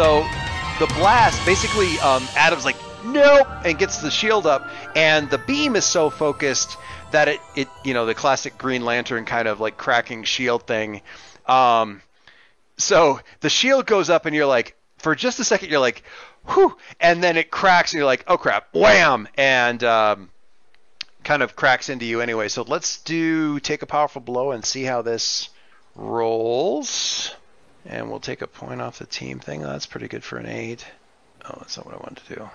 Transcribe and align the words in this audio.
So 0.00 0.26
the 0.78 0.86
blast 0.94 1.44
basically, 1.44 1.98
um, 1.98 2.26
Adam's 2.34 2.64
like, 2.64 2.76
nope, 3.04 3.46
and 3.66 3.78
gets 3.78 3.98
the 3.98 4.10
shield 4.10 4.46
up, 4.46 4.66
and 4.96 5.28
the 5.28 5.36
beam 5.36 5.76
is 5.76 5.84
so 5.84 6.08
focused 6.08 6.78
that 7.10 7.28
it, 7.28 7.38
it 7.54 7.68
you 7.84 7.92
know, 7.92 8.06
the 8.06 8.14
classic 8.14 8.56
Green 8.56 8.82
Lantern 8.82 9.26
kind 9.26 9.46
of 9.46 9.60
like 9.60 9.76
cracking 9.76 10.24
shield 10.24 10.66
thing. 10.66 11.02
Um, 11.44 12.00
so 12.78 13.20
the 13.40 13.50
shield 13.50 13.84
goes 13.84 14.08
up, 14.08 14.24
and 14.24 14.34
you're 14.34 14.46
like, 14.46 14.74
for 14.96 15.14
just 15.14 15.38
a 15.38 15.44
second, 15.44 15.68
you're 15.68 15.80
like, 15.80 16.02
whew, 16.46 16.74
and 16.98 17.22
then 17.22 17.36
it 17.36 17.50
cracks, 17.50 17.92
and 17.92 17.98
you're 17.98 18.06
like, 18.06 18.24
oh 18.26 18.38
crap, 18.38 18.72
wham, 18.72 19.28
and 19.36 19.84
um, 19.84 20.30
kind 21.24 21.42
of 21.42 21.56
cracks 21.56 21.90
into 21.90 22.06
you 22.06 22.22
anyway. 22.22 22.48
So 22.48 22.62
let's 22.62 23.02
do 23.02 23.60
take 23.60 23.82
a 23.82 23.86
powerful 23.86 24.22
blow 24.22 24.52
and 24.52 24.64
see 24.64 24.84
how 24.84 25.02
this 25.02 25.50
rolls. 25.94 27.34
And 27.86 28.10
we'll 28.10 28.20
take 28.20 28.42
a 28.42 28.46
point 28.46 28.80
off 28.80 28.98
the 28.98 29.06
team 29.06 29.38
thing. 29.38 29.62
that's 29.62 29.86
pretty 29.86 30.08
good 30.08 30.22
for 30.22 30.38
an 30.38 30.46
8. 30.46 30.84
Oh, 31.44 31.56
that's 31.58 31.76
not 31.76 31.86
what 31.86 31.94
I 31.94 31.98
wanted 31.98 32.24
to 32.26 32.34
do. 32.34 32.50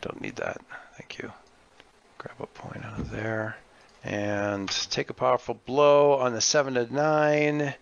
Don't 0.00 0.20
need 0.20 0.36
that. 0.36 0.60
Thank 0.96 1.18
you. 1.18 1.32
Grab 2.18 2.36
a 2.40 2.46
point 2.46 2.84
out 2.84 2.98
of 2.98 3.10
there. 3.10 3.56
And 4.04 4.68
take 4.90 5.10
a 5.10 5.14
powerful 5.14 5.58
blow 5.66 6.14
on 6.14 6.32
the 6.32 6.40
7 6.40 6.74
to 6.74 6.92
9. 6.92 7.74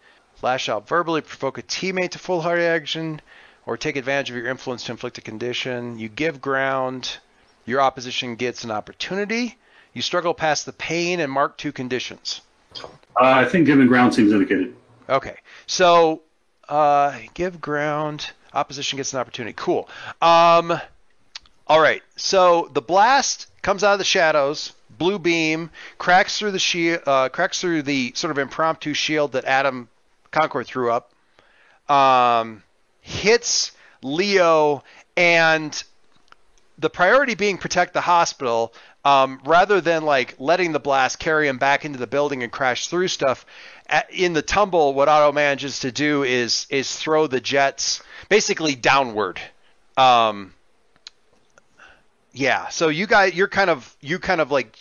Lash 0.42 0.68
out 0.68 0.86
verbally, 0.86 1.22
provoke 1.22 1.58
a 1.58 1.62
teammate 1.62 2.10
to 2.10 2.18
full 2.18 2.42
hard 2.42 2.60
action, 2.60 3.22
or 3.64 3.78
take 3.78 3.96
advantage 3.96 4.30
of 4.30 4.36
your 4.36 4.48
influence 4.48 4.84
to 4.84 4.92
inflict 4.92 5.16
a 5.16 5.22
condition. 5.22 5.98
You 5.98 6.08
give 6.08 6.42
ground. 6.42 7.18
Your 7.64 7.80
opposition 7.80 8.36
gets 8.36 8.62
an 8.64 8.70
opportunity. 8.70 9.56
You 9.94 10.02
struggle 10.02 10.34
past 10.34 10.66
the 10.66 10.72
pain 10.72 11.20
and 11.20 11.32
mark 11.32 11.56
two 11.56 11.72
conditions. 11.72 12.42
Uh, 12.78 12.84
I 13.16 13.46
think 13.46 13.66
giving 13.66 13.86
ground 13.86 14.14
seems 14.14 14.32
indicated. 14.32 14.76
Okay. 15.08 15.36
So 15.66 16.22
uh, 16.68 17.18
give 17.34 17.60
ground. 17.60 18.30
Opposition 18.52 18.96
gets 18.96 19.12
an 19.12 19.20
opportunity. 19.20 19.54
Cool. 19.56 19.88
Um, 20.22 20.80
all 21.66 21.80
right. 21.80 22.02
So 22.16 22.70
the 22.72 22.80
blast 22.80 23.48
comes 23.62 23.84
out 23.84 23.92
of 23.92 23.98
the 23.98 24.04
shadows. 24.04 24.72
Blue 24.98 25.18
beam 25.18 25.70
cracks 25.98 26.38
through 26.38 26.52
the 26.52 26.58
shield, 26.58 27.02
uh, 27.06 27.28
cracks 27.28 27.60
through 27.60 27.82
the 27.82 28.12
sort 28.14 28.30
of 28.30 28.38
impromptu 28.38 28.94
shield 28.94 29.32
that 29.32 29.44
Adam 29.44 29.88
Concord 30.30 30.66
threw 30.66 30.90
up. 30.90 31.12
Um, 31.90 32.62
hits 33.02 33.72
Leo, 34.02 34.82
and 35.16 35.82
the 36.78 36.90
priority 36.90 37.34
being 37.34 37.58
protect 37.58 37.94
the 37.94 38.00
hospital. 38.00 38.72
Um, 39.04 39.40
rather 39.44 39.80
than 39.80 40.04
like 40.04 40.34
letting 40.38 40.72
the 40.72 40.80
blast 40.80 41.20
carry 41.20 41.46
him 41.46 41.58
back 41.58 41.84
into 41.84 41.96
the 41.96 42.08
building 42.08 42.42
and 42.42 42.50
crash 42.50 42.88
through 42.88 43.06
stuff, 43.06 43.46
in 44.10 44.32
the 44.32 44.42
tumble, 44.42 44.94
what 44.94 45.08
Otto 45.08 45.32
manages 45.32 45.80
to 45.80 45.92
do 45.92 46.22
is 46.22 46.66
is 46.70 46.94
throw 46.94 47.26
the 47.26 47.40
jets 47.40 48.02
basically 48.28 48.74
downward. 48.74 49.40
Um, 49.96 50.52
yeah, 52.32 52.68
so 52.68 52.88
you 52.88 53.06
guys, 53.06 53.34
you're 53.34 53.48
kind 53.48 53.70
of 53.70 53.96
you 54.00 54.18
kind 54.18 54.40
of 54.40 54.50
like 54.50 54.76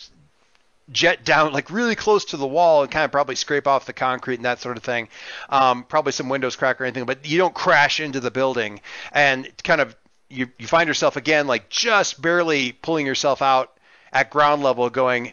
jet 0.92 1.24
down 1.24 1.52
like 1.52 1.70
really 1.70 1.94
close 1.96 2.26
to 2.26 2.36
the 2.36 2.46
wall 2.46 2.82
and 2.82 2.90
kind 2.90 3.04
of 3.04 3.10
probably 3.10 3.34
scrape 3.34 3.66
off 3.66 3.86
the 3.86 3.92
concrete 3.92 4.36
and 4.36 4.44
that 4.44 4.60
sort 4.60 4.76
of 4.76 4.82
thing. 4.82 5.08
Um, 5.48 5.84
probably 5.84 6.12
some 6.12 6.28
windows 6.28 6.56
crack 6.56 6.80
or 6.80 6.84
anything, 6.84 7.06
but 7.06 7.28
you 7.28 7.38
don't 7.38 7.54
crash 7.54 8.00
into 8.00 8.20
the 8.20 8.30
building 8.30 8.80
and 9.12 9.50
kind 9.64 9.80
of 9.80 9.96
you 10.28 10.48
you 10.58 10.66
find 10.66 10.88
yourself 10.88 11.16
again 11.16 11.46
like 11.46 11.68
just 11.68 12.20
barely 12.20 12.72
pulling 12.72 13.06
yourself 13.06 13.42
out 13.42 13.72
at 14.12 14.30
ground 14.30 14.62
level, 14.62 14.90
going, 14.90 15.32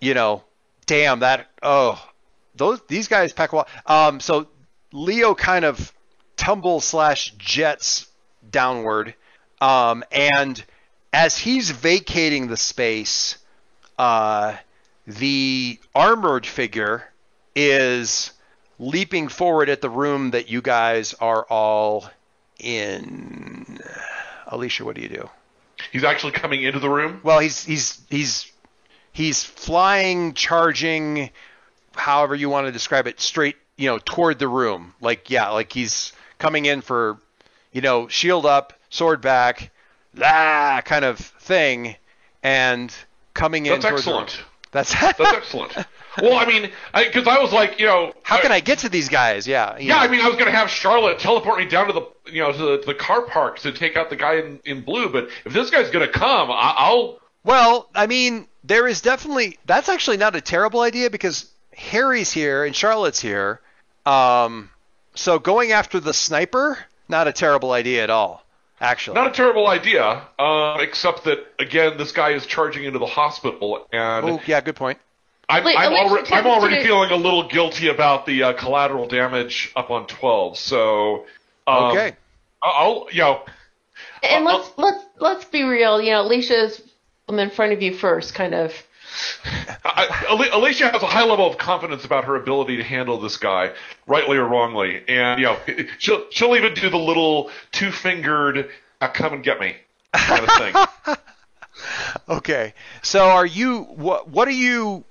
you 0.00 0.14
know, 0.14 0.42
damn 0.86 1.20
that 1.20 1.48
oh 1.62 2.02
those 2.58 2.80
these 2.88 3.08
guys 3.08 3.32
pack 3.32 3.52
a 3.52 3.56
lot. 3.56 3.68
Um, 3.86 4.20
so 4.20 4.48
Leo 4.92 5.34
kind 5.34 5.64
of 5.64 5.92
tumbles 6.36 6.84
slash 6.84 7.32
jets 7.38 8.06
downward, 8.50 9.14
um, 9.60 10.04
and 10.12 10.62
as 11.12 11.38
he's 11.38 11.70
vacating 11.70 12.48
the 12.48 12.56
space, 12.56 13.38
uh, 13.98 14.56
the 15.06 15.80
armored 15.94 16.46
figure 16.46 17.08
is 17.56 18.32
leaping 18.78 19.28
forward 19.28 19.68
at 19.68 19.80
the 19.80 19.90
room 19.90 20.30
that 20.30 20.50
you 20.50 20.62
guys 20.62 21.14
are 21.14 21.44
all 21.48 22.08
in. 22.58 23.78
Alicia, 24.46 24.84
what 24.84 24.96
do 24.96 25.02
you 25.02 25.08
do? 25.08 25.28
He's 25.92 26.04
actually 26.04 26.32
coming 26.32 26.62
into 26.62 26.78
the 26.78 26.90
room. 26.90 27.20
Well, 27.22 27.38
he's 27.38 27.64
he's 27.64 28.00
he's 28.10 28.52
he's 29.12 29.44
flying, 29.44 30.34
charging, 30.34 31.30
however 31.98 32.34
you 32.34 32.48
want 32.48 32.66
to 32.66 32.72
describe 32.72 33.06
it, 33.06 33.20
straight, 33.20 33.56
you 33.76 33.86
know, 33.86 33.98
toward 33.98 34.38
the 34.38 34.48
room. 34.48 34.94
Like, 35.00 35.30
yeah, 35.30 35.50
like 35.50 35.72
he's 35.72 36.12
coming 36.38 36.66
in 36.66 36.80
for, 36.80 37.18
you 37.72 37.80
know, 37.80 38.08
shield 38.08 38.46
up, 38.46 38.72
sword 38.90 39.20
back, 39.20 39.70
la 40.14 40.80
kind 40.82 41.04
of 41.04 41.18
thing, 41.18 41.96
and 42.42 42.94
coming 43.34 43.66
in. 43.66 43.72
That's 43.72 43.84
excellent. 43.84 44.42
That's 44.70 44.92
that's 45.00 45.20
excellent. 45.34 45.72
Well, 46.20 46.34
I 46.34 46.46
mean, 46.46 46.70
because 46.94 47.26
I, 47.26 47.36
I, 47.36 47.42
was 47.42 47.52
like, 47.52 47.78
you 47.78 47.86
know, 47.86 48.12
how 48.22 48.40
can 48.40 48.50
I, 48.50 48.56
I 48.56 48.60
get 48.60 48.80
to 48.80 48.88
these 48.88 49.08
guys? 49.08 49.46
Yeah. 49.46 49.78
Yeah, 49.78 49.94
know. 49.94 50.00
I 50.00 50.08
mean, 50.08 50.20
I 50.20 50.28
was 50.28 50.36
gonna 50.36 50.50
have 50.50 50.68
Charlotte 50.68 51.18
teleport 51.18 51.58
me 51.58 51.66
down 51.66 51.86
to 51.86 51.92
the, 51.92 52.08
you 52.30 52.42
know, 52.42 52.52
to 52.52 52.58
the, 52.58 52.78
to 52.78 52.86
the 52.86 52.94
car 52.94 53.22
park 53.22 53.60
to 53.60 53.72
take 53.72 53.96
out 53.96 54.10
the 54.10 54.16
guy 54.16 54.36
in, 54.36 54.60
in 54.64 54.82
blue. 54.82 55.10
But 55.10 55.28
if 55.44 55.52
this 55.52 55.70
guy's 55.70 55.90
gonna 55.90 56.08
come, 56.08 56.50
I, 56.50 56.74
I'll. 56.76 57.20
Well, 57.44 57.88
I 57.94 58.06
mean, 58.06 58.48
there 58.64 58.86
is 58.86 59.00
definitely 59.00 59.58
that's 59.64 59.88
actually 59.88 60.16
not 60.16 60.36
a 60.36 60.40
terrible 60.40 60.80
idea 60.80 61.10
because 61.10 61.50
Harry's 61.78 62.32
here 62.32 62.64
and 62.64 62.74
Charlotte's 62.74 63.20
here. 63.20 63.60
Um, 64.04 64.70
so 65.14 65.38
going 65.38 65.70
after 65.70 66.00
the 66.00 66.12
sniper, 66.12 66.78
not 67.08 67.28
a 67.28 67.32
terrible 67.32 67.70
idea 67.72 68.02
at 68.02 68.10
all. 68.10 68.44
Actually, 68.80 69.14
not 69.14 69.28
a 69.28 69.32
terrible 69.32 69.68
idea. 69.68 70.22
Uh, 70.38 70.78
except 70.80 71.24
that 71.24 71.46
again, 71.58 71.96
this 71.96 72.12
guy 72.12 72.30
is 72.30 72.46
charging 72.46 72.84
into 72.84 72.98
the 72.98 73.06
hospital, 73.06 73.88
and 73.92 74.24
oh 74.24 74.40
yeah, 74.46 74.60
good 74.60 74.76
point. 74.76 74.98
I'm, 75.48 75.64
Wait, 75.64 75.76
I'm, 75.76 75.92
already, 75.92 76.32
I'm 76.32 76.46
already 76.46 76.82
feeling 76.84 77.10
a 77.10 77.16
little 77.16 77.48
guilty 77.48 77.88
about 77.88 78.26
the 78.26 78.42
uh, 78.42 78.52
collateral 78.52 79.08
damage 79.08 79.72
up 79.74 79.90
on 79.90 80.06
12. 80.06 80.58
So 80.58 81.26
um, 81.66 81.84
okay, 81.90 82.16
I'll 82.62 83.08
you 83.10 83.22
know. 83.22 83.42
And 84.22 84.46
I'll, 84.48 84.58
let's 84.58 84.72
let's 84.76 85.04
let's 85.18 85.44
be 85.46 85.64
real. 85.64 86.00
You 86.00 86.12
know, 86.12 86.22
Alicia's 86.22 86.80
in 87.28 87.50
front 87.50 87.72
of 87.72 87.82
you 87.82 87.94
first, 87.94 88.34
kind 88.34 88.54
of 88.54 88.72
I, 89.84 90.50
Alicia 90.52 90.90
has 90.90 91.02
a 91.02 91.06
high 91.06 91.24
level 91.24 91.46
of 91.46 91.58
confidence 91.58 92.04
about 92.04 92.24
her 92.24 92.36
ability 92.36 92.76
to 92.76 92.84
handle 92.84 93.18
this 93.18 93.36
guy, 93.36 93.72
rightly 94.06 94.36
or 94.36 94.46
wrongly, 94.46 95.02
and 95.08 95.40
you 95.40 95.46
know 95.46 95.58
she'll 95.98 96.24
she'll 96.30 96.56
even 96.56 96.74
do 96.74 96.90
the 96.90 96.98
little 96.98 97.50
two 97.72 97.90
fingered 97.90 98.70
uh, 99.00 99.08
"come 99.08 99.34
and 99.34 99.42
get 99.42 99.60
me" 99.60 99.76
kind 100.12 100.44
of 100.48 100.50
thing. 100.56 101.16
okay, 102.28 102.74
so 103.02 103.24
are 103.24 103.46
you 103.46 103.82
what? 103.82 104.28
What 104.28 104.48
are 104.48 104.52
you 104.52 105.04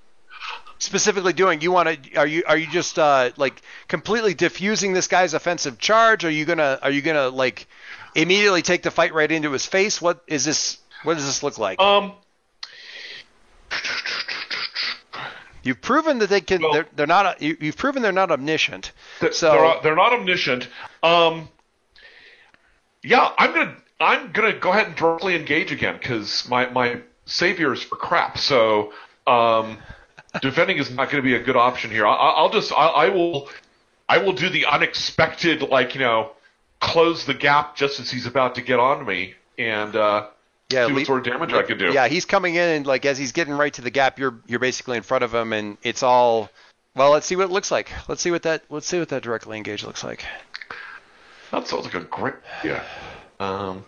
specifically 0.80 1.34
doing? 1.34 1.62
You 1.62 1.72
want 1.72 2.04
to? 2.04 2.16
Are 2.18 2.28
you 2.28 2.44
are 2.48 2.58
you 2.58 2.68
just 2.68 3.00
uh, 3.00 3.32
like 3.38 3.62
completely 3.88 4.34
diffusing 4.34 4.94
this 4.94 5.08
guy's 5.08 5.34
offensive 5.34 5.80
charge? 5.80 6.26
Are 6.26 6.32
you 6.32 6.46
gonna 6.46 6.80
are 6.82 6.92
you 6.92 7.02
gonna 7.02 7.30
like 7.30 7.68
immediately 8.16 8.62
take 8.62 8.84
the 8.84 8.92
fight 8.92 9.14
right 9.14 9.32
into 9.32 9.52
his 9.52 9.66
face? 9.66 10.02
What 10.02 10.24
is 10.28 10.46
this? 10.46 10.78
What 11.04 11.16
does 11.16 11.26
this 11.26 11.44
look 11.44 11.58
like? 11.58 11.80
Um, 11.80 12.14
You've 15.68 15.82
proven 15.82 16.20
that 16.20 16.30
they 16.30 16.40
can. 16.40 16.62
Well, 16.62 16.72
they're, 16.72 16.88
they're, 16.96 17.08
not. 17.08 17.42
You, 17.42 17.58
have 17.60 17.76
proven 17.76 18.02
they're 18.02 18.14
not 18.14 18.32
omniscient. 18.32 18.94
so 19.32 19.52
they're, 19.52 19.82
they're 19.84 19.96
not 19.98 20.14
omniscient. 20.14 20.70
Um, 21.04 21.50
yeah, 23.04 23.34
I'm 23.38 23.54
gonna. 23.54 23.76
I'm 24.00 24.32
gonna 24.32 24.54
go 24.54 24.72
ahead 24.72 24.88
and 24.88 24.96
directly 24.96 25.36
engage 25.36 25.74
again 25.74 25.98
because 26.00 26.48
my 26.48 26.70
my 26.70 27.02
savior 27.26 27.74
is 27.74 27.84
for 27.84 27.98
crap. 27.98 28.38
So 28.38 28.94
um, 29.28 29.78
defending 30.42 30.78
is 30.78 30.90
not 30.90 31.10
going 31.10 31.22
to 31.22 31.28
be 31.28 31.36
a 31.36 31.44
good 31.44 31.58
option 31.58 31.92
here. 31.92 32.08
I, 32.08 32.42
will 32.42 32.50
just. 32.50 32.72
I, 32.72 32.88
I 32.88 33.10
will. 33.10 33.50
I 34.08 34.20
will 34.20 34.32
do 34.32 34.48
the 34.48 34.68
unexpected, 34.68 35.64
like 35.64 35.96
you 35.96 36.00
know, 36.00 36.32
close 36.80 37.26
the 37.26 37.34
gap 37.34 37.76
just 37.76 38.00
as 38.00 38.10
he's 38.10 38.26
about 38.26 38.56
to 38.56 38.62
get 38.62 38.80
on 38.80 39.06
me, 39.06 39.34
and 39.58 39.94
uh, 39.98 40.28
yeah, 40.70 40.88
see 40.88 40.94
what 40.94 41.06
sort 41.06 41.28
of 41.28 41.34
damage 41.34 41.54
I 41.54 41.64
can 41.64 41.78
do. 41.78 41.92
Yeah, 41.94 42.08
he's 42.08 42.26
coming 42.26 42.56
in 42.56 42.70
and 42.70 42.86
like 42.86 43.06
as 43.06 43.18
he's 43.18 43.32
getting 43.32 43.54
right 43.54 43.74
to 43.74 43.82
the 43.82 43.90
gap, 43.90 44.20
you're 44.20 44.40
you're 44.48 44.60
basically 44.60 44.98
in 44.98 45.04
front 45.04 45.24
of 45.24 45.34
him, 45.34 45.54
and 45.54 45.78
it's 45.82 46.04
all. 46.04 46.50
Well, 46.96 47.12
let's 47.12 47.28
see 47.28 47.36
what 47.36 47.46
it 47.46 47.52
looks 47.52 47.72
like. 47.72 47.92
Let's 48.10 48.22
see 48.22 48.32
what 48.32 48.44
that 48.44 48.64
let's 48.70 48.88
see 48.88 49.00
what 49.00 49.10
that 49.10 49.24
directly 49.24 49.56
engaged 49.56 49.86
looks 49.86 50.04
like. 50.04 50.26
That 51.52 51.68
sounds 51.68 51.86
like 51.86 51.94
a 51.94 52.02
great 52.02 52.36
yeah. 52.64 52.84
Um, 53.40 53.86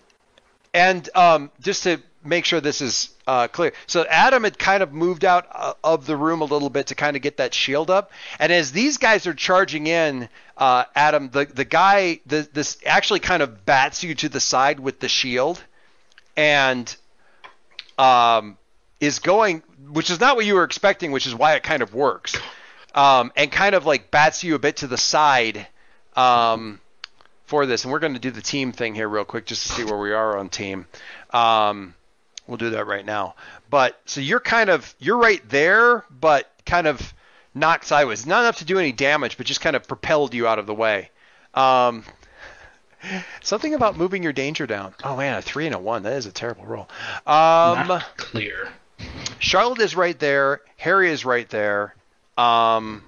and 0.74 1.10
um, 1.16 1.52
just 1.60 1.84
to 1.84 2.02
make 2.24 2.46
sure 2.46 2.62
this 2.62 2.82
is 2.82 3.10
uh, 3.28 3.48
clear, 3.48 3.74
so 3.88 4.06
Adam 4.06 4.44
had 4.44 4.58
kind 4.58 4.82
of 4.82 4.94
moved 4.94 5.25
out 5.25 5.48
uh, 5.52 5.74
of 5.84 6.06
the 6.06 6.16
room 6.16 6.42
a 6.42 6.46
little 6.46 6.70
bit 6.70 6.88
to 6.88 6.96
kind 6.96 7.18
of 7.18 7.22
get 7.22 7.38
that 7.38 7.54
shield 7.54 7.90
up, 7.90 8.12
and 8.40 8.54
as 8.54 8.72
these 8.72 8.98
guys 8.98 9.28
are 9.28 9.34
charging 9.34 9.88
in, 9.88 10.30
uh, 10.56 10.86
Adam, 10.96 11.30
the 11.32 11.46
the 11.46 11.66
guy, 11.66 12.22
the, 12.25 12.48
this 12.54 12.78
actually 12.86 13.20
kind 13.20 13.44
of 13.44 13.66
bats 13.66 14.02
you 14.02 14.16
to 14.16 14.30
the 14.30 14.40
side 14.40 14.80
with 14.80 15.02
the 15.02 15.10
shield 15.10 15.62
and 16.39 16.95
um, 17.97 18.57
is 19.01 19.19
going, 19.19 19.62
which 19.89 20.09
is 20.09 20.21
not 20.21 20.38
what 20.38 20.45
you 20.45 20.56
were 20.56 20.63
expecting, 20.63 21.12
which 21.12 21.27
is 21.27 21.36
why 21.36 21.56
it 21.56 21.63
kind 21.63 21.83
of 21.83 21.94
works, 21.94 22.39
um, 22.95 23.33
and 23.36 23.51
kind 23.51 23.75
of 23.75 23.86
like 23.86 24.09
bats 24.09 24.41
you 24.41 24.56
a 24.56 24.59
bit 24.59 24.77
to 24.77 24.88
the 24.88 24.97
side, 24.97 25.68
um, 26.15 26.80
for 27.45 27.65
this, 27.65 27.83
and 27.83 27.91
we're 27.91 28.00
going 28.00 28.13
to 28.13 28.19
do 28.19 28.31
the 28.31 28.41
team 28.41 28.71
thing 28.71 28.95
here 28.95 29.09
real 29.09 29.25
quick 29.25 29.45
just 29.47 29.68
to 29.68 29.74
see 29.74 29.83
where 29.83 29.97
we 29.97 30.13
are 30.13 30.38
on 30.38 30.47
team. 30.47 30.88
Um, 31.31 31.94
we'll 32.47 32.57
do 32.57 32.69
that 32.69 32.88
right 32.88 33.06
now. 33.06 33.36
But 33.69 34.00
so 34.06 34.21
you're 34.21 34.39
kind 34.39 34.69
of 34.69 34.95
you're 34.97 35.18
right 35.18 35.41
there, 35.50 36.06
but 36.09 36.50
kind 36.65 36.88
of 36.88 37.13
knocked 37.53 37.83
sideways. 37.83 38.25
Not 38.25 38.41
enough 38.41 38.59
to 38.59 38.65
do 38.65 38.80
any 38.80 38.94
damage, 38.94 39.36
but 39.36 39.45
just 39.45 39.59
kind 39.59 39.75
of 39.75 39.89
propelled 39.89 40.33
you 40.33 40.47
out 40.47 40.57
of 40.57 40.68
the 40.68 40.74
way. 40.74 41.09
Um, 41.53 42.06
something 43.42 43.74
about 43.74 43.98
moving 43.98 44.24
your 44.24 44.34
danger 44.34 44.68
down. 44.68 44.94
Oh 45.04 45.16
man, 45.18 45.36
a 45.36 45.42
three 45.42 45.66
and 45.66 45.75
a 45.75 45.80
one. 45.80 46.04
That 46.04 46.13
is 46.13 46.25
a 46.25 46.31
terrible 46.31 46.66
roll. 46.66 46.90
Um, 47.25 47.88
Not 47.88 48.06
clear. 48.18 48.69
Charlotte 49.40 49.80
is 49.80 49.96
right 49.96 50.18
there. 50.19 50.62
Harry 50.78 51.10
is 51.10 51.24
right 51.25 51.48
there. 51.50 51.96
Um, 52.38 53.04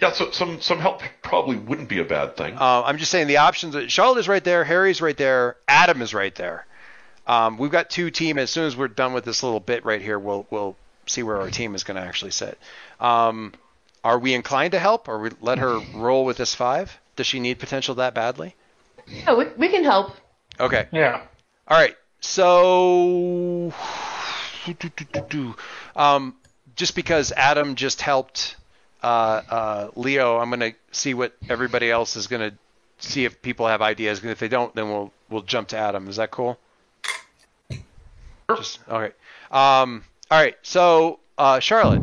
Yeah, 0.00 0.12
so 0.12 0.30
some 0.30 0.60
some 0.60 0.78
help 0.78 1.02
probably 1.22 1.56
wouldn't 1.56 1.88
be 1.88 1.98
a 2.00 2.04
bad 2.04 2.36
thing. 2.36 2.56
uh, 2.58 2.82
I'm 2.82 2.98
just 2.98 3.10
saying 3.10 3.26
the 3.26 3.38
options. 3.38 3.90
Charlotte 3.90 4.20
is 4.20 4.28
right 4.28 4.44
there. 4.44 4.64
Harry's 4.64 5.00
right 5.00 5.16
there. 5.16 5.56
Adam 5.66 6.02
is 6.02 6.12
right 6.14 6.34
there. 6.34 6.66
Um, 7.26 7.56
we've 7.56 7.70
got 7.70 7.88
two 7.88 8.10
team. 8.10 8.36
As 8.38 8.50
soon 8.50 8.64
as 8.66 8.76
we're 8.76 8.88
done 8.88 9.12
with 9.12 9.24
this 9.24 9.42
little 9.42 9.60
bit 9.60 9.84
right 9.84 10.02
here, 10.02 10.18
we'll 10.18 10.46
we'll 10.50 10.76
see 11.06 11.22
where 11.22 11.40
our 11.40 11.50
team 11.50 11.74
is 11.74 11.84
going 11.84 11.96
to 11.96 12.06
actually 12.06 12.30
sit. 12.32 12.58
Um, 13.00 13.52
are 14.04 14.18
we 14.18 14.34
inclined 14.34 14.72
to 14.72 14.78
help, 14.78 15.08
or 15.08 15.18
we 15.18 15.30
let 15.40 15.58
her 15.58 15.80
roll 15.94 16.24
with 16.24 16.36
this 16.36 16.54
five? 16.54 16.98
Does 17.16 17.26
she 17.26 17.40
need 17.40 17.58
potential 17.58 17.94
that 17.96 18.14
badly? 18.14 18.54
Yeah, 19.06 19.36
we, 19.36 19.46
we 19.56 19.68
can 19.68 19.84
help. 19.84 20.12
Okay. 20.58 20.86
Yeah. 20.92 21.22
All 21.68 21.78
right. 21.78 21.96
So, 22.20 23.72
um, 25.96 26.34
just 26.76 26.94
because 26.94 27.32
Adam 27.32 27.74
just 27.74 28.00
helped 28.00 28.56
uh, 29.02 29.42
uh, 29.48 29.90
Leo, 29.96 30.38
I'm 30.38 30.50
gonna 30.50 30.72
see 30.92 31.14
what 31.14 31.36
everybody 31.48 31.90
else 31.90 32.16
is 32.16 32.28
gonna 32.28 32.52
see 32.98 33.24
if 33.24 33.42
people 33.42 33.66
have 33.66 33.82
ideas. 33.82 34.20
And 34.20 34.30
if 34.30 34.38
they 34.38 34.48
don't, 34.48 34.74
then 34.74 34.88
we'll 34.88 35.12
we'll 35.30 35.42
jump 35.42 35.68
to 35.68 35.76
Adam. 35.76 36.08
Is 36.08 36.16
that 36.16 36.30
cool? 36.30 36.58
Just 38.48 38.78
all 38.88 39.00
right. 39.00 39.14
Um, 39.50 40.04
all 40.30 40.40
right. 40.40 40.56
So 40.62 41.18
uh, 41.38 41.58
Charlotte. 41.60 42.02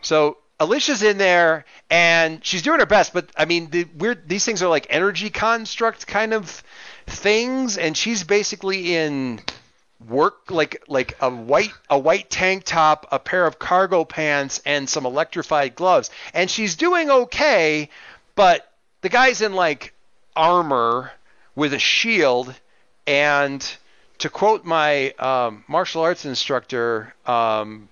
So 0.00 0.38
Alicia's 0.60 1.02
in 1.02 1.18
there 1.18 1.64
and 1.88 2.44
she's 2.44 2.62
doing 2.62 2.80
her 2.80 2.86
best, 2.86 3.12
but 3.12 3.30
I 3.36 3.44
mean, 3.44 3.70
the 3.70 3.84
weird 3.96 4.28
these 4.28 4.44
things 4.44 4.62
are 4.62 4.68
like 4.68 4.86
energy 4.90 5.30
construct 5.30 6.06
kind 6.06 6.34
of 6.34 6.62
things, 7.06 7.78
and 7.78 7.96
she's 7.96 8.24
basically 8.24 8.94
in 8.96 9.40
work 10.06 10.50
like 10.50 10.82
like 10.88 11.16
a 11.20 11.30
white 11.30 11.72
a 11.88 11.98
white 11.98 12.28
tank 12.30 12.64
top, 12.64 13.06
a 13.12 13.18
pair 13.18 13.46
of 13.46 13.58
cargo 13.58 14.04
pants, 14.04 14.60
and 14.66 14.88
some 14.88 15.06
electrified 15.06 15.74
gloves, 15.76 16.10
and 16.34 16.50
she's 16.50 16.74
doing 16.74 17.10
okay, 17.10 17.88
but 18.34 18.70
the 19.00 19.08
guy's 19.08 19.40
in 19.40 19.52
like 19.54 19.94
armor 20.34 21.12
with 21.54 21.72
a 21.72 21.78
shield, 21.78 22.52
and 23.06 23.76
to 24.18 24.28
quote 24.28 24.64
my 24.64 25.10
um, 25.12 25.64
martial 25.68 26.02
arts 26.02 26.24
instructor 26.24 27.14
um, 27.26 27.88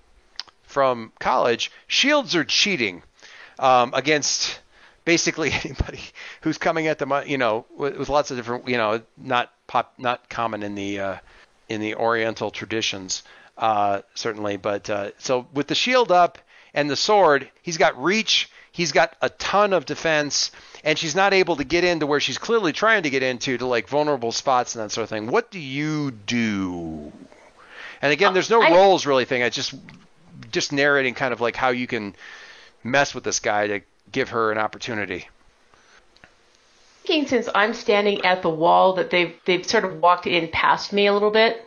from 0.67 1.11
college, 1.19 1.71
shields 1.87 2.35
are 2.35 2.43
cheating 2.43 3.01
um, 3.57 3.91
against 3.95 4.59
basically 5.05 5.51
anybody 5.63 6.01
who's 6.41 6.59
coming 6.59 6.85
at 6.87 6.99
them, 6.99 7.11
uh, 7.11 7.21
you 7.21 7.37
know, 7.39 7.65
with, 7.75 7.97
with 7.97 8.09
lots 8.09 8.29
of 8.29 8.37
different, 8.37 8.67
you 8.67 8.77
know, 8.77 9.01
not 9.17 9.51
pop, 9.65 9.93
not 9.97 10.29
common 10.29 10.61
in 10.61 10.75
the 10.75 10.99
uh, 10.99 11.17
in 11.69 11.81
the 11.81 11.95
Oriental 11.95 12.51
traditions, 12.51 13.23
uh, 13.57 14.01
certainly. 14.13 14.57
But 14.57 14.89
uh, 14.89 15.11
so 15.17 15.47
with 15.53 15.67
the 15.67 15.75
shield 15.75 16.11
up 16.11 16.37
and 16.73 16.89
the 16.89 16.95
sword, 16.95 17.49
he's 17.63 17.77
got 17.77 18.01
reach. 18.01 18.51
He's 18.71 18.91
got 18.91 19.15
a 19.23 19.29
ton 19.29 19.73
of 19.73 19.85
defense, 19.87 20.51
and 20.83 20.99
she's 20.99 21.15
not 21.15 21.33
able 21.33 21.55
to 21.55 21.63
get 21.63 21.83
into 21.83 22.05
where 22.05 22.19
she's 22.19 22.37
clearly 22.37 22.73
trying 22.73 23.03
to 23.03 23.09
get 23.09 23.23
into 23.23 23.57
to 23.57 23.65
like 23.65 23.87
vulnerable 23.87 24.31
spots 24.31 24.75
and 24.75 24.83
that 24.83 24.91
sort 24.91 25.03
of 25.03 25.09
thing. 25.09 25.27
What 25.27 25.49
do 25.49 25.59
you 25.59 26.11
do? 26.11 27.11
And 28.01 28.13
again, 28.13 28.35
there's 28.35 28.51
no 28.51 28.61
I- 28.61 28.71
roles 28.71 29.07
really 29.07 29.25
thing. 29.25 29.41
I 29.41 29.49
just 29.49 29.73
just 30.51 30.71
narrating 30.71 31.13
kind 31.13 31.33
of 31.33 31.41
like 31.41 31.55
how 31.55 31.69
you 31.69 31.87
can 31.87 32.15
mess 32.83 33.13
with 33.15 33.23
this 33.23 33.39
guy 33.39 33.67
to 33.67 33.81
give 34.11 34.29
her 34.29 34.51
an 34.51 34.57
opportunity. 34.57 35.27
Since 37.05 37.47
I'm 37.55 37.73
standing 37.73 38.25
at 38.25 38.41
the 38.41 38.49
wall 38.49 38.93
that 38.95 39.09
they've 39.09 39.33
they've 39.45 39.65
sort 39.65 39.85
of 39.85 40.01
walked 40.01 40.27
in 40.27 40.49
past 40.49 40.91
me 40.91 41.07
a 41.07 41.13
little 41.13 41.31
bit. 41.31 41.63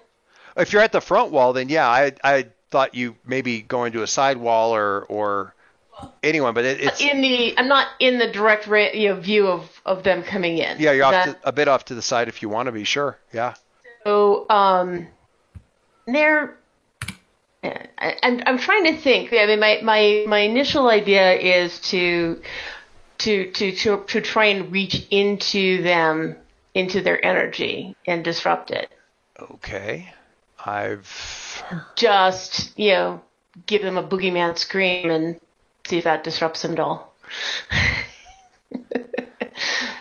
If 0.55 0.73
you're 0.75 0.83
at 0.83 0.93
the 0.93 1.01
front 1.01 1.33
wall, 1.33 1.55
then 1.55 1.71
yeah, 1.71 1.89
I 1.89 2.13
I 2.23 2.47
thought 2.71 2.95
you 2.95 3.17
maybe 3.25 3.63
going 3.63 3.93
to 3.93 4.03
a 4.03 4.07
side 4.07 4.37
wall 4.37 4.75
or 4.75 5.05
or 5.05 5.55
anyone, 6.23 6.53
but 6.53 6.67
it, 6.67 6.81
it's 6.83 7.01
in 7.01 7.23
the 7.23 7.57
I'm 7.59 7.69
not 7.69 7.89
in 8.01 8.19
the 8.19 8.31
direct 8.31 8.67
ra- 8.67 8.91
you 8.93 9.09
know, 9.11 9.15
view 9.21 9.47
of, 9.49 9.81
of 9.87 10.03
them 10.03 10.23
coming 10.23 10.59
in. 10.59 10.79
yeah, 10.79 10.93
you're 10.93 11.07
off 11.07 11.13
That- 11.13 11.43
to, 11.43 11.49
a 11.49 11.53
bit 11.53 11.69
off 11.69 11.87
to 11.87 11.95
the 11.95 12.03
side 12.03 12.29
if 12.29 12.43
you 12.43 12.51
want 12.51 12.67
to 12.67 12.73
be. 12.73 12.85
Sure, 12.85 13.19
yeah. 13.33 13.55
So 14.05 14.47
um, 14.51 15.07
they're. 16.07 16.55
I, 17.63 18.17
I'm 18.23 18.43
I'm 18.47 18.59
trying 18.59 18.85
to 18.85 18.97
think. 18.97 19.33
I 19.33 19.47
mean, 19.47 19.61
my, 19.61 19.81
my, 19.83 20.25
my 20.27 20.39
initial 20.41 20.89
idea 20.89 21.35
is 21.35 21.79
to, 21.91 22.41
to 23.19 23.51
to 23.53 23.73
to 23.73 24.05
to 24.07 24.21
try 24.21 24.47
and 24.47 24.73
reach 24.73 25.07
into 25.11 25.83
them, 25.83 26.37
into 26.75 27.03
their 27.03 27.23
energy, 27.25 27.97
and 28.07 28.25
disrupt 28.25 28.71
it. 28.71 28.91
Okay, 29.39 30.13
I've 30.65 31.65
Just 31.97 32.79
you 32.79 32.93
know, 32.93 33.23
give 33.67 33.83
them 33.83 33.99
a 33.99 34.03
boogeyman 34.03 34.57
scream 34.59 35.11
and 35.11 35.41
see 35.87 35.99
if 35.99 36.05
that 36.05 36.25
disrupts 36.25 36.63
them 36.63 36.73
at 36.73 36.81
all. 36.81 37.15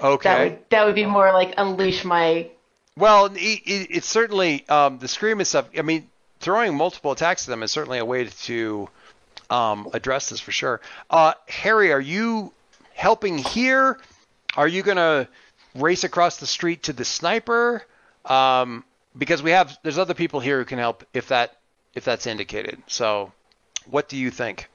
okay, 0.01 0.24
That 0.24 0.39
would 0.39 0.60
that 0.69 0.86
would 0.86 0.95
be 0.95 1.05
more 1.05 1.31
like 1.33 1.53
unleash 1.57 2.05
my 2.05 2.50
Well, 2.98 3.25
it, 3.27 3.38
it, 3.38 3.88
it's 3.91 4.07
certainly 4.07 4.67
um, 4.69 5.00
the 5.00 5.07
scream 5.07 5.39
and 5.39 5.48
stuff. 5.48 5.69
I 5.77 5.81
mean, 5.81 6.10
throwing 6.39 6.75
multiple 6.75 7.12
attacks 7.12 7.48
at 7.48 7.50
them 7.50 7.63
is 7.63 7.72
certainly 7.72 8.00
a 8.00 8.05
way 8.05 8.25
to 8.25 8.89
um, 9.50 9.89
address 9.93 10.29
this 10.29 10.39
for 10.39 10.51
sure. 10.51 10.81
Uh, 11.10 11.34
Harry, 11.48 11.91
are 11.91 12.00
you 12.00 12.51
helping 12.93 13.38
here? 13.38 14.00
Are 14.55 14.67
you 14.67 14.84
gonna 14.84 15.27
race 15.75 16.03
across 16.03 16.38
the 16.38 16.48
street 16.48 16.84
to 16.84 16.93
the 16.93 17.05
sniper? 17.05 17.84
Um, 18.25 18.84
because 19.17 19.41
we 19.41 19.51
have 19.51 19.77
there's 19.84 19.98
other 19.98 20.13
people 20.13 20.39
here 20.39 20.60
who 20.60 20.65
can 20.65 20.79
help 20.79 21.03
if 21.13 21.29
that 21.29 21.58
if 21.96 22.05
that's 22.05 22.27
indicated. 22.27 22.81
So, 22.88 23.31
what 23.89 24.08
do 24.08 24.17
you 24.17 24.31
think? 24.31 24.69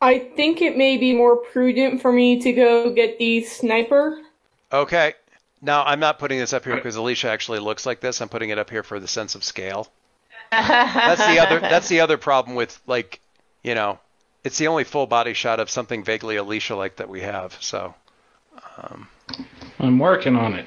I 0.00 0.18
think 0.18 0.62
it 0.62 0.76
may 0.76 0.96
be 0.96 1.14
more 1.14 1.36
prudent 1.36 2.00
for 2.00 2.12
me 2.12 2.40
to 2.40 2.52
go 2.52 2.90
get 2.90 3.18
the 3.18 3.42
sniper. 3.42 4.20
Okay. 4.72 5.14
Now 5.60 5.84
I'm 5.84 5.98
not 5.98 6.18
putting 6.20 6.38
this 6.38 6.52
up 6.52 6.64
here 6.64 6.76
because 6.76 6.96
Alicia 6.96 7.28
actually 7.28 7.58
looks 7.58 7.84
like 7.84 8.00
this. 8.00 8.20
I'm 8.20 8.28
putting 8.28 8.50
it 8.50 8.58
up 8.58 8.70
here 8.70 8.84
for 8.84 9.00
the 9.00 9.08
sense 9.08 9.34
of 9.34 9.42
scale. 9.42 9.88
That's 10.50 11.26
the 11.26 11.38
other 11.38 11.60
that's 11.60 11.88
the 11.88 12.00
other 12.00 12.16
problem 12.18 12.56
with 12.56 12.80
like 12.86 13.20
you 13.62 13.74
know 13.74 13.98
it's 14.44 14.58
the 14.58 14.68
only 14.68 14.84
full 14.84 15.06
body 15.06 15.34
shot 15.34 15.60
of 15.60 15.68
something 15.70 16.04
vaguely 16.04 16.36
Alicia 16.36 16.76
like 16.76 16.96
that 16.96 17.08
we 17.08 17.20
have. 17.22 17.56
So 17.60 17.94
Um, 18.78 19.08
I'm 19.78 19.98
working 19.98 20.36
on 20.36 20.54
it. 20.54 20.66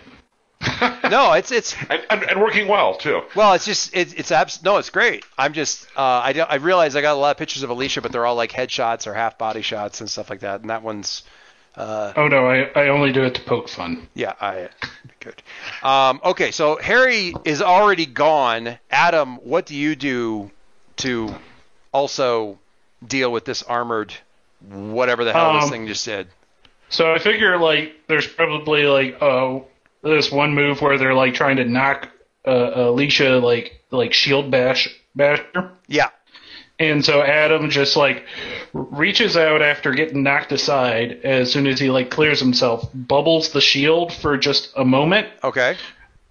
no, 1.10 1.34
it's 1.34 1.52
it's 1.52 1.76
and, 1.90 2.02
and, 2.10 2.24
and 2.24 2.42
working 2.42 2.68
well 2.68 2.96
too. 2.96 3.22
well, 3.36 3.54
it's 3.54 3.66
just 3.66 3.96
it's 3.96 4.14
it's 4.14 4.32
abs- 4.32 4.64
no, 4.64 4.78
it's 4.78 4.90
great. 4.92 5.26
I'm 5.38 5.54
just 5.54 5.86
uh, 5.98 6.02
I 6.24 6.34
don't, 6.34 6.52
I 6.52 6.56
realize 6.56 6.96
I 6.96 7.02
got 7.02 7.14
a 7.14 7.20
lot 7.20 7.32
of 7.32 7.38
pictures 7.38 7.64
of 7.64 7.70
Alicia, 7.72 8.02
but 8.02 8.12
they're 8.12 8.26
all 8.26 8.36
like 8.36 8.52
headshots 8.52 9.08
or 9.08 9.14
half 9.14 9.38
body 9.40 9.62
shots 9.64 10.02
and 10.02 10.10
stuff 10.10 10.30
like 10.30 10.42
that. 10.42 10.62
And 10.62 10.70
that 10.70 10.84
one's 10.84 11.24
uh, 11.76 12.14
Oh 12.16 12.28
no, 12.28 12.46
I, 12.48 12.70
I 12.76 12.88
only 12.90 13.12
do 13.12 13.24
it 13.24 13.36
to 13.36 13.42
poke 13.42 13.70
fun. 13.70 14.08
Yeah, 14.14 14.34
I 14.40 14.70
good. 15.20 15.42
Um, 15.84 16.20
okay, 16.24 16.52
so 16.52 16.78
Harry 16.78 17.34
is 17.46 17.62
already 17.62 18.06
gone. 18.06 18.78
Adam, 18.90 19.36
what 19.38 19.66
do 19.66 19.76
you 19.76 19.96
do 19.96 20.52
to 20.98 21.34
also 21.94 22.60
deal 23.06 23.32
with 23.32 23.46
this 23.46 23.64
armored 23.64 24.14
whatever 24.70 25.24
the 25.24 25.34
hell 25.34 25.54
this 25.56 25.64
Um, 25.66 25.70
thing 25.70 25.88
just 25.88 26.04
said? 26.04 26.28
So 26.90 27.14
I 27.14 27.20
figure 27.20 27.58
like 27.58 27.94
there's 28.08 28.28
probably 28.28 28.84
like 28.84 29.18
uh 29.22 29.60
this 30.04 30.32
one 30.32 30.54
move 30.54 30.82
where 30.82 30.98
they're 30.98 31.14
like 31.14 31.34
trying 31.34 31.58
to 31.58 31.66
knock 31.66 32.10
uh, 32.46 32.72
Alicia 32.76 33.40
like 33.40 33.82
like 33.92 34.14
shield 34.14 34.52
bash 34.52 34.90
basher. 35.16 35.72
Yeah. 35.88 36.10
And 36.82 37.06
so 37.06 37.22
Adam 37.22 37.70
just 37.70 37.96
like 37.96 38.26
reaches 38.74 39.38
out 39.38 39.62
after 39.62 39.92
getting 39.92 40.24
knocked 40.24 40.52
aside 40.52 41.20
as 41.24 41.52
soon 41.54 41.68
as 41.68 41.80
he 41.80 41.92
like 41.92 42.10
clears 42.10 42.40
himself, 42.40 42.90
bubbles 42.94 43.52
the 43.52 43.62
shield 43.62 44.12
for 44.12 44.36
just 44.36 44.74
a 44.76 44.84
moment 44.84 45.28
Okay. 45.44 45.76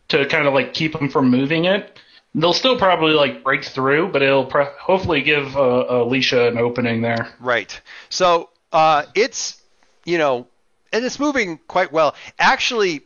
to 0.09 0.27
kind 0.27 0.49
of 0.49 0.55
like 0.55 0.75
keep 0.75 0.97
him 0.97 1.09
from 1.09 1.31
moving 1.31 1.67
it. 1.67 1.97
They'll 2.35 2.53
still 2.53 2.77
probably 2.77 3.13
like 3.13 3.45
break 3.45 3.65
through, 3.65 4.09
but 4.09 4.23
it'll 4.23 4.47
pro- 4.47 4.73
hopefully 4.81 5.23
give 5.23 5.57
uh, 5.57 5.87
Alicia 5.89 6.49
an 6.49 6.59
opening 6.59 7.01
there. 7.01 7.29
Right. 7.39 7.81
So 8.09 8.51
uh, 8.73 9.05
it's 9.15 9.61
you 10.05 10.19
know, 10.19 10.49
and 10.93 11.05
it's 11.05 11.21
moving 11.21 11.59
quite 11.69 11.93
well. 11.93 12.17
Actually, 12.41 13.03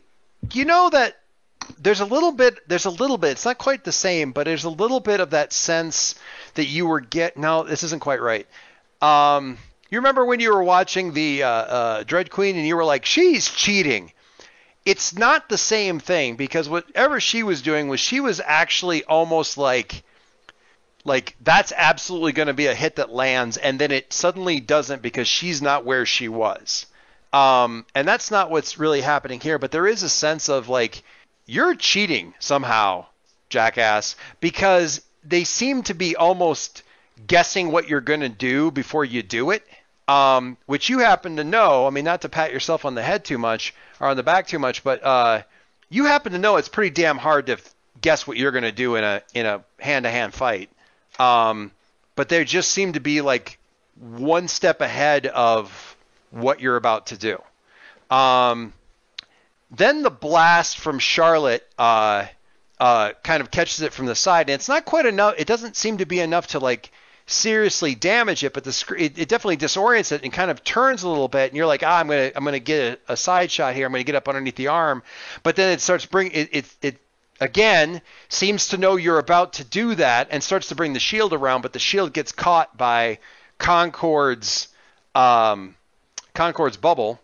you 0.51 0.65
know 0.65 0.89
that 0.89 1.17
there's 1.79 1.99
a 2.01 2.05
little 2.05 2.31
bit. 2.31 2.59
There's 2.67 2.85
a 2.85 2.89
little 2.89 3.17
bit. 3.17 3.31
It's 3.31 3.45
not 3.45 3.57
quite 3.57 3.83
the 3.83 3.91
same, 3.91 4.31
but 4.31 4.45
there's 4.45 4.63
a 4.65 4.69
little 4.69 4.99
bit 4.99 5.19
of 5.19 5.31
that 5.31 5.53
sense 5.53 6.15
that 6.55 6.65
you 6.65 6.87
were 6.87 6.99
get. 6.99 7.37
No, 7.37 7.63
this 7.63 7.83
isn't 7.83 8.01
quite 8.01 8.21
right. 8.21 8.47
Um, 9.01 9.57
you 9.89 9.99
remember 9.99 10.25
when 10.25 10.39
you 10.39 10.53
were 10.53 10.63
watching 10.63 11.13
the 11.13 11.43
uh, 11.43 11.49
uh, 11.49 12.03
Dread 12.03 12.29
Queen 12.31 12.55
and 12.55 12.65
you 12.67 12.75
were 12.75 12.85
like, 12.85 13.05
she's 13.05 13.49
cheating. 13.49 14.11
it's 14.85 15.17
not 15.17 15.49
the 15.49 15.57
same 15.57 15.99
thing 15.99 16.35
because 16.35 16.69
whatever 16.69 17.19
she 17.19 17.43
was 17.43 17.61
doing 17.61 17.87
was 17.87 17.99
she 17.99 18.19
was 18.19 18.39
actually 18.45 19.03
almost 19.05 19.57
like 19.57 20.03
like 21.03 21.35
that's 21.41 21.71
absolutely 21.75 22.31
going 22.31 22.47
to 22.47 22.53
be 22.53 22.67
a 22.67 22.75
hit 22.75 22.95
that 22.97 23.11
lands 23.11 23.57
and 23.57 23.79
then 23.79 23.91
it 23.91 24.11
suddenly 24.13 24.59
doesn't 24.59 25.01
because 25.01 25.27
she's 25.27 25.61
not 25.61 25.85
where 25.85 26.05
she 26.05 26.27
was 26.27 26.85
um, 27.33 27.85
and 27.95 28.07
that's 28.07 28.31
not 28.31 28.49
what's 28.49 28.77
really 28.79 29.01
happening 29.01 29.39
here 29.39 29.59
but 29.59 29.71
there 29.71 29.87
is 29.87 30.03
a 30.03 30.09
sense 30.09 30.49
of 30.49 30.69
like 30.69 31.03
you're 31.45 31.75
cheating 31.75 32.33
somehow 32.39 33.05
jackass 33.49 34.15
because 34.39 35.01
they 35.23 35.43
seem 35.43 35.83
to 35.83 35.93
be 35.93 36.15
almost 36.15 36.83
guessing 37.27 37.71
what 37.71 37.87
you're 37.87 38.01
going 38.01 38.19
to 38.19 38.29
do 38.29 38.71
before 38.71 39.05
you 39.05 39.21
do 39.21 39.51
it 39.51 39.63
um, 40.07 40.57
which 40.65 40.89
you 40.89 40.99
happen 40.99 41.37
to 41.37 41.43
know 41.43 41.87
i 41.87 41.89
mean 41.89 42.05
not 42.05 42.21
to 42.21 42.29
pat 42.29 42.51
yourself 42.51 42.85
on 42.85 42.95
the 42.95 43.03
head 43.03 43.23
too 43.23 43.37
much 43.37 43.73
or 43.99 44.07
on 44.07 44.17
the 44.17 44.23
back 44.23 44.47
too 44.47 44.59
much 44.59 44.83
but 44.83 45.03
uh, 45.03 45.41
you 45.89 46.05
happen 46.05 46.31
to 46.33 46.39
know 46.39 46.57
it's 46.57 46.69
pretty 46.69 46.89
damn 46.91 47.17
hard 47.17 47.47
to 47.47 47.57
guess 48.01 48.27
what 48.27 48.37
you're 48.37 48.51
going 48.51 48.63
to 48.63 48.71
do 48.71 48.95
in 48.95 49.03
a 49.03 49.21
in 49.33 49.45
a 49.45 49.63
hand-to-hand 49.79 50.33
fight 50.33 50.69
um, 51.19 51.71
but 52.15 52.29
they 52.29 52.43
just 52.43 52.71
seem 52.71 52.93
to 52.93 52.99
be 52.99 53.21
like 53.21 53.59
one 53.95 54.47
step 54.47 54.81
ahead 54.81 55.25
of 55.27 55.95
what 56.31 56.59
you're 56.59 56.75
about 56.75 57.07
to 57.07 57.17
do. 57.17 57.41
Um, 58.13 58.73
then 59.77 60.03
the 60.03 60.09
blast 60.09 60.77
from 60.79 60.99
Charlotte 60.99 61.67
uh, 61.77 62.25
uh, 62.79 63.11
kind 63.23 63.41
of 63.41 63.51
catches 63.51 63.81
it 63.81 63.93
from 63.93 64.05
the 64.05 64.15
side, 64.15 64.49
and 64.49 64.55
it's 64.55 64.69
not 64.69 64.85
quite 64.85 65.05
enough. 65.05 65.35
It 65.37 65.47
doesn't 65.47 65.75
seem 65.75 65.97
to 65.97 66.05
be 66.05 66.19
enough 66.19 66.47
to 66.47 66.59
like 66.59 66.91
seriously 67.27 67.95
damage 67.95 68.43
it, 68.43 68.53
but 68.53 68.63
the 68.63 68.73
sc- 68.73 68.91
it, 68.91 69.17
it 69.17 69.29
definitely 69.29 69.57
disorients 69.57 70.11
it 70.11 70.23
and 70.23 70.31
kind 70.31 70.51
of 70.51 70.63
turns 70.63 71.03
a 71.03 71.09
little 71.09 71.27
bit. 71.27 71.49
And 71.49 71.57
you're 71.57 71.65
like, 71.65 71.83
ah, 71.83 71.99
I'm 71.99 72.07
gonna 72.07 72.31
I'm 72.35 72.43
gonna 72.43 72.59
get 72.59 72.99
a, 73.07 73.13
a 73.13 73.17
side 73.17 73.51
shot 73.51 73.75
here. 73.75 73.85
I'm 73.85 73.91
gonna 73.91 74.03
get 74.03 74.15
up 74.15 74.27
underneath 74.27 74.55
the 74.55 74.67
arm, 74.67 75.03
but 75.43 75.55
then 75.55 75.71
it 75.71 75.81
starts 75.81 76.05
bring 76.05 76.31
it 76.31 76.49
it, 76.51 76.75
it 76.81 76.97
again 77.39 78.01
seems 78.29 78.69
to 78.69 78.77
know 78.77 78.95
you're 78.95 79.19
about 79.19 79.53
to 79.53 79.63
do 79.63 79.95
that 79.95 80.27
and 80.31 80.43
starts 80.43 80.69
to 80.69 80.75
bring 80.75 80.93
the 80.93 80.99
shield 80.99 81.33
around, 81.33 81.61
but 81.61 81.73
the 81.73 81.79
shield 81.79 82.13
gets 82.13 82.31
caught 82.31 82.77
by 82.77 83.19
Concord's 83.57 84.67
um, 85.13 85.75
Concord's 86.33 86.77
bubble, 86.77 87.19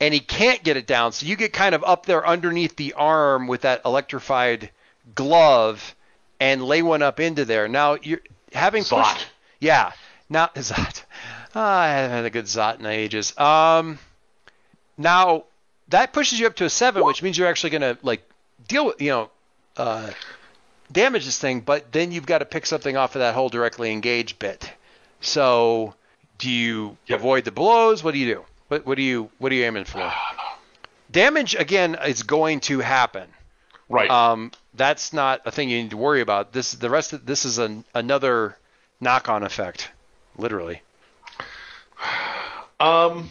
and 0.00 0.14
he 0.14 0.20
can't 0.20 0.62
get 0.62 0.76
it 0.76 0.86
down. 0.86 1.12
So 1.12 1.26
you 1.26 1.36
get 1.36 1.52
kind 1.52 1.74
of 1.74 1.82
up 1.84 2.06
there 2.06 2.26
underneath 2.26 2.76
the 2.76 2.92
arm 2.94 3.46
with 3.46 3.62
that 3.62 3.82
electrified 3.84 4.70
glove 5.14 5.94
and 6.40 6.62
lay 6.64 6.82
one 6.82 7.02
up 7.02 7.18
into 7.20 7.44
there. 7.44 7.68
Now 7.68 7.94
you're 8.02 8.20
having 8.52 8.82
Zot. 8.84 9.02
pushed, 9.14 9.26
yeah. 9.60 9.92
Now 10.28 10.46
Zot. 10.54 11.02
Ah, 11.54 11.80
I 11.80 11.88
haven't 11.88 12.10
had 12.16 12.24
a 12.24 12.30
good 12.30 12.44
Zot 12.44 12.78
in 12.78 12.86
ages. 12.86 13.36
Um, 13.38 13.98
now 14.96 15.44
that 15.88 16.12
pushes 16.12 16.38
you 16.38 16.46
up 16.46 16.56
to 16.56 16.64
a 16.64 16.70
seven, 16.70 17.04
which 17.04 17.22
means 17.22 17.36
you're 17.38 17.48
actually 17.48 17.70
gonna 17.70 17.98
like 18.02 18.22
deal 18.68 18.86
with 18.86 19.00
you 19.00 19.10
know 19.10 19.30
uh, 19.76 20.10
damage 20.92 21.24
this 21.24 21.38
thing, 21.38 21.60
but 21.60 21.90
then 21.92 22.12
you've 22.12 22.26
got 22.26 22.38
to 22.38 22.44
pick 22.44 22.66
something 22.66 22.96
off 22.96 23.14
of 23.14 23.20
that 23.20 23.34
whole 23.34 23.48
directly 23.48 23.90
engaged 23.92 24.38
bit. 24.38 24.70
So, 25.20 25.94
do 26.38 26.50
you 26.50 26.96
Yep. 27.06 27.18
avoid 27.20 27.44
the 27.44 27.50
blows? 27.52 28.04
What 28.04 28.12
do 28.12 28.18
you 28.18 28.34
do? 28.34 28.44
What, 28.68 28.86
what 28.86 28.96
do 28.96 29.02
you 29.02 29.30
what 29.38 29.52
are 29.52 29.54
you 29.54 29.64
aiming 29.64 29.84
for? 29.84 30.12
Damage 31.10 31.54
again 31.54 31.96
is 32.06 32.22
going 32.22 32.60
to 32.60 32.80
happen. 32.80 33.28
Right. 33.88 34.10
Um, 34.10 34.52
that's 34.74 35.12
not 35.12 35.40
a 35.46 35.50
thing 35.50 35.70
you 35.70 35.82
need 35.82 35.90
to 35.90 35.96
worry 35.96 36.20
about. 36.20 36.52
This 36.52 36.72
the 36.72 36.90
rest 36.90 37.12
of 37.12 37.24
this 37.24 37.44
is 37.44 37.58
an, 37.58 37.84
another 37.94 38.56
knock-on 39.00 39.42
effect, 39.42 39.90
literally. 40.36 40.82
um, 42.80 43.30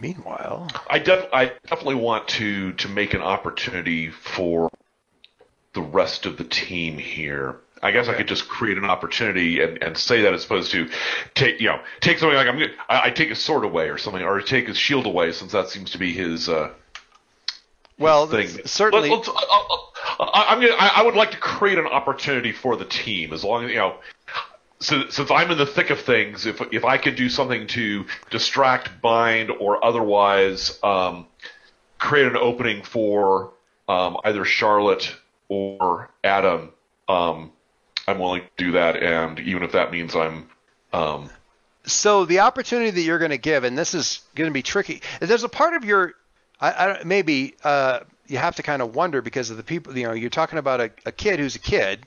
Meanwhile, 0.00 0.68
I, 0.88 0.98
def- 0.98 1.28
I 1.32 1.52
definitely 1.68 1.96
want 1.96 2.26
to 2.28 2.72
to 2.72 2.88
make 2.88 3.12
an 3.12 3.20
opportunity 3.20 4.08
for 4.08 4.70
the 5.74 5.82
rest 5.82 6.24
of 6.24 6.38
the 6.38 6.44
team 6.44 6.96
here. 6.96 7.56
I 7.82 7.90
guess 7.92 8.08
I 8.08 8.14
could 8.14 8.28
just 8.28 8.48
create 8.48 8.76
an 8.78 8.84
opportunity 8.84 9.60
and, 9.62 9.82
and 9.82 9.96
say 9.96 10.22
that 10.22 10.34
as 10.34 10.44
opposed 10.44 10.70
to 10.72 10.88
take 11.34 11.60
you 11.60 11.68
know 11.68 11.80
take 12.00 12.18
something 12.18 12.36
like 12.36 12.46
I'm 12.46 12.58
gonna, 12.58 12.72
I, 12.88 13.06
I 13.06 13.10
take 13.10 13.30
his 13.30 13.38
sword 13.38 13.64
away 13.64 13.88
or 13.88 13.98
something 13.98 14.22
or 14.22 14.40
take 14.42 14.68
his 14.68 14.76
shield 14.76 15.06
away 15.06 15.32
since 15.32 15.52
that 15.52 15.68
seems 15.68 15.90
to 15.92 15.98
be 15.98 16.12
his 16.12 16.48
uh, 16.48 16.72
well, 18.00 18.26
thing. 18.26 18.48
certainly. 18.64 19.10
Let, 19.10 19.28
I, 19.28 20.46
I'm 20.48 20.60
gonna, 20.60 20.74
I, 20.74 20.92
I 20.96 21.02
would 21.02 21.14
like 21.14 21.30
to 21.32 21.36
create 21.36 21.78
an 21.78 21.86
opportunity 21.86 22.52
for 22.52 22.76
the 22.76 22.86
team 22.86 23.32
as 23.32 23.44
long 23.44 23.64
as 23.64 23.70
you 23.70 23.76
know. 23.76 23.96
So, 24.80 25.08
since 25.10 25.30
I'm 25.30 25.50
in 25.50 25.58
the 25.58 25.66
thick 25.66 25.90
of 25.90 26.00
things, 26.00 26.46
if 26.46 26.60
if 26.72 26.84
I 26.84 26.96
could 26.96 27.14
do 27.14 27.28
something 27.28 27.66
to 27.68 28.06
distract, 28.30 29.02
bind, 29.02 29.50
or 29.50 29.84
otherwise 29.84 30.78
um, 30.82 31.26
create 31.98 32.26
an 32.26 32.36
opening 32.36 32.82
for 32.82 33.52
um, 33.88 34.16
either 34.24 34.46
Charlotte 34.46 35.14
or 35.48 36.10
Adam, 36.24 36.72
um, 37.08 37.52
I'm 38.10 38.18
willing 38.18 38.42
to 38.42 38.48
do 38.56 38.72
that. 38.72 38.96
And 38.96 39.38
even 39.40 39.62
if 39.62 39.72
that 39.72 39.92
means 39.92 40.14
I'm 40.14 40.48
um, 40.92 41.30
so 41.84 42.24
the 42.24 42.40
opportunity 42.40 42.90
that 42.90 43.00
you're 43.00 43.18
going 43.18 43.30
to 43.30 43.38
give, 43.38 43.64
and 43.64 43.76
this 43.76 43.94
is 43.94 44.20
going 44.34 44.48
to 44.48 44.54
be 44.54 44.62
tricky. 44.62 45.02
There's 45.20 45.44
a 45.44 45.48
part 45.48 45.74
of 45.74 45.84
your, 45.84 46.14
I, 46.60 46.70
I 46.70 47.04
maybe 47.04 47.54
uh, 47.64 48.00
you 48.26 48.38
have 48.38 48.56
to 48.56 48.62
kind 48.62 48.82
of 48.82 48.94
wonder 48.94 49.22
because 49.22 49.50
of 49.50 49.56
the 49.56 49.62
people. 49.62 49.96
You 49.96 50.08
know, 50.08 50.12
you're 50.12 50.30
talking 50.30 50.58
about 50.58 50.80
a, 50.80 50.90
a 51.06 51.12
kid 51.12 51.38
who's 51.38 51.56
a 51.56 51.60
kid, 51.60 52.06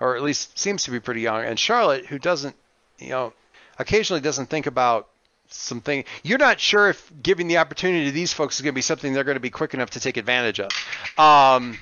or 0.00 0.16
at 0.16 0.22
least 0.22 0.58
seems 0.58 0.84
to 0.84 0.90
be 0.90 1.00
pretty 1.00 1.22
young, 1.22 1.44
and 1.44 1.58
Charlotte 1.58 2.06
who 2.06 2.18
doesn't, 2.18 2.54
you 2.98 3.10
know, 3.10 3.32
occasionally 3.78 4.20
doesn't 4.20 4.46
think 4.46 4.66
about 4.66 5.08
something. 5.48 6.04
You're 6.22 6.38
not 6.38 6.60
sure 6.60 6.90
if 6.90 7.12
giving 7.22 7.48
the 7.48 7.58
opportunity 7.58 8.06
to 8.06 8.12
these 8.12 8.32
folks 8.32 8.56
is 8.56 8.62
going 8.62 8.72
to 8.72 8.76
be 8.76 8.82
something 8.82 9.12
they're 9.12 9.24
going 9.24 9.36
to 9.36 9.40
be 9.40 9.50
quick 9.50 9.74
enough 9.74 9.90
to 9.90 10.00
take 10.00 10.16
advantage 10.16 10.60
of. 10.60 10.70
Um, 11.18 11.78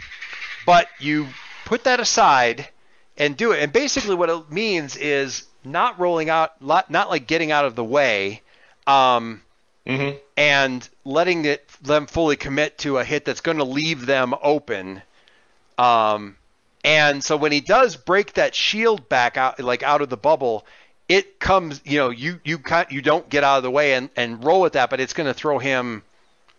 but 0.65 0.89
you 1.01 1.29
put 1.65 1.85
that 1.85 1.99
aside 1.99 2.69
and 3.17 3.37
do 3.37 3.53
it. 3.53 3.63
And 3.63 3.73
basically, 3.73 4.15
what 4.15 4.31
it 4.31 4.51
means 4.51 4.97
is 4.97 5.45
not 5.65 5.99
rolling 5.99 6.31
out, 6.31 6.61
not 6.61 6.91
like 6.91 7.27
getting 7.27 7.53
out 7.53 7.65
of 7.65 7.75
the 7.75 7.85
way, 7.85 8.43
um, 8.87 9.43
mhm. 9.87 10.19
and 10.37 10.89
letting 11.05 11.45
it 11.45 11.69
them 11.83 12.07
fully 12.07 12.37
commit 12.37 12.79
to 12.79 12.99
a 12.99 13.05
hit 13.05 13.25
that's 13.25 13.41
going 13.41 13.59
to 13.59 13.65
leave 13.65 14.07
them 14.07 14.35
open. 14.43 15.03
Um, 15.79 16.37
and 16.85 17.23
so 17.23 17.37
when 17.37 17.53
he 17.53 17.61
does 17.61 17.97
break 17.97 18.35
that 18.35 18.55
shield 18.55 19.09
back 19.09 19.37
out, 19.37 19.61
like 19.61 19.83
out 19.83 20.03
of 20.03 20.09
the 20.09 20.17
bubble, 20.17 20.67
it 21.09 21.39
comes, 21.39 21.81
you 21.85 21.99
know, 21.99 22.11
you 22.11 22.41
you 22.45 22.59
you 22.91 23.03
don't 23.03 23.29
get 23.29 23.45
out 23.45 23.59
of 23.59 23.63
the 23.63 23.71
way 23.71 23.95
and 23.95 24.11
and 24.17 24.45
roll 24.45 24.61
with 24.61 24.73
that, 24.75 24.91
but 24.91 25.01
it's 25.01 25.13
going 25.13 25.27
to 25.27 25.35
throw 25.35 25.59
him 25.59 26.03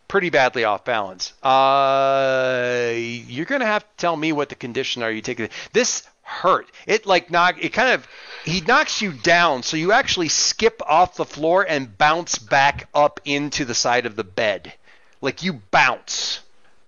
pretty 0.08 0.30
badly 0.30 0.64
off 0.64 0.86
balance. 0.86 1.34
Uh, 1.44 2.94
you're 2.96 3.46
going 3.46 3.62
to 3.62 3.68
have 3.68 3.84
to 3.84 3.96
tell 3.98 4.16
me 4.16 4.32
what 4.32 4.50
the 4.50 4.56
condition 4.56 5.02
are 5.02 5.12
you 5.12 5.22
taking. 5.22 5.50
This 5.72 6.08
hurt. 6.24 6.70
It 6.88 7.06
like 7.06 7.30
knock. 7.30 7.64
It 7.64 7.70
kind 7.70 7.92
of 7.92 8.08
he 8.44 8.62
knocks 8.62 9.02
you 9.02 9.12
down, 9.12 9.64
so 9.64 9.78
you 9.78 9.92
actually 9.92 10.30
skip 10.30 10.82
off 10.86 11.16
the 11.16 11.26
floor 11.26 11.66
and 11.68 11.98
bounce 11.98 12.38
back 12.40 12.88
up 12.94 13.20
into 13.24 13.66
the 13.66 13.76
side 13.76 14.06
of 14.06 14.16
the 14.16 14.24
bed, 14.24 14.74
like 15.22 15.44
you 15.44 15.62
bounce. 15.72 16.40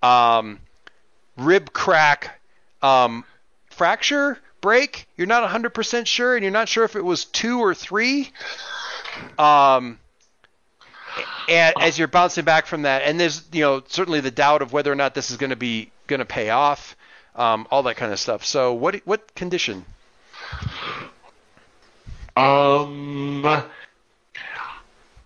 Um, 0.02 0.60
rib 1.36 1.72
crack, 1.72 2.38
um, 2.82 3.24
fracture, 3.70 4.38
break. 4.60 5.06
You're 5.16 5.26
not 5.26 5.48
100% 5.48 6.06
sure, 6.06 6.34
and 6.34 6.42
you're 6.42 6.52
not 6.52 6.68
sure 6.68 6.84
if 6.84 6.96
it 6.96 7.04
was 7.04 7.24
two 7.24 7.60
or 7.60 7.74
three. 7.74 8.30
Um, 9.38 9.98
and 11.48 11.74
as 11.80 11.98
you're 11.98 12.08
bouncing 12.08 12.44
back 12.44 12.66
from 12.66 12.82
that, 12.82 13.02
and 13.02 13.18
there's 13.18 13.44
you 13.52 13.62
know 13.62 13.82
certainly 13.86 14.20
the 14.20 14.30
doubt 14.30 14.62
of 14.62 14.72
whether 14.72 14.92
or 14.92 14.96
not 14.96 15.14
this 15.14 15.30
is 15.30 15.36
going 15.36 15.50
to 15.50 15.56
be 15.56 15.90
going 16.06 16.18
to 16.18 16.26
pay 16.26 16.50
off, 16.50 16.96
um, 17.36 17.66
all 17.70 17.82
that 17.84 17.96
kind 17.96 18.12
of 18.12 18.18
stuff. 18.18 18.44
So 18.44 18.72
what 18.74 18.96
what 19.04 19.34
condition? 19.34 19.84
Um, 22.36 23.42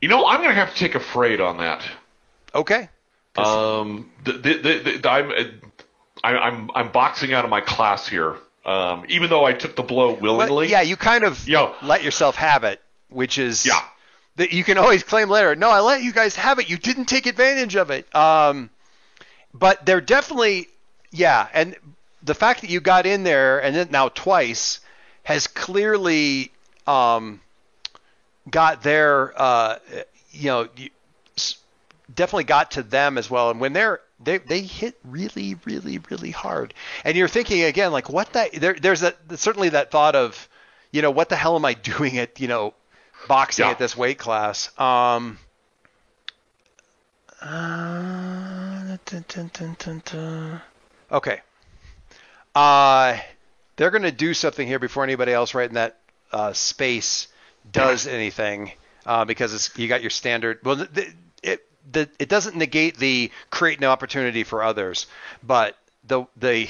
you 0.01 0.09
know, 0.09 0.27
I'm 0.27 0.41
gonna 0.43 0.55
have 0.55 0.73
to 0.73 0.77
take 0.79 0.95
afraid 0.95 1.41
on 1.41 1.59
that. 1.59 1.83
Okay. 2.55 2.89
Um, 3.37 4.11
the, 4.25 4.33
the, 4.33 4.99
the, 5.03 5.11
I'm, 5.11 5.31
I- 5.33 6.37
I'm 6.37 6.71
I'm 6.75 6.93
boxing 6.93 7.33
out 7.33 7.45
of 7.45 7.51
my 7.51 7.61
class 7.61 8.07
here. 8.07 8.37
Um, 8.67 9.07
even 9.09 9.31
though 9.31 9.45
I 9.47 9.55
took 9.55 9.75
the 9.75 9.83
blow 9.83 10.13
But, 10.13 10.23
willingly. 10.23 10.69
yeah, 10.69 10.83
you 10.83 10.97
kind 10.97 11.25
of 11.25 11.49
Yo. 11.49 11.75
let 11.83 12.03
yourself 12.05 12.37
have 12.37 12.63
it, 12.65 12.81
which 13.09 13.39
is 13.39 13.65
Yeah. 13.65 13.81
that 14.37 14.53
you 14.53 14.63
can 14.65 14.77
always 14.77 15.03
claim 15.03 15.31
later. 15.31 15.57
No, 15.57 15.71
I 15.71 15.81
let 15.81 16.03
you 16.03 16.13
guys 16.13 16.37
have 16.37 16.59
it. 16.59 16.69
You 16.69 16.77
didn't 16.77 17.07
take 17.07 17.25
advantage 17.25 17.75
of 17.77 17.91
it. 17.91 18.15
Um, 18.15 18.69
but 19.55 19.87
they're 19.87 20.03
definitely, 20.03 20.69
yeah, 21.11 21.49
and 21.55 21.75
the 22.23 22.35
fact 22.35 22.61
that 22.63 22.71
you 22.71 22.81
got 22.81 23.07
in 23.07 23.23
there 23.25 23.63
and 23.63 23.75
then 23.75 23.89
now 23.91 24.09
twice 24.09 24.81
has 25.23 25.47
clearly 25.47 26.51
um, 26.87 27.41
got 28.51 28.83
their, 28.83 29.33
uh, 29.41 29.79
you 30.33 30.47
know, 30.47 30.69
definitely 32.15 32.45
got 32.45 32.73
to 32.73 32.83
them 32.83 33.19
as 33.19 33.31
well. 33.31 33.51
And 33.51 33.61
when 33.61 33.73
they're 33.73 34.01
they 34.23 34.39
they 34.39 34.61
hit 34.61 34.99
really 35.05 35.57
really 35.65 35.99
really 36.11 36.31
hard, 36.31 36.75
and 37.05 37.17
you're 37.17 37.29
thinking 37.29 37.63
again 37.63 37.91
like 37.93 38.09
what 38.11 38.33
that 38.35 38.53
there 38.53 38.75
there's 38.75 39.01
that 39.01 39.17
certainly 39.37 39.71
that 39.71 39.91
thought 39.91 40.15
of, 40.15 40.49
you 40.91 41.01
know, 41.03 41.11
what 41.11 41.29
the 41.31 41.37
hell 41.37 41.57
am 41.57 41.65
I 41.65 41.75
doing 41.93 42.19
at 42.19 42.39
you 42.41 42.49
know, 42.49 42.75
boxing 43.29 43.65
Yeah. 43.65 43.71
at 43.71 43.79
this 43.79 43.97
weight 43.97 44.19
class? 44.19 44.79
Um, 44.79 45.39
Uh, 47.43 48.97
dun, 49.07 49.25
dun, 49.29 49.51
dun, 49.55 49.77
dun, 49.79 50.03
dun. 50.05 50.61
Okay. 51.11 51.41
Uh, 52.55 53.19
they're 53.77 53.91
going 53.91 54.03
to 54.03 54.13
do 54.13 54.35
something 54.35 54.67
here 54.67 54.79
before 54.79 55.05
anybody 55.05 55.33
else 55.33 55.55
right 55.55 55.69
in 55.69 55.75
that 55.75 55.99
uh, 56.33 56.53
space 56.53 57.29
does 57.71 58.07
anything 58.07 58.73
uh, 59.07 59.25
because 59.25 59.55
it's 59.55 59.77
you 59.79 59.89
got 59.89 60.01
your 60.01 60.11
standard. 60.11 60.59
Well, 60.65 60.77
the, 60.77 61.13
it 61.43 61.67
the, 61.91 62.09
it 62.19 62.29
doesn't 62.29 62.57
negate 62.57 62.97
the 62.97 63.31
create 63.51 63.79
an 63.79 63.85
opportunity 63.85 64.45
for 64.45 64.63
others, 64.63 65.07
but 65.43 65.77
the 66.07 66.27
the 66.37 66.69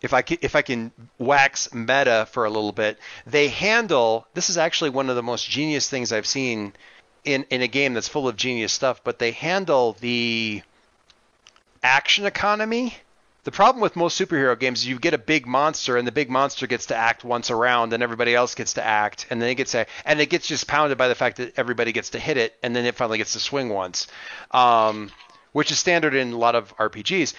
if 0.00 0.12
I 0.12 0.22
can, 0.22 0.38
if 0.42 0.56
I 0.56 0.62
can 0.62 0.90
wax 1.18 1.72
meta 1.72 2.26
for 2.30 2.44
a 2.44 2.50
little 2.50 2.72
bit, 2.72 2.98
they 3.26 3.48
handle 3.48 4.26
this 4.34 4.50
is 4.50 4.58
actually 4.58 4.90
one 4.90 5.08
of 5.08 5.16
the 5.16 5.22
most 5.22 5.48
genius 5.48 5.88
things 5.88 6.12
I've 6.12 6.26
seen 6.26 6.72
in 7.24 7.44
in 7.50 7.62
a 7.62 7.68
game 7.68 7.94
that's 7.94 8.08
full 8.08 8.28
of 8.28 8.36
genius 8.36 8.72
stuff. 8.72 9.02
But 9.04 9.18
they 9.18 9.30
handle 9.30 9.96
the 10.00 10.62
action 11.82 12.26
economy. 12.26 12.96
The 13.44 13.50
problem 13.50 13.82
with 13.82 13.96
most 13.96 14.20
superhero 14.20 14.56
games 14.56 14.80
is 14.80 14.86
you 14.86 15.00
get 15.00 15.14
a 15.14 15.18
big 15.18 15.48
monster 15.48 15.96
and 15.96 16.06
the 16.06 16.12
big 16.12 16.30
monster 16.30 16.68
gets 16.68 16.86
to 16.86 16.96
act 16.96 17.24
once 17.24 17.50
around 17.50 17.92
and 17.92 18.00
everybody 18.00 18.36
else 18.36 18.54
gets 18.54 18.74
to 18.74 18.84
act 18.84 19.26
and 19.30 19.42
then 19.42 19.48
it 19.48 19.56
gets 19.56 19.74
and 19.74 20.20
it 20.20 20.30
gets 20.30 20.46
just 20.46 20.68
pounded 20.68 20.96
by 20.96 21.08
the 21.08 21.16
fact 21.16 21.38
that 21.38 21.52
everybody 21.56 21.90
gets 21.90 22.10
to 22.10 22.20
hit 22.20 22.36
it 22.36 22.54
and 22.62 22.74
then 22.76 22.84
it 22.84 22.94
finally 22.94 23.18
gets 23.18 23.32
to 23.32 23.40
swing 23.40 23.68
once, 23.68 24.06
um, 24.52 25.10
which 25.50 25.72
is 25.72 25.78
standard 25.80 26.14
in 26.14 26.32
a 26.32 26.36
lot 26.36 26.54
of 26.54 26.76
RPGs. 26.76 27.34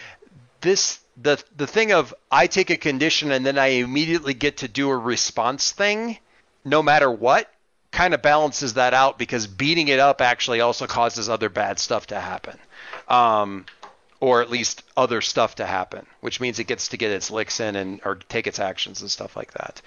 This 0.59 0.99
the 1.15 1.41
the 1.55 1.67
thing 1.67 1.93
of 1.93 2.13
I 2.29 2.47
take 2.47 2.69
a 2.69 2.77
condition 2.77 3.31
and 3.31 3.45
then 3.45 3.57
I 3.57 3.67
immediately 3.67 4.33
get 4.33 4.57
to 4.57 4.67
do 4.67 4.89
a 4.89 4.97
response 4.97 5.71
thing, 5.71 6.17
no 6.65 6.83
matter 6.83 7.09
what, 7.09 7.49
kind 7.91 8.13
of 8.13 8.21
balances 8.21 8.73
that 8.73 8.93
out 8.93 9.17
because 9.17 9.47
beating 9.47 9.87
it 9.87 9.99
up 9.99 10.19
actually 10.19 10.59
also 10.59 10.85
causes 10.85 11.29
other 11.29 11.47
bad 11.47 11.79
stuff 11.79 12.07
to 12.07 12.19
happen. 12.19 12.59
Um, 13.07 13.65
or 14.23 14.41
at 14.41 14.49
least 14.49 14.83
other 14.95 15.19
stuff 15.19 15.55
to 15.55 15.65
happen, 15.65 16.05
which 16.21 16.39
means 16.39 16.57
it 16.57 16.63
gets 16.63 16.87
to 16.87 16.95
get 16.95 17.11
its 17.11 17.29
licks 17.29 17.59
in 17.59 17.75
and 17.75 17.99
or 18.05 18.15
take 18.15 18.47
its 18.47 18.57
actions 18.57 19.01
and 19.01 19.11
stuff 19.11 19.35
like 19.35 19.51
that. 19.51 19.81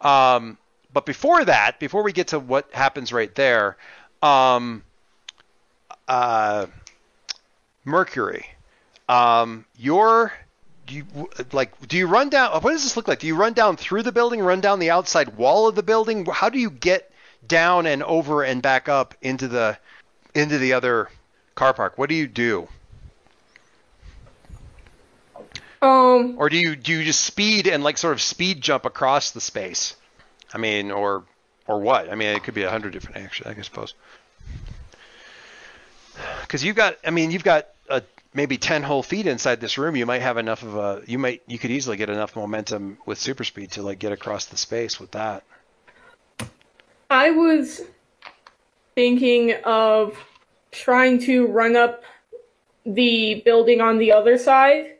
Um, 0.00 0.56
but 0.94 1.04
before 1.04 1.44
that, 1.44 1.78
before 1.78 2.02
we 2.02 2.14
get 2.14 2.28
to 2.28 2.38
what 2.38 2.72
happens 2.72 3.12
right 3.12 3.34
there, 3.34 3.76
um, 4.22 4.82
uh, 6.08 6.64
Mercury, 7.84 8.46
um, 9.10 9.66
your 9.76 10.32
do 10.86 10.94
you 10.94 11.28
like 11.52 11.78
do 11.86 11.98
you 11.98 12.06
run 12.06 12.30
down 12.30 12.62
what 12.62 12.70
does 12.70 12.84
this 12.84 12.96
look 12.96 13.08
like? 13.08 13.18
Do 13.18 13.26
you 13.26 13.36
run 13.36 13.52
down 13.52 13.76
through 13.76 14.04
the 14.04 14.12
building 14.12 14.40
run 14.40 14.62
down 14.62 14.78
the 14.78 14.90
outside 14.90 15.36
wall 15.36 15.68
of 15.68 15.74
the 15.74 15.82
building? 15.82 16.24
How 16.24 16.48
do 16.48 16.58
you 16.58 16.70
get 16.70 17.12
down 17.46 17.84
and 17.84 18.02
over 18.02 18.42
and 18.42 18.62
back 18.62 18.88
up 18.88 19.14
into 19.20 19.48
the 19.48 19.76
into 20.34 20.56
the 20.56 20.72
other 20.72 21.10
car 21.54 21.74
park? 21.74 21.98
What 21.98 22.08
do 22.08 22.14
you 22.14 22.26
do 22.26 22.68
Um, 25.82 26.36
or 26.38 26.48
do 26.48 26.56
you 26.56 26.76
do 26.76 26.92
you 26.92 27.04
just 27.04 27.24
speed 27.24 27.66
and 27.66 27.82
like 27.82 27.98
sort 27.98 28.12
of 28.12 28.22
speed 28.22 28.60
jump 28.60 28.84
across 28.84 29.32
the 29.32 29.40
space? 29.40 29.96
I 30.54 30.58
mean 30.58 30.92
or 30.92 31.24
or 31.66 31.80
what? 31.80 32.08
I 32.10 32.14
mean 32.14 32.28
it 32.36 32.44
could 32.44 32.54
be 32.54 32.62
a 32.62 32.70
hundred 32.70 32.92
different 32.92 33.16
actions 33.16 33.48
i 33.58 33.60
suppose. 33.62 33.94
Because 36.42 36.62
you've 36.62 36.76
got 36.76 36.98
i 37.04 37.10
mean 37.10 37.32
you've 37.32 37.42
got 37.42 37.66
a 37.90 38.02
maybe 38.32 38.56
10 38.58 38.84
whole 38.84 39.02
feet 39.02 39.26
inside 39.26 39.60
this 39.60 39.76
room. 39.76 39.96
You 39.96 40.06
might 40.06 40.22
have 40.22 40.38
enough 40.38 40.62
of 40.62 40.76
a 40.76 41.02
you 41.06 41.18
might 41.18 41.42
you 41.48 41.58
could 41.58 41.72
easily 41.72 41.96
get 41.96 42.08
enough 42.08 42.36
momentum 42.36 42.98
with 43.04 43.18
super 43.18 43.42
speed 43.42 43.72
to 43.72 43.82
like 43.82 43.98
get 43.98 44.12
across 44.12 44.44
the 44.46 44.56
space 44.56 45.00
with 45.00 45.10
that. 45.10 45.42
I 47.10 47.32
was 47.32 47.82
thinking 48.94 49.54
of 49.64 50.16
trying 50.70 51.18
to 51.20 51.48
run 51.48 51.74
up 51.74 52.04
the 52.86 53.42
building 53.44 53.80
on 53.80 53.98
the 53.98 54.12
other 54.12 54.38
side. 54.38 54.92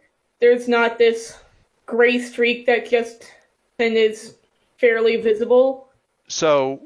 There's 0.42 0.66
not 0.68 0.98
this 0.98 1.38
gray 1.86 2.18
streak 2.18 2.66
that 2.66 2.90
just 2.90 3.30
and 3.78 3.94
is 3.96 4.34
fairly 4.78 5.16
visible. 5.16 5.88
so 6.28 6.80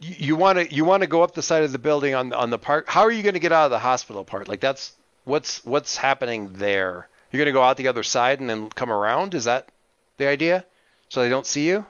you 0.00 0.34
want 0.36 0.58
to 0.58 0.74
you 0.74 0.84
want 0.84 1.02
to 1.02 1.06
go 1.06 1.22
up 1.22 1.34
the 1.34 1.42
side 1.42 1.62
of 1.64 1.72
the 1.72 1.78
building 1.78 2.14
on 2.14 2.32
on 2.32 2.50
the 2.50 2.58
part 2.58 2.88
how 2.88 3.00
are 3.02 3.10
you 3.10 3.22
going 3.22 3.34
to 3.34 3.40
get 3.40 3.52
out 3.52 3.64
of 3.66 3.70
the 3.70 3.78
hospital 3.78 4.24
part 4.24 4.48
like 4.48 4.60
that's 4.60 4.92
what's 5.24 5.64
what's 5.64 5.96
happening 5.96 6.52
there 6.54 7.08
you're 7.30 7.38
going 7.38 7.52
to 7.52 7.58
go 7.58 7.62
out 7.62 7.76
the 7.76 7.88
other 7.88 8.02
side 8.02 8.40
and 8.40 8.48
then 8.48 8.68
come 8.70 8.90
around 8.90 9.34
is 9.34 9.44
that 9.44 9.68
the 10.16 10.26
idea 10.26 10.64
so 11.08 11.20
they 11.22 11.28
don't 11.28 11.46
see 11.46 11.66
you 11.66 11.84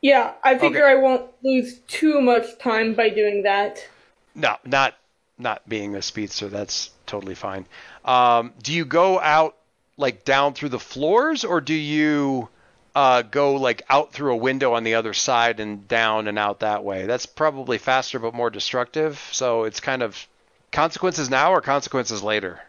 Yeah, 0.00 0.32
I 0.44 0.56
figure 0.58 0.84
Okay. 0.84 0.92
I 0.92 1.02
won't 1.02 1.26
lose 1.42 1.80
too 1.88 2.20
much 2.20 2.58
time 2.58 2.94
by 2.94 3.08
doing 3.08 3.42
that. 3.42 3.86
No, 4.34 4.56
not 4.64 4.94
not 5.38 5.68
being 5.68 5.96
a 5.96 6.02
speedster. 6.02 6.48
That's 6.48 6.90
totally 7.06 7.34
fine. 7.34 7.66
Um, 8.04 8.52
do 8.62 8.72
you 8.72 8.84
go 8.84 9.18
out 9.20 9.56
like 9.96 10.24
down 10.24 10.54
through 10.54 10.70
the 10.70 10.78
floors, 10.78 11.44
or 11.44 11.60
do 11.60 11.74
you 11.74 12.48
uh, 12.94 13.22
go 13.22 13.54
like 13.54 13.82
out 13.88 14.12
through 14.12 14.32
a 14.32 14.36
window 14.36 14.74
on 14.74 14.84
the 14.84 14.94
other 14.94 15.12
side 15.12 15.60
and 15.60 15.88
down 15.88 16.28
and 16.28 16.38
out 16.38 16.60
that 16.60 16.84
way? 16.84 17.06
That's 17.06 17.26
probably 17.26 17.78
faster 17.78 18.18
but 18.18 18.34
more 18.34 18.50
destructive. 18.50 19.22
So 19.32 19.64
it's 19.64 19.80
kind 19.80 20.02
of 20.02 20.26
consequences 20.72 21.30
now 21.30 21.52
or 21.52 21.60
consequences 21.60 22.22
later. 22.22 22.60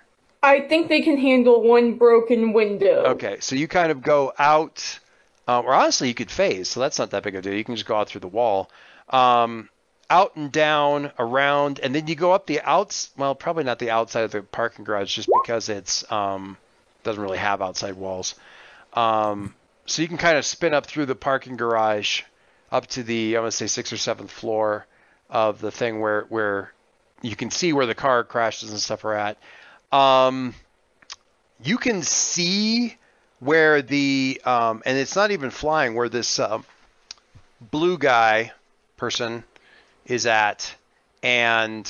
I 0.43 0.61
think 0.61 0.87
they 0.87 1.01
can 1.01 1.17
handle 1.17 1.61
one 1.61 1.97
broken 1.97 2.53
window. 2.53 3.03
Okay, 3.07 3.37
so 3.39 3.55
you 3.55 3.67
kind 3.67 3.91
of 3.91 4.01
go 4.01 4.33
out, 4.37 4.99
um, 5.47 5.65
or 5.65 5.73
honestly, 5.73 6.07
you 6.07 6.13
could 6.13 6.31
phase, 6.31 6.69
so 6.69 6.79
that's 6.79 6.99
not 6.99 7.09
that 7.11 7.23
big 7.23 7.35
of 7.35 7.39
a 7.39 7.41
deal. 7.41 7.53
You 7.53 7.63
can 7.63 7.75
just 7.75 7.87
go 7.87 7.95
out 7.95 8.07
through 8.07 8.21
the 8.21 8.27
wall, 8.27 8.69
um, 9.09 9.67
out 10.09 10.35
and 10.35 10.51
down, 10.51 11.11
around, 11.17 11.79
and 11.79 11.93
then 11.93 12.07
you 12.07 12.15
go 12.15 12.31
up 12.31 12.45
the 12.45 12.61
outs. 12.61 13.09
Well, 13.17 13.35
probably 13.35 13.63
not 13.63 13.79
the 13.79 13.89
outside 13.89 14.21
of 14.21 14.31
the 14.31 14.41
parking 14.41 14.85
garage, 14.85 15.15
just 15.15 15.29
because 15.41 15.69
it's 15.69 16.09
um, 16.11 16.55
doesn't 17.07 17.23
really 17.23 17.37
have 17.39 17.61
outside 17.61 17.95
walls. 17.95 18.35
Um, 18.93 19.55
so 19.85 20.01
you 20.01 20.07
can 20.07 20.17
kind 20.17 20.37
of 20.37 20.45
spin 20.45 20.73
up 20.73 20.85
through 20.85 21.07
the 21.07 21.15
parking 21.15 21.57
garage 21.57 22.21
up 22.71 22.87
to 22.87 23.03
the 23.03 23.37
I 23.37 23.39
want 23.39 23.51
to 23.51 23.57
say 23.57 23.67
sixth 23.67 23.93
or 23.93 23.97
seventh 23.97 24.31
floor 24.31 24.85
of 25.29 25.59
the 25.59 25.71
thing 25.71 25.99
where 26.01 26.21
where 26.29 26.73
you 27.21 27.35
can 27.35 27.49
see 27.49 27.73
where 27.73 27.85
the 27.85 27.95
car 27.95 28.23
crashes 28.23 28.71
and 28.71 28.79
stuff 28.79 29.03
are 29.05 29.13
at. 29.13 29.37
Um, 29.91 30.53
you 31.63 31.77
can 31.77 32.03
see 32.03 32.95
where 33.39 33.81
the 33.81 34.41
um, 34.45 34.83
and 34.85 34.97
it's 34.97 35.15
not 35.15 35.31
even 35.31 35.49
flying 35.49 35.95
where 35.95 36.09
this 36.09 36.39
um, 36.39 36.65
blue 37.71 37.97
guy 37.97 38.51
person 38.97 39.43
is 40.05 40.25
at 40.25 40.75
and 41.23 41.89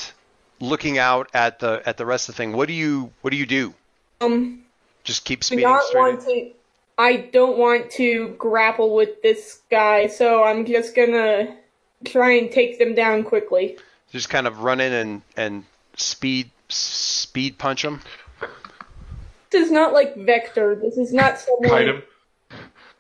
looking 0.59 0.97
out 0.97 1.29
at 1.33 1.59
the 1.59 1.81
at 1.85 1.97
the 1.97 2.05
rest 2.05 2.29
of 2.29 2.35
the 2.35 2.37
thing 2.37 2.53
what 2.53 2.67
do 2.67 2.73
you 2.73 3.11
what 3.21 3.31
do 3.31 3.37
you 3.37 3.45
do 3.45 3.73
Um, 4.21 4.63
just 5.07 5.23
keep 5.25 5.39
do 5.39 5.45
speeding 5.45 5.63
not 5.63 5.83
straight 5.83 6.01
want 6.01 6.21
to. 6.21 6.51
I 6.97 7.15
don't 7.17 7.57
want 7.57 7.89
to 7.91 8.35
grapple 8.37 8.93
with 8.93 9.21
this 9.21 9.61
guy, 9.71 10.07
so 10.07 10.43
I'm 10.43 10.65
just 10.65 10.95
gonna 10.95 11.55
try 12.05 12.31
and 12.33 12.51
take 12.51 12.77
them 12.77 12.93
down 12.93 13.23
quickly. 13.23 13.77
just 14.11 14.29
kind 14.29 14.45
of 14.45 14.59
run 14.63 14.79
in 14.81 14.91
and 14.93 15.21
and 15.37 15.63
speed 15.95 16.51
speed 16.69 17.57
punch 17.57 17.83
him 17.85 18.01
This 19.49 19.65
is 19.65 19.71
not 19.71 19.93
like 19.93 20.15
Vector. 20.17 20.75
This 20.75 20.97
is 20.97 21.13
not 21.13 21.39
someone 21.47 22.03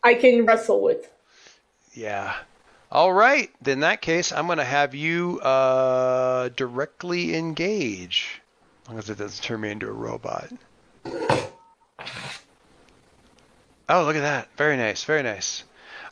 I 0.03 0.13
can 0.13 0.45
wrestle 0.45 0.81
with. 0.81 1.11
yeah 1.93 2.33
all 2.89 3.11
right 3.11 3.49
in 3.65 3.81
that 3.81 4.01
case 4.01 4.31
i'm 4.31 4.45
going 4.45 4.59
to 4.59 4.63
have 4.63 4.95
you 4.95 5.39
uh 5.41 6.47
directly 6.55 7.35
engage 7.35 8.39
as 8.83 8.89
long 8.89 8.97
as 8.97 9.09
it 9.09 9.17
doesn't 9.17 9.43
turn 9.43 9.59
me 9.59 9.69
into 9.71 9.87
a 9.87 9.91
robot 9.91 10.47
Oh, 13.89 14.03
look 14.03 14.15
at 14.15 14.21
that. 14.21 14.49
Very 14.57 14.77
nice. 14.77 15.03
Very 15.03 15.23
nice. 15.23 15.63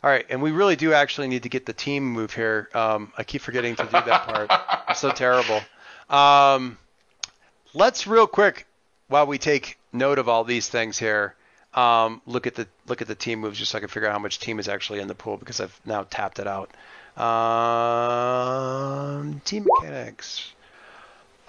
All 0.02 0.10
right, 0.10 0.26
and 0.28 0.42
we 0.42 0.52
really 0.52 0.76
do 0.76 0.92
actually 0.92 1.28
need 1.28 1.44
to 1.44 1.48
get 1.48 1.66
the 1.66 1.72
team 1.72 2.04
move 2.04 2.32
here. 2.32 2.68
Um, 2.74 3.12
I 3.18 3.24
keep 3.24 3.42
forgetting 3.42 3.76
to 3.76 3.84
do 3.84 3.90
that 3.90 4.26
part. 4.26 4.48
I'm 4.50 4.94
so 4.94 5.10
terrible. 5.10 5.60
Um, 6.08 6.78
let's 7.74 8.06
real 8.06 8.26
quick, 8.26 8.66
while 9.08 9.26
we 9.26 9.38
take 9.38 9.78
note 9.92 10.18
of 10.18 10.28
all 10.28 10.44
these 10.44 10.68
things 10.68 10.98
here, 10.98 11.34
um, 11.74 12.22
look 12.26 12.46
at 12.46 12.54
the 12.54 12.66
look 12.86 13.02
at 13.02 13.08
the 13.08 13.14
team 13.14 13.40
moves 13.40 13.58
just 13.58 13.72
so 13.72 13.78
I 13.78 13.80
can 13.80 13.88
figure 13.88 14.08
out 14.08 14.12
how 14.12 14.18
much 14.18 14.38
team 14.38 14.58
is 14.58 14.68
actually 14.68 15.00
in 15.00 15.08
the 15.08 15.14
pool 15.14 15.36
because 15.36 15.60
I've 15.60 15.78
now 15.84 16.06
tapped 16.08 16.38
it 16.38 16.46
out. 16.46 16.70
Um, 17.20 19.40
team 19.44 19.66
mechanics. 19.66 20.52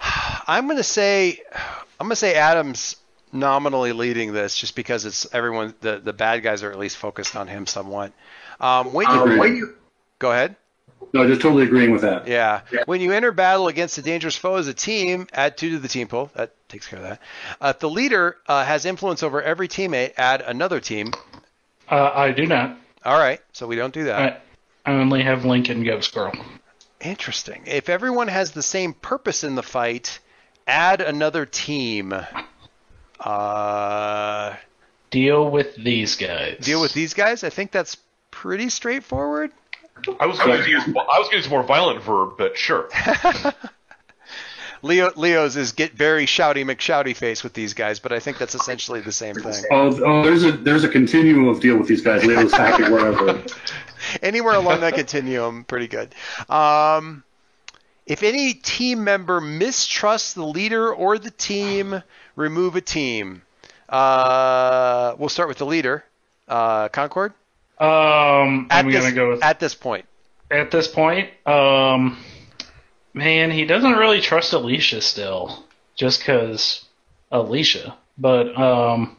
I'm 0.00 0.68
gonna 0.68 0.82
say 0.82 1.40
I'm 1.54 2.06
gonna 2.06 2.16
say 2.16 2.34
Adams 2.34 2.96
nominally 3.32 3.92
leading 3.92 4.32
this 4.32 4.56
just 4.56 4.74
because 4.74 5.04
it's 5.04 5.32
everyone 5.32 5.74
the 5.80 5.98
the 5.98 6.12
bad 6.12 6.42
guys 6.42 6.62
are 6.62 6.70
at 6.70 6.78
least 6.78 6.96
focused 6.96 7.36
on 7.36 7.46
him 7.46 7.66
somewhat. 7.66 8.12
Um, 8.60 8.92
when 8.92 9.08
you 9.08 9.22
Agreed. 9.22 9.38
when 9.38 9.56
you 9.56 9.74
go 10.18 10.32
ahead. 10.32 10.56
No, 11.12 11.26
just 11.26 11.40
totally 11.40 11.62
agreeing 11.62 11.92
with 11.92 12.02
that. 12.02 12.26
Yeah. 12.26 12.62
When 12.86 13.00
you 13.00 13.12
enter 13.12 13.32
battle 13.32 13.68
against 13.68 13.96
a 13.98 14.02
dangerous 14.02 14.36
foe 14.36 14.56
as 14.56 14.66
a 14.66 14.74
team, 14.74 15.26
add 15.32 15.56
two 15.56 15.70
to 15.70 15.78
the 15.78 15.88
team 15.88 16.08
pool. 16.08 16.30
That 16.34 16.52
takes 16.68 16.86
care 16.86 16.98
of 16.98 17.04
that. 17.04 17.20
Uh, 17.60 17.72
if 17.74 17.78
the 17.78 17.88
leader 17.88 18.36
uh, 18.46 18.64
has 18.64 18.84
influence 18.84 19.22
over 19.22 19.40
every 19.40 19.68
teammate, 19.68 20.14
add 20.18 20.42
another 20.42 20.80
team. 20.80 21.12
Uh, 21.88 22.10
I 22.14 22.32
do 22.32 22.46
not. 22.46 22.78
All 23.04 23.18
right, 23.18 23.40
so 23.52 23.66
we 23.66 23.76
don't 23.76 23.94
do 23.94 24.04
that. 24.04 24.42
I, 24.84 24.90
I 24.90 24.94
only 24.96 25.22
have 25.22 25.44
Link 25.44 25.68
and 25.68 25.84
Ghost 25.84 26.12
Girl. 26.12 26.32
Interesting. 27.00 27.62
If 27.66 27.88
everyone 27.88 28.28
has 28.28 28.50
the 28.50 28.62
same 28.62 28.92
purpose 28.92 29.44
in 29.44 29.54
the 29.54 29.62
fight, 29.62 30.18
add 30.66 31.00
another 31.00 31.46
team. 31.46 32.12
Uh, 33.28 34.56
Deal 35.10 35.50
with 35.50 35.74
these 35.76 36.16
guys. 36.16 36.58
deal 36.60 36.80
with 36.80 36.92
these 36.92 37.14
guys. 37.14 37.42
I 37.44 37.48
think 37.50 37.70
that's 37.70 37.96
pretty 38.30 38.68
straightforward. 38.68 39.52
I 40.20 40.26
was 40.26 40.38
going 40.38 40.62
to 40.62 40.68
use 40.68 40.82
I 40.86 40.90
was 40.90 41.28
going 41.28 41.30
to 41.30 41.36
use 41.36 41.46
a 41.46 41.50
more 41.50 41.62
violent 41.62 42.02
verb, 42.02 42.34
but 42.38 42.56
sure. 42.56 42.88
Leo 44.82 45.10
Leo's 45.16 45.56
is 45.56 45.72
get 45.72 45.92
very 45.94 46.24
shouty 46.26 46.64
McShouty 46.64 47.16
face 47.16 47.42
with 47.42 47.52
these 47.52 47.74
guys, 47.74 47.98
but 47.98 48.12
I 48.12 48.20
think 48.20 48.38
that's 48.38 48.54
essentially 48.54 49.00
the 49.00 49.10
same 49.12 49.34
thing. 49.34 49.64
Oh, 49.72 49.98
oh, 50.04 50.22
there's 50.22 50.44
a 50.44 50.52
there's 50.52 50.84
a 50.84 50.88
continuum 50.88 51.48
of 51.48 51.60
deal 51.60 51.76
with 51.78 51.88
these 51.88 52.02
guys. 52.02 52.24
Leo's 52.24 52.52
happy 52.52 52.84
wherever. 52.84 53.42
Anywhere 54.22 54.54
along 54.54 54.80
that 54.82 54.94
continuum, 54.94 55.64
pretty 55.64 55.88
good. 55.88 56.14
Um, 56.48 57.24
if 58.06 58.22
any 58.22 58.54
team 58.54 59.02
member 59.04 59.40
mistrusts 59.40 60.34
the 60.34 60.44
leader 60.46 60.94
or 60.94 61.18
the 61.18 61.30
team, 61.32 62.02
remove 62.38 62.76
a 62.76 62.80
team. 62.80 63.42
Uh, 63.88 65.14
we'll 65.18 65.28
start 65.28 65.48
with 65.48 65.58
the 65.58 65.66
leader, 65.66 66.04
uh, 66.46 66.88
Concord. 66.88 67.32
Um, 67.78 68.68
At 68.70 68.84
I'm 68.84 68.90
this, 68.90 69.02
gonna 69.02 69.14
go 69.14 69.30
with 69.30 69.42
at 69.44 69.60
this 69.60 69.74
point. 69.74 70.04
at 70.50 70.70
this 70.70 70.88
point. 70.88 71.30
Um, 71.46 72.18
man, 73.12 73.50
he 73.50 73.64
doesn't 73.64 73.92
really 73.92 74.20
trust 74.20 74.52
Alicia 74.52 75.00
still, 75.00 75.64
just 75.96 76.20
because 76.20 76.84
Alicia. 77.30 77.96
But 78.16 78.56
um, 78.58 79.16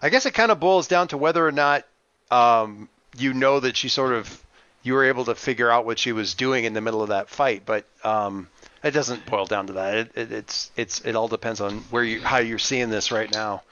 I 0.00 0.08
guess 0.08 0.24
it 0.26 0.32
kind 0.34 0.50
of 0.50 0.58
boils 0.60 0.88
down 0.88 1.08
to 1.08 1.18
whether 1.18 1.46
or 1.46 1.52
not 1.52 1.84
um, 2.30 2.88
you 3.18 3.34
know 3.34 3.60
that 3.60 3.76
she 3.76 3.88
sort 3.88 4.12
of 4.12 4.42
you 4.82 4.94
were 4.94 5.04
able 5.04 5.26
to 5.26 5.34
figure 5.34 5.70
out 5.70 5.84
what 5.86 5.98
she 5.98 6.12
was 6.12 6.34
doing 6.34 6.64
in 6.64 6.72
the 6.72 6.80
middle 6.80 7.02
of 7.02 7.10
that 7.10 7.28
fight, 7.28 7.62
but 7.64 7.84
um, 8.02 8.48
it 8.82 8.90
doesn't 8.92 9.26
boil 9.26 9.46
down 9.46 9.68
to 9.68 9.74
that. 9.74 9.94
It, 9.96 10.12
it, 10.14 10.32
it's 10.32 10.70
it's 10.76 11.00
it 11.00 11.16
all 11.16 11.28
depends 11.28 11.60
on 11.60 11.78
where 11.90 12.04
you 12.04 12.20
how 12.20 12.38
you're 12.38 12.58
seeing 12.58 12.90
this 12.90 13.12
right 13.12 13.32
now. 13.32 13.62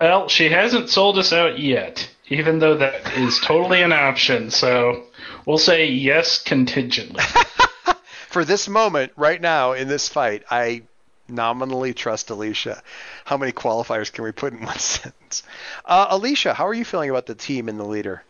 well, 0.00 0.28
she 0.28 0.48
hasn't 0.48 0.90
sold 0.90 1.18
us 1.18 1.32
out 1.32 1.58
yet, 1.58 2.10
even 2.28 2.58
though 2.58 2.76
that 2.76 3.16
is 3.16 3.38
totally 3.40 3.82
an 3.82 3.92
option. 3.92 4.50
So 4.50 5.04
we'll 5.46 5.58
say 5.58 5.86
yes 5.86 6.42
contingently. 6.42 7.22
For 8.28 8.44
this 8.44 8.68
moment, 8.68 9.12
right 9.16 9.40
now 9.40 9.72
in 9.72 9.88
this 9.88 10.08
fight, 10.08 10.44
I 10.50 10.82
nominally 11.28 11.94
trust 11.94 12.30
Alicia. 12.30 12.82
How 13.24 13.36
many 13.36 13.52
qualifiers 13.52 14.12
can 14.12 14.24
we 14.24 14.32
put 14.32 14.52
in 14.52 14.64
one 14.64 14.78
sentence? 14.78 15.42
Uh, 15.84 16.06
Alicia, 16.10 16.54
how 16.54 16.66
are 16.66 16.74
you 16.74 16.84
feeling 16.84 17.10
about 17.10 17.26
the 17.26 17.34
team 17.34 17.68
and 17.68 17.78
the 17.78 17.84
leader? 17.84 18.22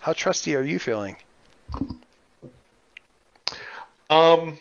How 0.00 0.12
trusty 0.12 0.56
are 0.56 0.62
you 0.62 0.78
feeling? 0.78 1.16
Um, 4.08 4.58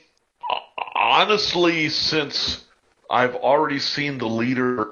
honestly, 0.95 1.89
since 1.89 2.63
I've 3.09 3.35
already 3.35 3.79
seen 3.79 4.17
the 4.17 4.27
leader 4.27 4.91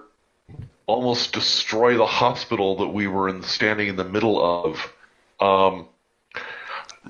almost 0.85 1.33
destroy 1.33 1.97
the 1.97 2.05
hospital 2.05 2.77
that 2.77 2.87
we 2.87 3.07
were 3.07 3.29
in, 3.29 3.43
standing 3.43 3.89
in 3.89 3.95
the 3.95 4.05
middle 4.05 4.41
of, 4.43 4.93
um, 5.39 5.87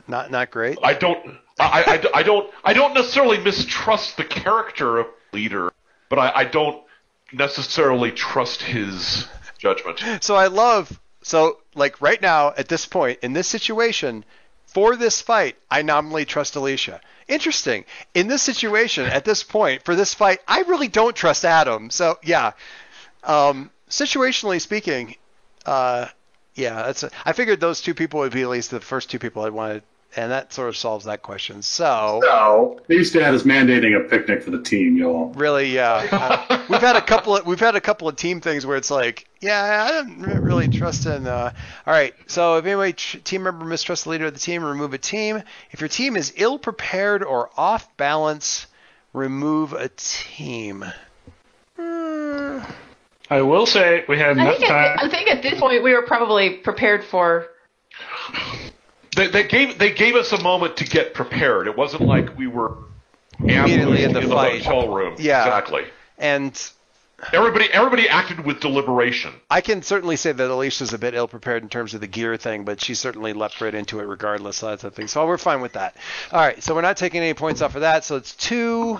Not 0.07 0.31
not 0.31 0.51
great. 0.51 0.77
I 0.83 0.93
don't, 0.93 1.37
I, 1.59 2.01
I, 2.13 2.19
I 2.19 2.23
don't, 2.23 2.51
I 2.63 2.73
don't 2.73 2.93
necessarily 2.93 3.37
mistrust 3.37 4.17
the 4.17 4.23
character 4.23 4.97
of 4.99 5.07
the 5.31 5.37
leader, 5.37 5.73
but 6.09 6.19
I, 6.19 6.31
I 6.35 6.43
don't 6.45 6.83
necessarily 7.31 8.11
trust 8.11 8.61
his 8.63 9.27
judgment. 9.57 10.23
So 10.23 10.35
I 10.35 10.47
love 10.47 10.99
so 11.21 11.59
like 11.75 12.01
right 12.01 12.21
now 12.21 12.53
at 12.57 12.69
this 12.69 12.85
point 12.85 13.19
in 13.21 13.33
this 13.33 13.47
situation 13.47 14.23
for 14.65 14.95
this 14.95 15.21
fight 15.21 15.57
I 15.69 15.81
nominally 15.81 16.25
trust 16.25 16.55
Alicia. 16.55 17.01
Interesting. 17.27 17.85
In 18.13 18.27
this 18.27 18.41
situation 18.41 19.05
at 19.05 19.25
this 19.25 19.43
point 19.43 19.83
for 19.83 19.95
this 19.95 20.13
fight 20.13 20.39
I 20.47 20.61
really 20.61 20.87
don't 20.87 21.15
trust 21.15 21.43
Adam. 21.45 21.89
So 21.89 22.17
yeah. 22.23 22.51
Um 23.23 23.69
situationally 23.89 24.61
speaking 24.61 25.15
uh 25.65 26.07
yeah, 26.55 26.83
that's 26.83 27.03
a, 27.03 27.11
I 27.23 27.33
figured 27.33 27.59
those 27.59 27.81
two 27.81 27.93
people 27.93 28.21
would 28.21 28.31
be 28.33 28.41
at 28.41 28.49
least 28.49 28.71
the 28.71 28.79
first 28.79 29.11
two 29.11 29.19
people 29.19 29.43
I 29.43 29.49
wanted 29.49 29.83
and 30.15 30.31
that 30.31 30.53
sort 30.53 30.69
of 30.69 30.77
solves 30.77 31.05
that 31.05 31.21
question. 31.21 31.61
So 31.61 32.19
No. 32.23 32.79
These 32.87 33.11
dad 33.11 33.33
is 33.33 33.43
mandating 33.43 33.95
a 33.99 34.07
picnic 34.07 34.41
for 34.41 34.51
the 34.51 34.61
team, 34.61 34.97
y'all. 34.97 35.33
Really, 35.33 35.73
yeah. 35.73 36.07
Uh, 36.27 36.63
we've 36.69 36.81
had 36.81 36.95
a 36.95 37.01
couple 37.01 37.35
of 37.37 37.45
we've 37.45 37.59
had 37.59 37.75
a 37.75 37.81
couple 37.81 38.07
of 38.07 38.15
team 38.15 38.41
things 38.41 38.65
where 38.65 38.77
it's 38.77 38.89
like, 38.89 39.27
yeah, 39.39 39.87
I 39.87 39.91
don't 39.91 40.41
really 40.41 40.67
trust 40.67 41.05
in. 41.05 41.27
Uh, 41.27 41.51
all 41.85 41.93
right, 41.93 42.13
so 42.27 42.57
if 42.57 42.65
anybody 42.65 42.93
tr- 42.93 43.17
team 43.19 43.43
member 43.43 43.65
mistrusts 43.65 44.05
the 44.05 44.11
leader 44.11 44.25
of 44.25 44.33
the 44.33 44.39
team, 44.39 44.63
remove 44.63 44.93
a 44.93 44.97
team. 44.97 45.43
If 45.71 45.81
your 45.81 45.89
team 45.89 46.15
is 46.15 46.33
ill 46.37 46.57
prepared 46.57 47.23
or 47.23 47.49
off 47.57 47.95
balance, 47.97 48.67
remove 49.13 49.73
a 49.73 49.89
team. 49.89 50.85
Hmm. 51.77 52.59
I 53.29 53.41
will 53.41 53.65
say 53.65 54.05
we 54.07 54.17
had 54.17 54.37
I 54.37 54.43
enough 54.43 54.57
think, 54.57 54.69
at, 54.71 54.97
time. 54.97 55.07
I 55.07 55.09
think 55.09 55.29
at 55.29 55.43
this 55.43 55.59
point 55.59 55.83
we 55.83 55.93
were 55.93 56.03
probably 56.03 56.57
prepared 56.57 57.03
for. 57.03 57.47
They, 59.17 59.27
they 59.27 59.43
gave, 59.47 59.77
they 59.77 59.91
gave 59.91 60.15
us 60.15 60.31
a 60.31 60.41
moment 60.41 60.77
to 60.77 60.85
get 60.85 61.13
prepared. 61.13 61.67
It 61.67 61.75
wasn't 61.75 62.03
like 62.03 62.37
we 62.37 62.47
were 62.47 62.77
Immediately 63.39 64.03
in 64.03 64.09
ambushed 64.11 64.29
the 64.29 64.33
fight. 64.35 64.63
hotel 64.63 64.87
room. 64.93 65.15
Yeah. 65.19 65.43
exactly. 65.45 65.83
And 66.17 66.57
Everybody, 67.33 67.65
everybody 67.73 68.07
acted 68.07 68.45
with 68.45 68.59
deliberation. 68.59 69.33
I 69.49 69.61
can 69.61 69.81
certainly 69.81 70.17
say 70.17 70.33
that 70.33 70.51
Alicia's 70.51 70.93
a 70.93 70.99
bit 70.99 71.15
ill 71.15 71.27
prepared 71.27 71.63
in 71.63 71.69
terms 71.69 71.95
of 71.95 71.99
the 72.01 72.05
gear 72.05 72.37
thing, 72.37 72.63
but 72.63 72.79
she 72.79 72.93
certainly 72.93 73.33
leapt 73.33 73.59
right 73.59 73.73
into 73.73 73.99
it 73.99 74.03
regardless. 74.03 74.57
So 74.57 74.67
that's 74.67 74.83
the 74.83 74.91
thing. 74.91 75.07
So 75.07 75.25
we're 75.25 75.39
fine 75.39 75.59
with 75.61 75.73
that. 75.73 75.95
All 76.31 76.39
right, 76.39 76.61
so 76.61 76.75
we're 76.75 76.81
not 76.81 76.95
taking 76.95 77.21
any 77.21 77.33
points 77.33 77.63
off 77.63 77.73
of 77.73 77.81
that. 77.81 78.03
So 78.05 78.17
it's 78.17 78.35
two, 78.35 78.99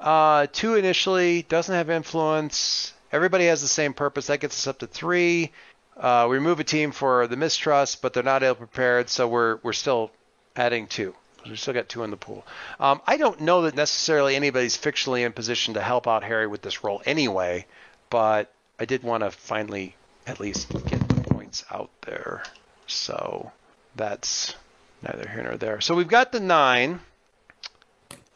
uh, 0.00 0.46
two 0.52 0.76
initially 0.76 1.42
doesn't 1.42 1.74
have 1.74 1.90
influence. 1.90 2.94
Everybody 3.12 3.44
has 3.46 3.60
the 3.60 3.68
same 3.68 3.92
purpose. 3.92 4.28
That 4.28 4.40
gets 4.40 4.56
us 4.58 4.66
up 4.66 4.78
to 4.78 4.86
three. 4.86 5.52
Uh, 5.96 6.26
we 6.28 6.36
remove 6.36 6.60
a 6.60 6.64
team 6.64 6.90
for 6.92 7.26
the 7.26 7.36
mistrust, 7.36 8.02
but 8.02 8.12
they're 8.12 8.22
not 8.22 8.42
ill 8.42 8.54
prepared, 8.54 9.08
so 9.08 9.28
we're 9.28 9.58
we're 9.62 9.72
still 9.72 10.10
adding 10.56 10.86
two. 10.86 11.14
We 11.48 11.56
still 11.56 11.74
got 11.74 11.88
two 11.88 12.02
in 12.04 12.10
the 12.10 12.16
pool. 12.16 12.44
Um, 12.80 13.02
I 13.06 13.16
don't 13.16 13.40
know 13.40 13.62
that 13.62 13.74
necessarily 13.74 14.34
anybody's 14.34 14.76
fictionally 14.76 15.26
in 15.26 15.32
position 15.32 15.74
to 15.74 15.80
help 15.80 16.08
out 16.08 16.24
Harry 16.24 16.46
with 16.46 16.62
this 16.62 16.82
role 16.82 17.02
anyway, 17.04 17.66
but 18.08 18.50
I 18.78 18.86
did 18.86 19.02
want 19.02 19.22
to 19.22 19.30
finally 19.30 19.94
at 20.26 20.40
least 20.40 20.70
get 20.70 21.06
the 21.08 21.20
points 21.30 21.64
out 21.70 21.90
there. 22.02 22.42
So 22.86 23.52
that's 23.94 24.54
neither 25.02 25.28
here 25.28 25.42
nor 25.42 25.56
there. 25.56 25.80
So 25.80 25.94
we've 25.94 26.08
got 26.08 26.32
the 26.32 26.40
nine. 26.40 27.00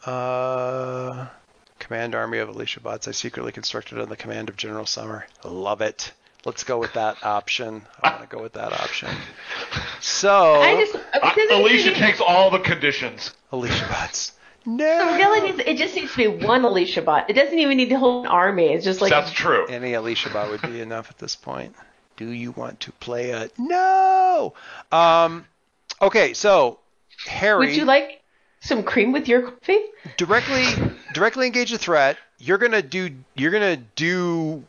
Uh, 0.04 1.26
command 1.78 2.14
army 2.14 2.38
of 2.38 2.48
Alicia 2.48 2.80
bots 2.80 3.08
I 3.08 3.12
secretly 3.12 3.52
constructed 3.52 3.98
on 3.98 4.08
the 4.08 4.16
command 4.16 4.48
of 4.48 4.56
General 4.56 4.86
Summer. 4.86 5.26
Love 5.44 5.80
it. 5.80 6.12
Let's 6.48 6.64
go 6.64 6.78
with 6.78 6.94
that 6.94 7.18
option. 7.22 7.82
I 8.02 8.11
want 8.12 8.22
to 8.30 8.34
go 8.37 8.42
with 8.42 8.54
that 8.54 8.72
option. 8.72 9.08
So 10.00 10.54
I 10.61 10.76
just 10.76 10.94
Uh, 10.94 11.00
because 11.20 11.37
it- 11.37 11.52
Alicia 11.52 11.92
takes 11.94 12.20
all 12.20 12.50
the 12.50 12.61
conditions. 12.61 13.34
Alicia 13.52 13.87
bots. 13.88 14.32
The 14.64 14.70
No. 14.70 15.14
reality 15.16 15.48
is, 15.48 15.58
it 15.66 15.76
just 15.76 15.94
needs 15.94 16.12
to 16.12 16.16
be 16.16 16.26
one 16.46 16.64
Alicia 16.64 17.02
bot. 17.02 17.28
It 17.28 17.32
doesn't 17.34 17.58
even 17.58 17.76
need 17.76 17.88
to 17.90 17.98
hold 17.98 18.24
an 18.24 18.30
army. 18.30 18.72
It's 18.72 18.84
just 18.84 19.00
like 19.02 19.11
That's 19.11 19.30
true. 19.32 19.66
Any 19.66 19.92
Alicia 19.94 20.30
bot 20.30 20.50
would 20.50 20.62
be 20.62 20.80
enough 20.80 21.11
at 21.11 21.18
this 21.18 21.34
point. 21.37 21.74
Do 22.16 22.30
you 22.30 22.52
want 22.52 22.80
to 22.80 22.92
play 22.92 23.30
a 23.30 23.50
no? 23.58 24.54
Um, 24.92 25.44
okay, 26.00 26.32
so 26.32 26.78
Harry 27.26 27.66
Would 27.66 27.76
you 27.76 27.84
like 27.84 28.22
some 28.61 28.82
cream 28.84 29.12
with 29.12 29.28
your 29.28 29.50
coffee? 29.50 29.80
directly 30.16 30.64
directly 31.12 31.46
engage 31.46 31.72
a 31.72 31.78
threat. 31.78 32.16
You're 32.38 32.58
gonna 32.58 32.82
do. 32.82 33.11
You're 33.34 33.50
gonna 33.50 33.76
do. 33.76 34.62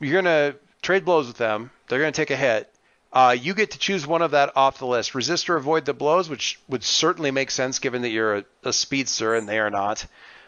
You're 0.00 0.22
gonna 0.22 0.54
trade 0.86 1.04
blows 1.04 1.26
with 1.26 1.36
them. 1.36 1.70
They're 1.88 1.98
gonna 1.98 2.12
take 2.12 2.30
a 2.30 2.36
hit. 2.36 2.72
Uh, 3.12 3.36
you 3.38 3.54
get 3.54 3.72
to 3.72 3.78
choose 3.78 4.06
one 4.06 4.22
of 4.22 4.30
that 4.30 4.52
off 4.56 4.78
the 4.78 4.86
list. 4.86 5.14
Resist 5.16 5.50
or 5.50 5.56
avoid 5.56 5.84
the 5.84 5.92
blows, 5.92 6.28
which 6.28 6.60
would 6.68 6.84
certainly 6.84 7.32
make 7.32 7.50
sense 7.50 7.80
given 7.80 8.02
that 8.02 8.10
you're 8.10 8.36
a, 8.36 8.44
a 8.64 8.72
speedster 8.72 9.34
and 9.34 9.48
they 9.48 9.58
are 9.58 9.70
not. 9.70 10.06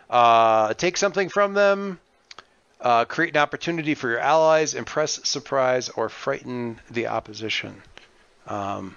Uh, 0.08 0.74
take 0.74 0.96
something 0.96 1.28
from 1.28 1.54
them. 1.54 1.98
Uh, 2.80 3.04
create 3.04 3.34
an 3.34 3.40
opportunity 3.42 3.94
for 3.94 4.08
your 4.08 4.20
allies. 4.20 4.74
Impress, 4.74 5.18
surprise, 5.28 5.88
or 5.88 6.08
frighten 6.08 6.80
the 6.90 7.08
opposition. 7.08 7.82
Um, 8.46 8.94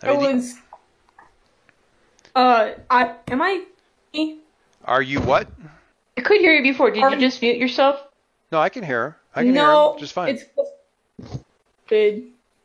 I 0.00 0.08
I 0.08 0.12
mean, 0.12 0.20
the- 0.22 0.34
was. 0.34 0.54
Uh, 2.36 2.70
I 2.88 3.14
am 3.28 3.42
I. 3.42 3.64
are 4.84 5.02
you 5.02 5.20
what? 5.20 5.48
I 6.16 6.20
could 6.20 6.40
hear 6.40 6.52
you 6.52 6.62
before. 6.62 6.92
Did 6.92 7.02
Are- 7.02 7.10
you 7.10 7.18
just 7.18 7.42
mute 7.42 7.56
yourself? 7.56 8.00
No, 8.52 8.60
I 8.60 8.68
can 8.68 8.84
hear. 8.84 9.00
her. 9.00 9.16
I 9.34 9.42
can 9.42 9.54
no, 9.54 9.88
hear 9.88 9.92
him 9.94 9.98
just 10.00 10.12
fine. 10.12 10.28
It's 10.28 10.44
good. 11.88 12.24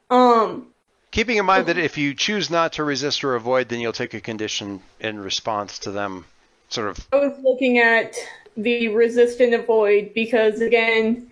Um, 0.10 0.68
Keeping 1.12 1.38
in 1.38 1.46
mind 1.46 1.68
that 1.68 1.78
if 1.78 1.98
you 1.98 2.14
choose 2.14 2.50
not 2.50 2.74
to 2.74 2.84
resist 2.84 3.24
or 3.24 3.36
avoid, 3.36 3.70
then 3.70 3.80
you'll 3.80 3.94
take 3.94 4.14
a 4.14 4.22
condition 4.22 4.82
in 5.00 5.20
response 5.20 5.80
to 5.80 5.92
them 5.92 6.26
sort 6.70 6.90
of 6.90 7.08
I 7.12 7.18
was 7.18 7.40
looking 7.44 7.80
at 7.80 8.16
the 8.56 8.90
resist 8.90 9.40
and 9.40 9.54
avoid 9.56 10.14
because 10.14 10.62
again, 10.62 11.28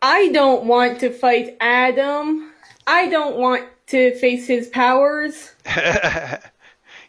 I 0.00 0.28
don't 0.28 0.64
want 0.64 1.00
to 1.00 1.10
fight 1.10 1.56
Adam. 1.60 2.52
I 2.86 3.08
don't 3.08 3.36
want 3.36 3.64
to 3.88 4.14
face 4.18 4.46
his 4.46 4.68
powers. 4.68 5.52
yeah 5.66 6.40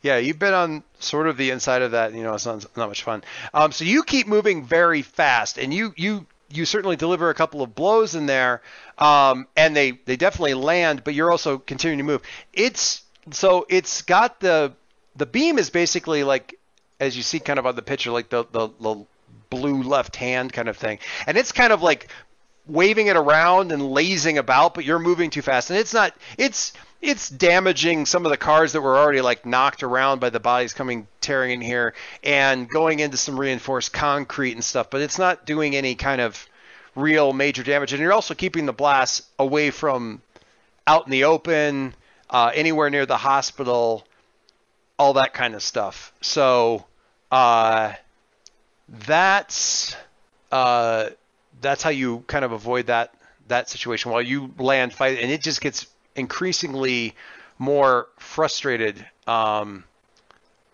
Yeah, 0.04 0.18
you've 0.18 0.40
been 0.40 0.54
on 0.54 0.84
sort 1.00 1.28
of 1.28 1.38
the 1.38 1.50
inside 1.50 1.82
of 1.82 1.92
that. 1.92 2.14
You 2.14 2.24
know, 2.24 2.36
it's 2.36 2.46
not, 2.46 2.66
not 2.78 2.88
much 2.88 3.04
fun. 3.04 3.24
Um, 3.54 3.72
so 3.72 3.84
you 3.84 4.04
keep 4.04 4.28
moving 4.28 4.64
very 4.64 5.02
fast, 5.02 5.58
and 5.58 5.74
you 5.74 5.94
you 5.98 6.26
you 6.52 6.66
certainly 6.66 6.96
deliver 6.96 7.30
a 7.30 7.34
couple 7.34 7.62
of 7.62 7.76
blows 7.76 8.16
in 8.16 8.26
there, 8.26 8.62
um, 8.98 9.48
and 9.56 9.76
they 9.76 9.92
they 10.06 10.16
definitely 10.16 10.54
land. 10.54 11.04
But 11.04 11.14
you're 11.14 11.32
also 11.32 11.58
continuing 11.58 11.98
to 11.98 12.04
move. 12.04 12.22
It's 12.54 13.04
so 13.32 13.66
it's 13.70 14.02
got 14.02 14.40
the 14.40 14.74
the 15.16 15.26
beam 15.26 15.58
is 15.58 15.70
basically 15.70 16.24
like 16.24 16.58
as 17.00 17.16
you 17.16 17.24
see 17.24 17.40
kind 17.40 17.60
of 17.60 17.66
on 17.66 17.76
the 17.76 17.82
picture, 17.82 18.12
like 18.12 18.30
the 18.30 18.46
the, 18.52 18.70
the 18.80 19.06
blue 19.50 19.84
left 19.84 20.16
hand 20.16 20.54
kind 20.54 20.70
of 20.70 20.78
thing, 20.78 21.00
and 21.26 21.38
it's 21.38 21.52
kind 21.52 21.74
of 21.74 21.82
like 21.82 22.10
waving 22.68 23.08
it 23.08 23.16
around 23.16 23.72
and 23.72 23.92
lazing 23.92 24.38
about, 24.38 24.74
but 24.74 24.84
you're 24.84 25.00
moving 25.00 25.30
too 25.30 25.42
fast, 25.42 25.70
and 25.70 25.80
it's 25.80 25.94
not 25.94 26.14
it's 26.38 26.74
it's 27.02 27.30
damaging 27.30 28.06
some 28.06 28.26
of 28.26 28.32
the 28.32 28.38
cars 28.38 28.74
that 28.74 28.82
were 28.82 28.98
already 28.98 29.22
like 29.22 29.46
knocked 29.46 29.84
around 29.84 30.20
by 30.20 30.30
the 30.30 30.40
bodies 30.40 30.74
coming 30.74 31.08
tearing 31.22 31.52
in 31.52 31.62
here 31.62 31.94
and 32.24 32.70
going 32.70 33.00
into 33.00 33.18
some 33.18 33.40
reinforced 33.40 33.94
concrete 33.94 34.54
and 34.54 34.64
stuff, 34.64 34.90
but 34.90 35.02
it's 35.02 35.20
not 35.20 35.46
doing 35.46 35.76
any 35.76 35.96
kind 35.96 36.22
of 36.22 36.48
real 36.96 37.34
major 37.34 37.64
damage. 37.64 37.94
And 37.94 38.02
you're 38.02 38.14
also 38.14 38.34
keeping 38.34 38.66
the 38.66 38.74
blast 38.74 39.26
away 39.38 39.70
from 39.72 40.22
out 40.88 41.06
in 41.06 41.12
the 41.12 41.26
open, 41.26 41.94
uh, 42.30 42.52
anywhere 42.54 42.90
near 42.90 43.06
the 43.06 43.18
hospital, 43.18 44.06
all 44.98 45.14
that 45.14 45.34
kind 45.34 45.54
of 45.54 45.62
stuff. 45.62 46.12
So 46.22 46.86
uh, 47.32 47.94
that's 48.90 49.96
uh, 50.52 51.10
that's 51.62 51.84
how 51.84 51.90
you 51.90 52.24
kind 52.28 52.44
of 52.44 52.52
avoid 52.52 52.88
that 52.88 53.14
that 53.48 53.70
situation 53.70 54.12
while 54.12 54.22
you 54.22 54.54
land 54.58 54.94
fight, 54.94 55.20
and 55.20 55.32
it 55.32 55.42
just 55.42 55.62
gets 55.62 55.88
increasingly 56.18 57.16
more 57.58 58.08
frustrated 58.18 59.06
um, 59.26 59.84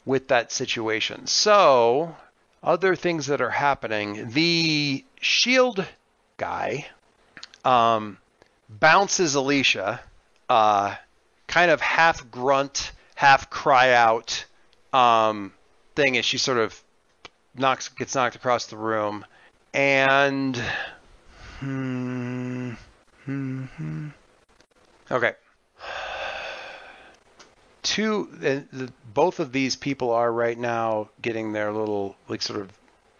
with 0.06 0.30
that 0.30 0.52
situation. 0.52 1.28
So, 1.28 2.16
other 2.64 2.96
things 2.96 3.28
that 3.28 3.42
are 3.42 3.50
happening. 3.50 4.30
The 4.30 5.04
shield 5.20 5.86
guy 6.38 6.88
um, 7.64 8.18
bounces 8.70 9.36
Alicia, 9.36 10.00
uh, 10.50 10.96
kind 11.48 11.72
of 11.72 11.82
half 11.82 12.30
grunt, 12.32 12.92
half 13.16 13.50
cry 13.50 13.94
out 13.94 14.46
um, 14.92 15.54
thing 15.96 16.18
as 16.18 16.26
she 16.26 16.38
sort 16.38 16.58
of 16.58 16.82
knocks 17.56 17.90
gets 17.90 18.16
knocked 18.16 18.36
across 18.36 18.68
the 18.68 18.78
room, 18.78 19.26
and. 19.74 20.58
Hmm, 21.60 22.72
hmm, 23.26 23.64
hmm. 23.66 24.10
Okay. 25.12 25.34
Two, 27.82 28.66
both 29.14 29.40
of 29.40 29.52
these 29.52 29.76
people 29.76 30.12
are 30.12 30.32
right 30.32 30.58
now 30.58 31.10
getting 31.22 31.52
their 31.52 31.72
little 31.72 32.16
like 32.30 32.42
sort 32.42 32.60
of 32.60 32.72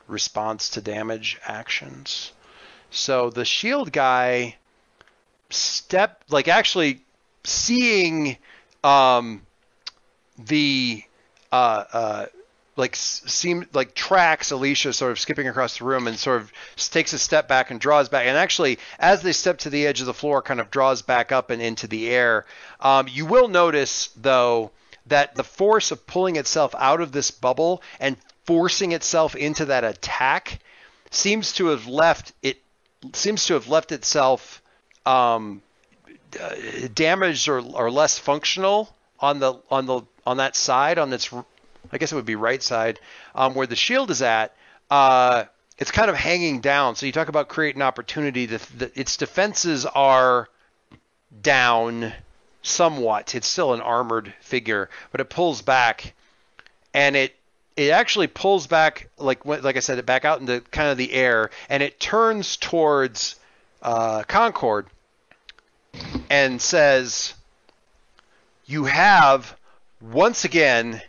response 0.08 0.70
to 0.70 0.82
damage 0.82 1.38
actions. 1.46 2.32
So 2.90 3.30
the 3.30 3.46
shield 3.46 3.92
guy 3.92 4.56
step 5.50 6.24
like 6.30 6.48
actually 6.48 7.02
seeing 7.44 8.38
um, 8.84 9.42
the 10.38 11.04
uh, 11.52 11.84
uh, 11.92 12.26
like 12.76 12.96
seem 12.96 13.66
like 13.74 13.94
tracks 13.94 14.52
Alicia 14.52 14.94
sort 14.94 15.12
of 15.12 15.20
skipping 15.20 15.48
across 15.48 15.78
the 15.78 15.86
room 15.86 16.08
and 16.08 16.18
sort 16.18 16.42
of 16.42 16.52
takes 16.92 17.14
a 17.14 17.20
step 17.20 17.48
back 17.48 17.72
and 17.72 17.80
draws 17.80 18.10
back. 18.10 18.26
And 18.26 18.38
actually 18.38 18.80
as 19.00 19.22
they 19.22 19.32
step 19.32 19.60
to 19.60 19.70
the 19.70 19.86
edge 19.86 20.00
of 20.00 20.08
the 20.08 20.14
floor 20.14 20.42
kind 20.42 20.60
of 20.60 20.72
draws 20.72 21.02
back 21.02 21.32
up 21.32 21.50
and 21.50 21.62
into 21.62 21.88
the 21.88 22.10
air. 22.10 22.46
Um, 22.80 23.08
you 23.10 23.26
will 23.26 23.48
notice 23.48 24.10
though 24.16 24.72
that 25.08 25.36
the 25.36 25.44
force 25.44 25.92
of 25.92 26.08
pulling 26.08 26.36
itself 26.38 26.74
out 26.78 27.02
of 27.02 27.12
this 27.12 27.32
bubble 27.32 27.84
and 28.00 28.18
forcing 28.46 28.92
itself 28.92 29.36
into 29.36 29.66
that 29.66 29.84
attack 29.84 30.60
seems 31.12 31.54
to 31.54 31.68
have 31.68 31.88
left 31.88 32.34
it 32.42 32.58
seems 33.14 33.46
to 33.46 33.54
have 33.54 33.68
left 33.68 33.92
itself 33.92 34.62
um, 35.06 35.62
damaged 36.94 37.48
or, 37.48 37.60
or 37.60 37.92
less 37.92 38.18
functional 38.18 38.94
on 39.20 39.40
the 39.40 39.54
on 39.70 39.86
the 39.86 40.02
on 40.26 40.38
that 40.38 40.56
side 40.56 40.98
on 40.98 41.12
its 41.14 41.32
I 41.94 41.98
guess 41.98 42.12
it 42.12 42.16
would 42.16 42.26
be 42.26 42.36
right 42.36 42.62
side, 42.62 43.00
um, 43.36 43.54
where 43.54 43.68
the 43.68 43.76
shield 43.76 44.12
is 44.12 44.22
at. 44.22 44.56
Uh, 44.90 45.46
it's 45.78 45.92
kind 45.92 46.10
of 46.10 46.16
hanging 46.16 46.60
down. 46.60 46.96
So 46.96 47.06
you 47.06 47.12
talk 47.12 47.30
about 47.30 47.48
creating 47.48 47.82
opportunity. 47.82 48.46
The, 48.48 48.62
the, 48.78 49.00
its 49.00 49.18
defenses 49.18 49.86
are 49.86 50.50
down 51.42 52.14
somewhat. 52.62 53.36
It's 53.36 53.48
still 53.48 53.74
an 53.74 53.82
armored 53.82 54.34
figure, 54.42 54.90
but 55.12 55.22
it 55.22 55.30
pulls 55.30 55.62
back, 55.62 56.14
and 56.94 57.16
it 57.16 57.36
it 57.76 57.90
actually 57.90 58.28
pulls 58.28 58.68
back 58.68 59.10
like 59.18 59.46
like 59.46 59.78
I 59.78 59.80
said, 59.80 60.00
it 60.00 60.06
back 60.06 60.26
out 60.26 60.40
into 60.40 60.62
kind 60.72 60.90
of 60.90 60.98
the 60.98 61.14
air, 61.14 61.52
and 61.70 61.84
it 61.84 62.00
turns 62.00 62.58
towards 62.58 63.36
uh, 63.82 64.24
Concord 64.24 64.88
and 66.30 66.62
says, 66.62 67.34
"You 68.66 68.86
have 68.86 69.56
once 70.02 70.46
again." 70.46 71.02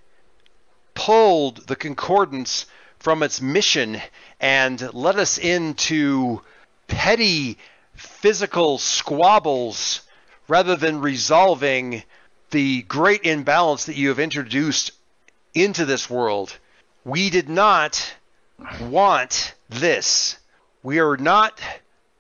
Pulled 1.05 1.67
the 1.67 1.77
Concordance 1.77 2.65
from 2.99 3.23
its 3.23 3.39
mission 3.39 4.01
and 4.41 4.95
led 4.95 5.19
us 5.19 5.37
into 5.37 6.41
petty 6.89 7.59
physical 7.95 8.79
squabbles 8.79 10.01
rather 10.49 10.77
than 10.77 11.03
resolving 11.03 12.03
the 12.53 12.81
great 12.85 13.23
imbalance 13.25 13.85
that 13.85 13.97
you 13.97 14.09
have 14.09 14.19
introduced 14.19 14.93
into 15.53 15.85
this 15.85 16.09
world. 16.09 16.57
We 17.05 17.29
did 17.29 17.51
not 17.51 18.15
want 18.81 19.53
this. 19.69 20.39
We 20.83 21.01
are 21.01 21.19
not, 21.19 21.61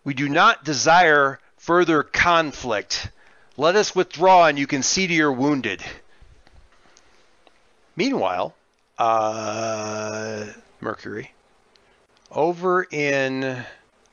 we 0.04 0.12
do 0.12 0.28
not 0.28 0.62
desire 0.62 1.40
further 1.56 2.02
conflict. 2.02 3.08
Let 3.56 3.76
us 3.76 3.96
withdraw 3.96 4.44
and 4.44 4.58
you 4.58 4.66
can 4.66 4.82
see 4.82 5.06
to 5.06 5.14
your 5.14 5.32
wounded. 5.32 5.82
Meanwhile, 7.96 8.54
uh, 8.98 10.44
Mercury. 10.80 11.32
Over 12.30 12.84
in 12.84 13.64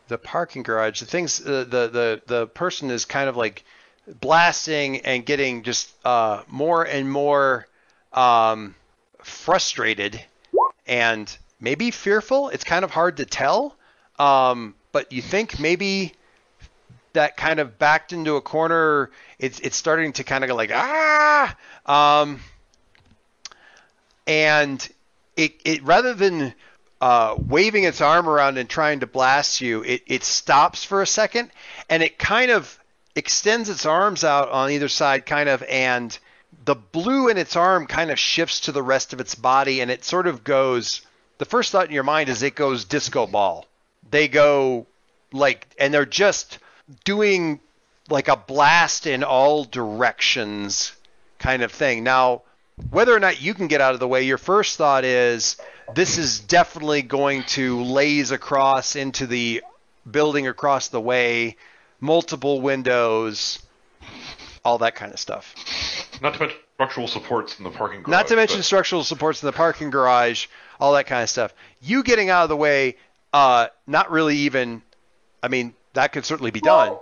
the 0.08 0.18
parking 0.18 0.64
garage, 0.64 1.00
the 1.00 1.06
things 1.06 1.46
uh, 1.46 1.66
the 1.68 1.88
the 1.88 2.22
the 2.28 2.48
person 2.48 2.92
is 2.92 3.06
kind 3.06 3.30
of 3.30 3.38
like 3.38 3.64
blasting 4.20 4.98
and 5.02 5.26
getting 5.26 5.64
just 5.64 5.94
uh, 6.06 6.44
more 6.48 6.84
and 6.84 7.10
more 7.10 7.68
um, 8.14 8.76
frustrated 9.20 10.22
and 10.86 11.36
maybe 11.60 11.92
fearful. 11.92 12.50
It's 12.50 12.64
kind 12.64 12.84
of 12.84 12.92
hard 12.92 13.18
to 13.18 13.26
tell, 13.26 13.76
um, 14.20 14.76
but 14.92 15.12
you 15.12 15.22
think 15.22 15.60
maybe 15.60 16.14
that 17.14 17.38
kind 17.38 17.60
of 17.60 17.78
backed 17.80 18.14
into 18.14 18.36
a 18.36 18.42
corner. 18.42 19.12
It's 19.40 19.60
it's 19.60 19.78
starting 19.78 20.14
to 20.14 20.24
kind 20.24 20.44
of 20.44 20.50
go 20.50 20.56
like 20.56 20.72
ah. 20.74 21.56
Um, 21.86 22.42
and 24.32 24.90
it, 25.36 25.60
it 25.66 25.84
rather 25.84 26.14
than 26.14 26.54
uh, 27.02 27.36
waving 27.38 27.84
its 27.84 28.00
arm 28.00 28.30
around 28.30 28.58
and 28.58 28.70
trying 28.70 29.02
to 29.02 29.08
blast 29.08 29.60
you, 29.60 29.84
it, 29.84 30.04
it 30.08 30.24
stops 30.24 30.86
for 30.86 31.02
a 31.02 31.06
second 31.06 31.52
and 31.90 32.02
it 32.02 32.18
kind 32.18 32.50
of 32.50 32.80
extends 33.14 33.68
its 33.68 33.86
arms 33.86 34.24
out 34.24 34.50
on 34.50 34.72
either 34.72 34.88
side, 34.88 35.26
kind 35.26 35.50
of, 35.50 35.62
and 35.64 36.18
the 36.64 36.76
blue 36.76 37.28
in 37.28 37.38
its 37.38 37.58
arm 37.58 37.88
kind 37.88 38.10
of 38.10 38.18
shifts 38.18 38.62
to 38.62 38.72
the 38.72 38.82
rest 38.82 39.12
of 39.12 39.20
its 39.20 39.36
body 39.36 39.82
and 39.82 39.92
it 39.92 40.06
sort 40.06 40.28
of 40.28 40.46
goes. 40.46 41.02
The 41.38 41.46
first 41.46 41.74
thought 41.74 41.88
in 41.88 41.94
your 41.94 42.04
mind 42.04 42.30
is 42.30 42.42
it 42.42 42.56
goes 42.56 42.86
disco 42.86 43.28
ball. 43.28 43.66
They 44.12 44.30
go 44.30 44.88
like, 45.34 45.68
and 45.78 45.94
they're 45.94 46.06
just 46.06 46.58
doing 47.04 47.60
like 48.10 48.30
a 48.30 48.38
blast 48.38 49.08
in 49.08 49.26
all 49.26 49.66
directions 49.66 50.94
kind 51.38 51.64
of 51.64 51.72
thing. 51.74 52.06
Now, 52.06 52.44
whether 52.90 53.16
or 53.16 53.20
not 53.20 53.42
you 53.42 53.54
can 53.54 53.68
get 53.68 53.82
out 53.82 53.94
of 53.94 54.00
the 54.00 54.08
way, 54.08 54.24
your 54.24 54.38
first 54.38 54.78
thought 54.78 55.04
is 55.04 55.58
this 55.94 56.18
is 56.18 56.40
definitely 56.40 57.02
going 57.02 57.44
to 57.44 57.82
laze 57.84 58.32
across 58.32 58.96
into 58.96 59.28
the 59.28 59.64
building 60.10 60.48
across 60.48 60.88
the 60.88 61.02
way, 61.02 61.58
multiple 62.00 62.62
windows, 62.62 63.60
all 64.64 64.80
that 64.80 64.96
kind 64.96 65.14
of 65.14 65.20
stuff. 65.20 65.56
Not 66.22 66.34
to 66.36 66.40
mention 66.40 66.60
structural 66.76 67.08
supports 67.08 67.58
in 67.58 67.64
the 67.64 67.72
parking 67.72 68.02
garage. 68.02 68.12
Not 68.12 68.28
to 68.28 68.36
mention 68.36 68.58
but- 68.60 68.66
structural 68.66 69.04
supports 69.04 69.42
in 69.44 69.48
the 69.48 69.54
parking 69.54 69.90
garage, 69.90 70.48
all 70.80 70.94
that 70.94 71.08
kind 71.08 71.24
of 71.24 71.30
stuff. 71.30 71.54
You 71.82 72.04
getting 72.04 72.30
out 72.30 72.44
of 72.44 72.50
the 72.50 72.58
way, 72.58 72.98
uh, 73.34 73.68
not 73.88 74.12
really 74.12 74.38
even. 74.38 74.82
I 75.44 75.48
mean, 75.48 75.74
that 75.94 76.12
could 76.12 76.26
certainly 76.26 76.52
be 76.52 76.60
done, 76.62 76.98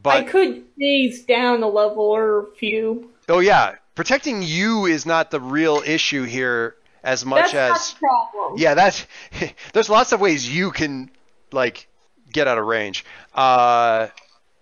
but 0.00 0.16
I 0.16 0.22
could 0.24 0.64
phase 0.78 1.24
down 1.24 1.62
a 1.62 1.68
level 1.68 2.02
or 2.04 2.40
a 2.40 2.46
few. 2.56 3.10
oh 3.28 3.38
yeah, 3.38 3.76
protecting 3.94 4.42
you 4.42 4.86
is 4.86 5.06
not 5.06 5.30
the 5.30 5.40
real 5.40 5.82
issue 5.84 6.24
here 6.24 6.74
as 7.02 7.24
much 7.24 7.52
That's 7.52 7.94
as 7.94 8.02
not 8.02 8.32
the 8.32 8.38
problem. 8.38 8.58
yeah 8.58 8.74
that's 8.74 9.06
there's 9.72 9.88
lots 9.90 10.12
of 10.12 10.20
ways 10.20 10.48
you 10.48 10.70
can 10.70 11.10
like 11.52 11.86
get 12.32 12.48
out 12.48 12.58
of 12.58 12.64
range 12.66 13.04
uh 13.34 14.08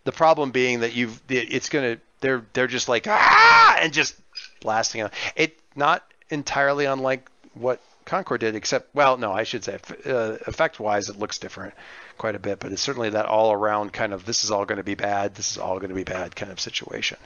the 0.04 0.12
problem 0.12 0.50
being 0.50 0.80
that 0.80 0.94
you've 0.94 1.20
it's 1.28 1.68
gonna 1.68 1.98
they're 2.20 2.44
they're 2.52 2.66
just 2.66 2.88
like 2.88 3.06
ah 3.08 3.78
and 3.80 3.92
just 3.92 4.14
blasting 4.60 5.00
out 5.02 5.12
it 5.36 5.58
not 5.76 6.04
entirely 6.30 6.84
unlike 6.84 7.30
what 7.54 7.80
Concord 8.04 8.40
did, 8.40 8.56
except 8.56 8.92
well, 8.96 9.16
no, 9.16 9.30
I 9.32 9.44
should 9.44 9.62
say 9.62 9.78
uh, 10.06 10.36
effect-wise, 10.48 11.08
it 11.08 11.20
looks 11.20 11.38
different 11.38 11.72
quite 12.18 12.34
a 12.34 12.40
bit, 12.40 12.58
but 12.58 12.72
it's 12.72 12.82
certainly 12.82 13.10
that 13.10 13.26
all-around 13.26 13.92
kind 13.92 14.12
of 14.12 14.24
this 14.24 14.42
is 14.42 14.50
all 14.50 14.64
going 14.64 14.78
to 14.78 14.82
be 14.84 14.96
bad, 14.96 15.36
this 15.36 15.52
is 15.52 15.58
all 15.58 15.76
going 15.78 15.90
to 15.90 15.94
be 15.94 16.02
bad 16.02 16.34
kind 16.34 16.50
of 16.50 16.58
situation. 16.58 17.16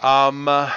Um, 0.00 0.48
uh, 0.48 0.72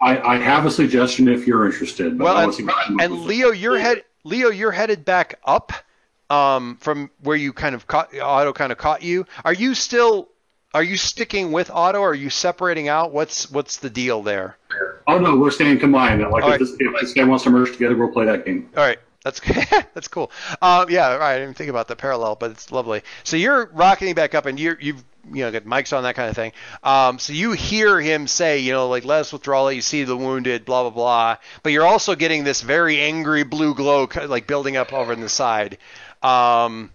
I, 0.00 0.18
I 0.18 0.36
have 0.36 0.66
a 0.66 0.70
suggestion 0.70 1.28
if 1.28 1.46
you're 1.46 1.66
interested. 1.66 2.18
But 2.18 2.24
well, 2.24 2.36
and, 2.36 2.46
want 2.46 2.52
to 2.52 2.62
see 2.62 2.66
what 2.66 2.76
you 2.90 2.96
come 2.98 3.00
up 3.00 3.04
and. 3.04 3.24
Leo, 3.24 3.50
you're 3.50 3.78
head 3.78 4.04
Leo, 4.24 4.50
you're 4.50 4.72
headed 4.72 5.04
back 5.04 5.38
up 5.44 5.72
um, 6.30 6.76
from 6.80 7.10
where 7.22 7.36
you 7.36 7.52
kind 7.52 7.74
of 7.74 7.86
caught 7.86 8.16
Otto 8.18 8.52
kind 8.52 8.72
of 8.72 8.78
caught 8.78 9.02
you. 9.02 9.26
Are 9.44 9.52
you 9.52 9.74
still 9.74 10.28
are 10.74 10.82
you 10.82 10.96
sticking 10.96 11.52
with 11.52 11.70
Otto? 11.70 12.00
Or 12.00 12.10
are 12.10 12.14
you 12.14 12.30
separating 12.30 12.88
out? 12.88 13.12
What's 13.12 13.50
what's 13.50 13.78
the 13.78 13.90
deal 13.90 14.22
there? 14.22 14.58
Oh 15.06 15.18
no, 15.18 15.36
we're 15.36 15.50
staying 15.50 15.78
combined. 15.78 16.22
Like 16.22 16.44
All 16.44 16.52
if, 16.52 16.58
this, 16.58 16.76
if 16.80 17.00
this 17.00 17.12
guy 17.14 17.24
wants 17.24 17.44
to 17.44 17.50
merge 17.50 17.72
together, 17.72 17.96
we'll 17.96 18.12
play 18.12 18.24
that 18.26 18.44
game. 18.44 18.68
All 18.76 18.82
right. 18.82 18.98
That's 19.24 19.40
that's 19.94 20.08
cool. 20.08 20.30
Um, 20.62 20.90
yeah, 20.90 21.14
right. 21.16 21.34
I 21.34 21.38
didn't 21.38 21.56
think 21.56 21.70
about 21.70 21.88
the 21.88 21.96
parallel, 21.96 22.36
but 22.36 22.50
it's 22.50 22.70
lovely. 22.70 23.02
So 23.24 23.36
you're 23.36 23.66
rocketing 23.72 24.14
back 24.14 24.34
up, 24.34 24.46
and 24.46 24.60
you're 24.60 24.78
you've 24.80 25.02
you 25.32 25.42
know 25.42 25.50
got 25.50 25.64
mics 25.64 25.96
on 25.96 26.02
that 26.04 26.14
kind 26.14 26.28
of 26.28 26.36
thing. 26.36 26.52
Um, 26.82 27.18
so 27.18 27.32
you 27.32 27.52
hear 27.52 28.00
him 28.00 28.26
say, 28.26 28.58
you 28.58 28.72
know, 28.72 28.88
like 28.88 29.04
let 29.04 29.20
us 29.20 29.32
withdraw, 29.32 29.64
let 29.64 29.76
you 29.76 29.82
see 29.82 30.04
the 30.04 30.16
wounded, 30.16 30.66
blah 30.66 30.82
blah 30.82 30.90
blah. 30.90 31.36
But 31.62 31.72
you're 31.72 31.86
also 31.86 32.14
getting 32.14 32.44
this 32.44 32.60
very 32.60 33.00
angry 33.00 33.44
blue 33.44 33.74
glow, 33.74 34.06
kind 34.06 34.24
of 34.24 34.30
like 34.30 34.46
building 34.46 34.76
up 34.76 34.92
over 34.92 35.12
in 35.14 35.22
the 35.22 35.30
side. 35.30 35.78
Um, 36.22 36.90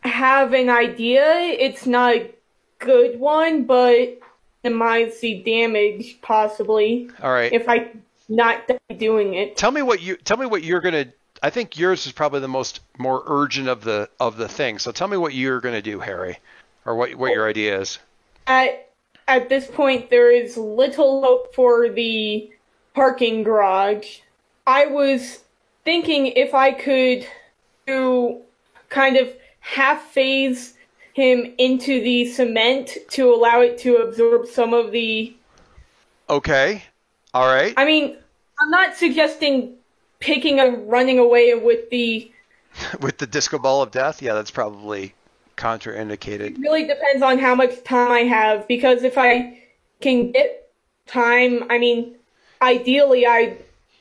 have 0.00 0.54
an 0.54 0.70
idea. 0.70 1.24
It's 1.24 1.86
not 1.86 2.14
a 2.14 2.30
good 2.78 3.20
one, 3.20 3.64
but 3.64 4.18
minimize 4.64 5.20
the 5.20 5.42
damage 5.42 6.18
possibly 6.22 7.10
all 7.22 7.30
right. 7.30 7.52
if 7.52 7.68
I 7.68 7.90
not 8.28 8.70
doing 8.98 9.34
it. 9.34 9.56
tell 9.56 9.70
me 9.70 9.82
what 9.82 10.02
you 10.02 10.16
tell 10.16 10.36
me 10.36 10.46
what 10.46 10.62
you're 10.62 10.80
gonna. 10.80 11.06
I 11.42 11.50
think 11.50 11.78
yours 11.78 12.06
is 12.06 12.12
probably 12.12 12.40
the 12.40 12.48
most 12.48 12.80
more 12.98 13.22
urgent 13.26 13.68
of 13.68 13.84
the 13.84 14.08
of 14.20 14.36
the 14.36 14.48
things. 14.48 14.82
So 14.82 14.92
tell 14.92 15.08
me 15.08 15.16
what 15.16 15.34
you're 15.34 15.60
gonna 15.60 15.82
do, 15.82 16.00
Harry, 16.00 16.38
or 16.84 16.96
what 16.96 17.14
what 17.14 17.32
your 17.32 17.48
idea 17.48 17.80
is. 17.80 17.98
At 18.46 18.88
at 19.26 19.48
this 19.48 19.66
point, 19.66 20.10
there 20.10 20.30
is 20.30 20.56
little 20.56 21.22
hope 21.22 21.54
for 21.54 21.88
the 21.88 22.50
parking 22.94 23.42
garage. 23.42 24.20
I 24.66 24.86
was 24.86 25.44
thinking 25.84 26.28
if 26.28 26.54
I 26.54 26.72
could 26.72 27.26
do 27.86 28.40
kind 28.88 29.16
of 29.16 29.28
half 29.60 30.02
phase 30.10 30.74
him 31.12 31.54
into 31.58 32.00
the 32.00 32.26
cement 32.26 32.96
to 33.10 33.32
allow 33.34 33.60
it 33.60 33.78
to 33.78 33.96
absorb 33.96 34.46
some 34.46 34.72
of 34.72 34.92
the 34.92 35.34
Okay. 36.30 36.82
All 37.32 37.46
right. 37.46 37.74
I 37.76 37.84
mean, 37.84 38.16
I'm 38.60 38.70
not 38.70 38.96
suggesting 38.96 39.77
picking 40.20 40.60
and 40.60 40.90
running 40.90 41.18
away 41.18 41.54
with 41.54 41.90
the. 41.90 42.32
With 43.00 43.18
the 43.18 43.26
disco 43.26 43.58
ball 43.58 43.82
of 43.82 43.90
death, 43.90 44.22
yeah, 44.22 44.34
that's 44.34 44.52
probably 44.52 45.14
contraindicated. 45.56 46.52
It 46.52 46.58
really 46.58 46.86
depends 46.86 47.22
on 47.22 47.38
how 47.38 47.56
much 47.56 47.82
time 47.82 48.12
I 48.12 48.20
have 48.20 48.68
because 48.68 49.02
if 49.02 49.18
I 49.18 49.64
can 50.00 50.30
get 50.30 50.70
time, 51.06 51.64
I 51.70 51.78
mean, 51.78 52.14
ideally 52.62 53.26
I. 53.26 53.56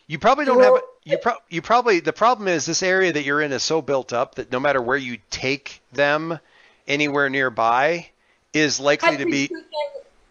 You 0.05 0.19
probably 0.19 0.45
don't 0.45 0.61
have 0.61 0.81
you 1.07 1.17
pro- 1.17 1.37
you 1.49 1.61
probably 1.61 2.01
the 2.01 2.13
problem 2.13 2.47
is 2.47 2.65
this 2.65 2.83
area 2.83 3.13
that 3.13 3.23
you're 3.23 3.41
in 3.41 3.51
is 3.51 3.63
so 3.63 3.81
built 3.81 4.11
up 4.11 4.35
that 4.35 4.51
no 4.51 4.59
matter 4.59 4.81
where 4.81 4.97
you 4.97 5.17
take 5.29 5.81
them 5.93 6.37
anywhere 6.87 7.29
nearby 7.29 8.09
is 8.53 8.79
likely 8.79 9.17
to 9.17 9.25
be 9.25 9.49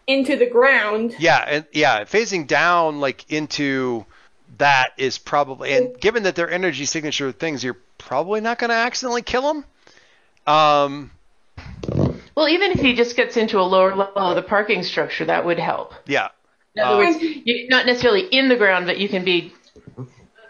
into 0.05 0.35
the 0.35 0.45
ground. 0.45 1.15
yeah 1.19 1.43
and 1.47 1.65
yeah 1.71 2.03
phasing 2.03 2.45
down 2.45 2.99
like 2.99 3.29
into 3.31 4.05
that 4.57 4.89
is 4.97 5.17
probably 5.17 5.73
and 5.73 5.99
given 5.99 6.23
that 6.23 6.35
they're 6.35 6.49
energy 6.49 6.85
signature 6.85 7.31
things 7.31 7.63
you're 7.63 7.77
probably 7.97 8.41
not 8.41 8.57
going 8.59 8.69
to 8.69 8.75
accidentally 8.75 9.21
kill 9.21 9.41
them 9.53 9.65
um 10.47 11.11
Well, 12.35 12.47
even 12.49 12.71
if 12.71 12.79
he 12.79 12.93
just 12.93 13.15
gets 13.15 13.35
into 13.37 13.59
a 13.59 13.63
lower 13.63 13.95
level 13.95 14.21
of 14.21 14.35
the 14.35 14.43
parking 14.43 14.83
structure, 14.83 15.25
that 15.25 15.43
would 15.45 15.57
help. 15.59 15.93
yeah 16.05 16.29
In 16.75 16.83
other 16.83 16.97
words, 16.97 17.17
you're 17.19 17.67
not 17.69 17.85
necessarily 17.85 18.27
in 18.27 18.47
the 18.47 18.55
ground, 18.55 18.85
but 18.85 18.97
you 18.99 19.09
can 19.09 19.25
be 19.25 19.53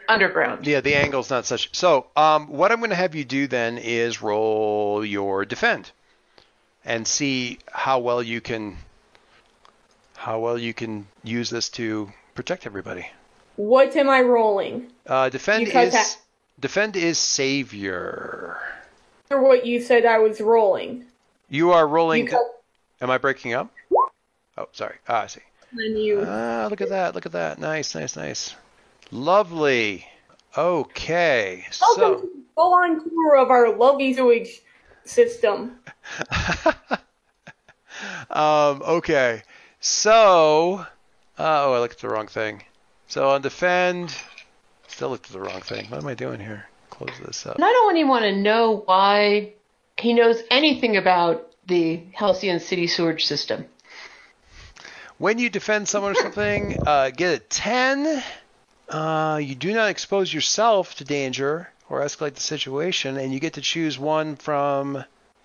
underground. 0.10 0.68
Yeah, 0.68 0.82
the 0.82 0.96
angle's 0.96 1.30
not 1.30 1.46
such. 1.46 1.76
So, 1.76 2.08
um, 2.16 2.48
what 2.50 2.72
I'm 2.72 2.80
going 2.80 2.90
to 2.92 2.96
have 2.96 3.16
you 3.16 3.24
do 3.26 3.48
then 3.48 3.78
is 3.78 4.22
roll 4.22 5.04
your 5.06 5.46
defend, 5.46 5.92
and 6.86 7.08
see 7.08 7.60
how 7.72 8.00
well 8.00 8.22
you 8.22 8.42
can, 8.42 8.78
how 10.16 10.40
well 10.40 10.58
you 10.58 10.74
can 10.74 11.08
use 11.24 11.50
this 11.50 11.70
to 11.70 12.12
protect 12.36 12.66
everybody. 12.66 13.08
What 13.58 13.96
am 13.96 14.10
I 14.10 14.22
rolling? 14.22 14.88
Uh, 15.06 15.30
defend 15.30 15.66
Because 15.66 15.88
is 15.90 15.94
that- 15.94 16.18
defend 16.60 16.96
is 16.96 17.18
savior. 17.18 18.58
Or 19.30 19.42
what 19.44 19.66
you 19.66 19.82
said 19.82 20.06
I 20.06 20.20
was 20.20 20.40
rolling? 20.40 21.06
You 21.50 21.72
are 21.72 21.88
rolling. 21.88 22.26
Because 22.26 22.46
Am 23.02 23.10
I 23.12 23.18
breaking 23.20 23.54
up? 23.54 23.70
Oh, 24.58 24.70
sorry. 24.72 24.96
Ah, 25.08 25.24
I 25.24 25.28
see. 25.28 25.42
then 25.74 25.96
you. 25.98 26.24
Ah, 26.26 26.68
look 26.70 26.82
at 26.82 26.90
that. 26.90 27.14
Look 27.14 27.26
at 27.28 27.34
that. 27.34 27.60
Nice, 27.60 27.94
nice, 27.94 28.16
nice. 28.16 28.56
Lovely. 29.12 30.08
Okay. 30.58 31.66
Welcome 31.82 32.02
So. 32.02 32.16
to 32.16 32.22
the 32.22 32.32
full-on 32.56 33.04
tour 33.10 33.38
of 33.38 33.52
our 33.52 33.76
lovely 33.76 34.14
sewage 34.16 34.62
system. 35.06 35.80
um, 38.32 38.82
okay. 38.82 39.44
So, 39.80 40.86
uh, 41.38 41.66
oh, 41.66 41.74
I 41.74 41.80
looked 41.80 41.96
at 41.96 42.00
the 42.02 42.10
wrong 42.10 42.28
thing. 42.28 42.64
So 43.08 43.30
on 43.30 43.42
defend, 43.42 44.16
still 44.88 45.10
looked 45.10 45.28
at 45.28 45.32
the 45.32 45.40
wrong 45.40 45.62
thing. 45.62 45.86
What 45.88 46.02
am 46.02 46.08
I 46.08 46.14
doing 46.14 46.40
here? 46.40 46.68
Close 46.90 47.14
this 47.26 47.46
up. 47.46 47.56
And 47.56 47.64
I 47.64 47.70
don't 47.70 47.98
even 47.98 48.10
want 48.10 48.24
to 48.24 48.36
know 48.36 48.84
why 48.86 49.54
he 49.98 50.14
knows 50.14 50.42
anything 50.52 50.98
about 50.98 51.52
the 51.68 52.04
Halcyon 52.14 52.60
City 52.60 52.88
sewage 52.88 53.26
system. 53.26 53.66
When 55.18 55.40
you 55.40 55.50
defend 55.50 55.88
someone 55.88 56.12
or 56.12 56.16
something, 56.16 56.78
uh, 56.86 57.10
get 57.10 57.34
a 57.34 57.40
10. 57.40 58.24
Uh, 58.90 59.40
you 59.42 59.56
do 59.56 59.74
not 59.74 59.90
expose 59.90 60.34
yourself 60.34 60.96
to 60.96 61.04
danger 61.04 61.70
or 61.90 62.02
escalate 62.02 62.36
the 62.36 62.42
situation, 62.42 63.18
and 63.18 63.34
you 63.34 63.40
get 63.40 63.54
to 63.54 63.62
choose 63.62 63.98
one 63.98 64.36
from. 64.36 65.04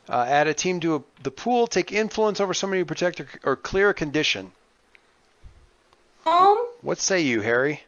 Uh, 0.08 0.26
add 0.28 0.48
a 0.48 0.54
team 0.54 0.80
to 0.80 0.96
a, 0.96 1.02
the 1.22 1.30
pool. 1.30 1.66
Take 1.66 1.92
influence 1.92 2.40
over 2.40 2.52
somebody 2.54 2.80
you 2.80 2.84
protect 2.84 3.20
or, 3.20 3.28
or 3.44 3.56
clear 3.56 3.90
a 3.90 3.94
condition. 3.94 4.50
Um, 6.26 6.68
What 6.82 6.98
say 6.98 7.20
you, 7.20 7.40
Harry? 7.40 7.82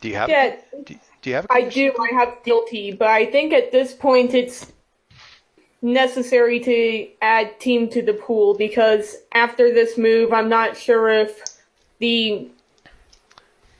Do 0.00 0.08
you 0.08 0.14
have? 0.14 0.30
yeah, 0.30 0.56
Do, 0.84 0.94
do 1.20 1.30
you 1.30 1.36
have? 1.36 1.46
I 1.50 1.62
do. 1.62 1.92
I 2.00 2.14
have 2.14 2.42
guilty, 2.44 2.92
but 2.92 3.08
I 3.08 3.26
think 3.26 3.52
at 3.52 3.72
this 3.72 3.92
point 3.92 4.32
it's 4.32 4.72
necessary 5.82 6.60
to 6.60 7.08
add 7.20 7.58
team 7.58 7.88
to 7.90 8.02
the 8.02 8.14
pool 8.14 8.54
because 8.54 9.16
after 9.32 9.72
this 9.72 9.98
move, 9.98 10.32
I'm 10.32 10.48
not 10.48 10.76
sure 10.76 11.08
if 11.08 11.42
the 11.98 12.48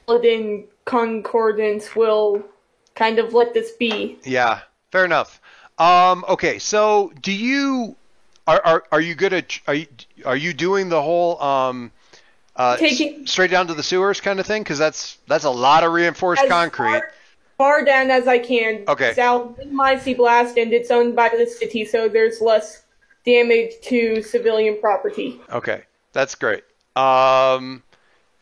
Paladin 0.06 0.64
Concordance 0.84 1.94
will 1.94 2.42
kind 2.94 3.18
of 3.18 3.32
let 3.32 3.54
this 3.54 3.72
be. 3.72 4.18
Yeah, 4.24 4.60
fair 4.90 5.04
enough. 5.04 5.40
Um, 5.78 6.24
okay, 6.28 6.58
so 6.58 7.12
do 7.22 7.32
you 7.32 7.96
are 8.46 8.60
are, 8.64 8.84
are 8.92 9.00
you 9.00 9.14
good 9.14 9.32
at 9.32 9.58
are 9.66 9.74
you 9.74 9.86
are 10.24 10.36
you 10.36 10.52
doing 10.52 10.88
the 10.88 11.00
whole 11.00 11.40
um 11.40 11.92
uh, 12.60 12.76
Taking- 12.76 13.22
s- 13.22 13.30
straight 13.30 13.50
down 13.50 13.68
to 13.68 13.74
the 13.74 13.82
sewers 13.82 14.20
kind 14.20 14.38
of 14.38 14.44
thing? 14.44 14.62
Because 14.62 14.78
that's 14.78 15.16
that's 15.26 15.44
a 15.44 15.50
lot 15.50 15.82
of 15.82 15.92
reinforced 15.92 16.46
concrete. 16.46 16.90
Far, 16.90 17.12
far 17.56 17.84
down 17.84 18.10
as 18.10 18.28
I 18.28 18.38
can. 18.38 18.84
Okay. 18.86 19.14
South 19.14 19.56
the 19.56 20.14
blast, 20.14 20.58
and 20.58 20.70
it's 20.74 20.90
owned 20.90 21.16
by 21.16 21.30
the 21.30 21.46
city, 21.46 21.86
so 21.86 22.06
there's 22.06 22.42
less 22.42 22.82
damage 23.24 23.72
to 23.84 24.22
civilian 24.22 24.78
property. 24.78 25.40
Okay, 25.50 25.84
that's 26.12 26.34
great. 26.34 26.62
Um, 26.96 27.82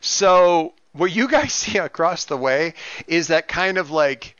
so 0.01 0.73
what 0.91 1.11
you 1.15 1.29
guys 1.29 1.53
see 1.61 1.77
across 1.77 2.25
the 2.25 2.35
way 2.35 2.73
is 3.07 3.27
that 3.27 3.47
kind 3.47 3.77
of 3.77 3.89
like, 3.89 4.35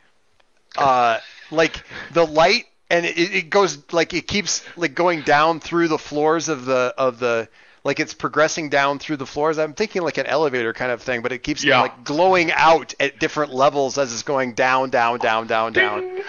uh, 0.76 1.20
like 1.50 1.82
the 2.12 2.26
light, 2.26 2.66
and 2.90 3.06
it, 3.06 3.16
it 3.18 3.50
goes 3.50 3.78
like 3.92 4.12
it 4.12 4.26
keeps 4.26 4.62
like 4.76 4.94
going 4.94 5.22
down 5.22 5.58
through 5.58 5.88
the 5.88 5.96
floors 5.98 6.50
of 6.50 6.66
the 6.66 6.92
of 6.98 7.18
the 7.18 7.48
like 7.84 7.98
it's 8.00 8.14
progressing 8.14 8.68
down 8.68 8.98
through 8.98 9.16
the 9.16 9.26
floors. 9.26 9.58
I'm 9.58 9.72
thinking 9.74 10.02
like 10.02 10.18
an 10.18 10.26
elevator 10.26 10.72
kind 10.72 10.92
of 10.92 11.02
thing, 11.02 11.22
but 11.22 11.32
it 11.32 11.38
keeps 11.42 11.64
Yeah. 11.64 11.80
like 11.82 12.04
glowing 12.04 12.52
out 12.52 12.94
at 13.00 13.18
different 13.18 13.52
levels 13.54 13.96
as 13.98 14.12
it's 14.12 14.22
going 14.22 14.52
down, 14.54 14.90
down, 14.90 15.18
down, 15.18 15.46
down, 15.46 15.72
down. 15.72 16.20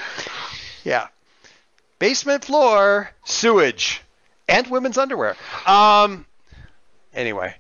Yeah. 0.84 1.08
Basement 2.00 2.46
floor, 2.46 3.12
sewage, 3.26 4.02
and 4.48 4.66
women's 4.68 4.98
underwear. 4.98 5.36
Um. 5.68 6.26
Anyway, 7.14 7.54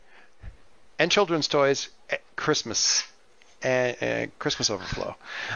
and 0.98 1.12
children's 1.12 1.48
toys, 1.48 1.90
eh, 2.10 2.18
Christmas, 2.38 3.04
and, 3.62 3.98
and 4.02 4.40
Christmas 4.40 4.70
overflow. 4.70 5.16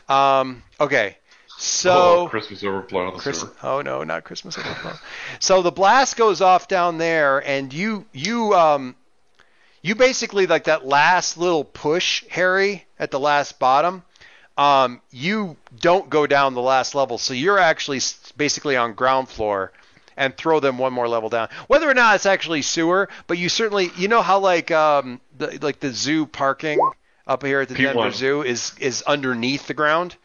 Um. 0.10 0.62
Okay. 0.80 1.18
So. 1.58 1.91
oh, 1.91 2.28
Christmas 2.28 2.64
overflow 2.64 3.12
the 3.12 3.18
oh 3.64 3.82
no, 3.82 4.03
not 4.03 4.24
Christmas 4.24 4.58
overflow. 4.58 4.93
so 5.39 5.62
the 5.62 5.72
blast 5.72 6.18
goes 6.18 6.41
off 6.41 6.68
down 6.68 6.97
there, 6.97 7.39
and 7.39 7.74
you 7.74 8.06
you 8.12 8.53
um 8.53 8.95
you 9.82 9.95
basically 9.95 10.47
like 10.47 10.66
that 10.66 10.86
last 10.86 11.38
little 11.38 11.64
push, 11.64 12.26
Harry, 12.30 12.86
at 12.99 13.12
the 13.12 13.20
last 13.20 13.60
bottom. 13.60 14.03
Um, 14.58 15.01
you 15.12 15.58
don't 15.80 16.10
go 16.10 16.26
down 16.28 16.53
the 16.53 16.62
last 16.62 16.95
level, 16.95 17.18
so 17.18 17.34
you're 17.34 17.60
actually 17.60 17.99
basically 18.38 18.78
on 18.78 18.93
ground 18.93 19.30
floor, 19.30 19.72
and 20.18 20.36
throw 20.36 20.60
them 20.60 20.78
one 20.78 20.93
more 20.93 21.08
level 21.08 21.30
down. 21.30 21.49
Whether 21.68 21.89
or 21.89 21.93
not 21.93 22.16
it's 22.16 22.26
actually 22.26 22.62
sewer, 22.62 23.10
but 23.28 23.38
you 23.38 23.49
certainly 23.49 23.91
you 23.97 24.08
know 24.08 24.22
how 24.22 24.39
like 24.39 24.72
um 24.72 25.22
the, 25.38 25.60
like 25.62 25.80
the 25.80 25.91
zoo 25.91 26.26
parking 26.26 26.80
up 27.28 27.43
here 27.43 27.62
at 27.62 27.70
the 27.70 27.76
P1. 27.76 27.93
Denver 27.93 28.12
Zoo 28.12 28.41
is 28.43 28.74
is 28.80 29.01
underneath 29.03 29.68
the 29.68 29.74
ground. 29.74 30.16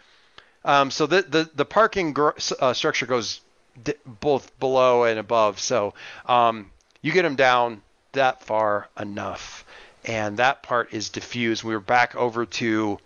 Um, 0.65 0.91
so 0.91 1.07
the 1.07 1.23
the 1.23 1.51
the 1.55 1.65
parking 1.65 2.13
gr- 2.13 2.31
uh, 2.61 2.73
structure 2.75 3.07
goes 3.07 3.41
d- 3.83 3.95
both 4.05 4.59
below 4.59 5.05
and 5.05 5.19
above. 5.19 5.59
So 5.59 5.95
um, 6.27 6.71
you 7.03 7.13
get 7.13 7.23
them 7.23 7.37
down 7.37 7.83
that 8.13 8.43
far 8.43 8.89
enough, 8.99 9.65
and 10.05 10.37
that 10.37 10.63
part 10.63 10.93
is 10.93 11.09
diffused. 11.09 11.65
We're 11.65 11.81
back 11.81 12.15
over 12.15 12.45
to 12.47 12.99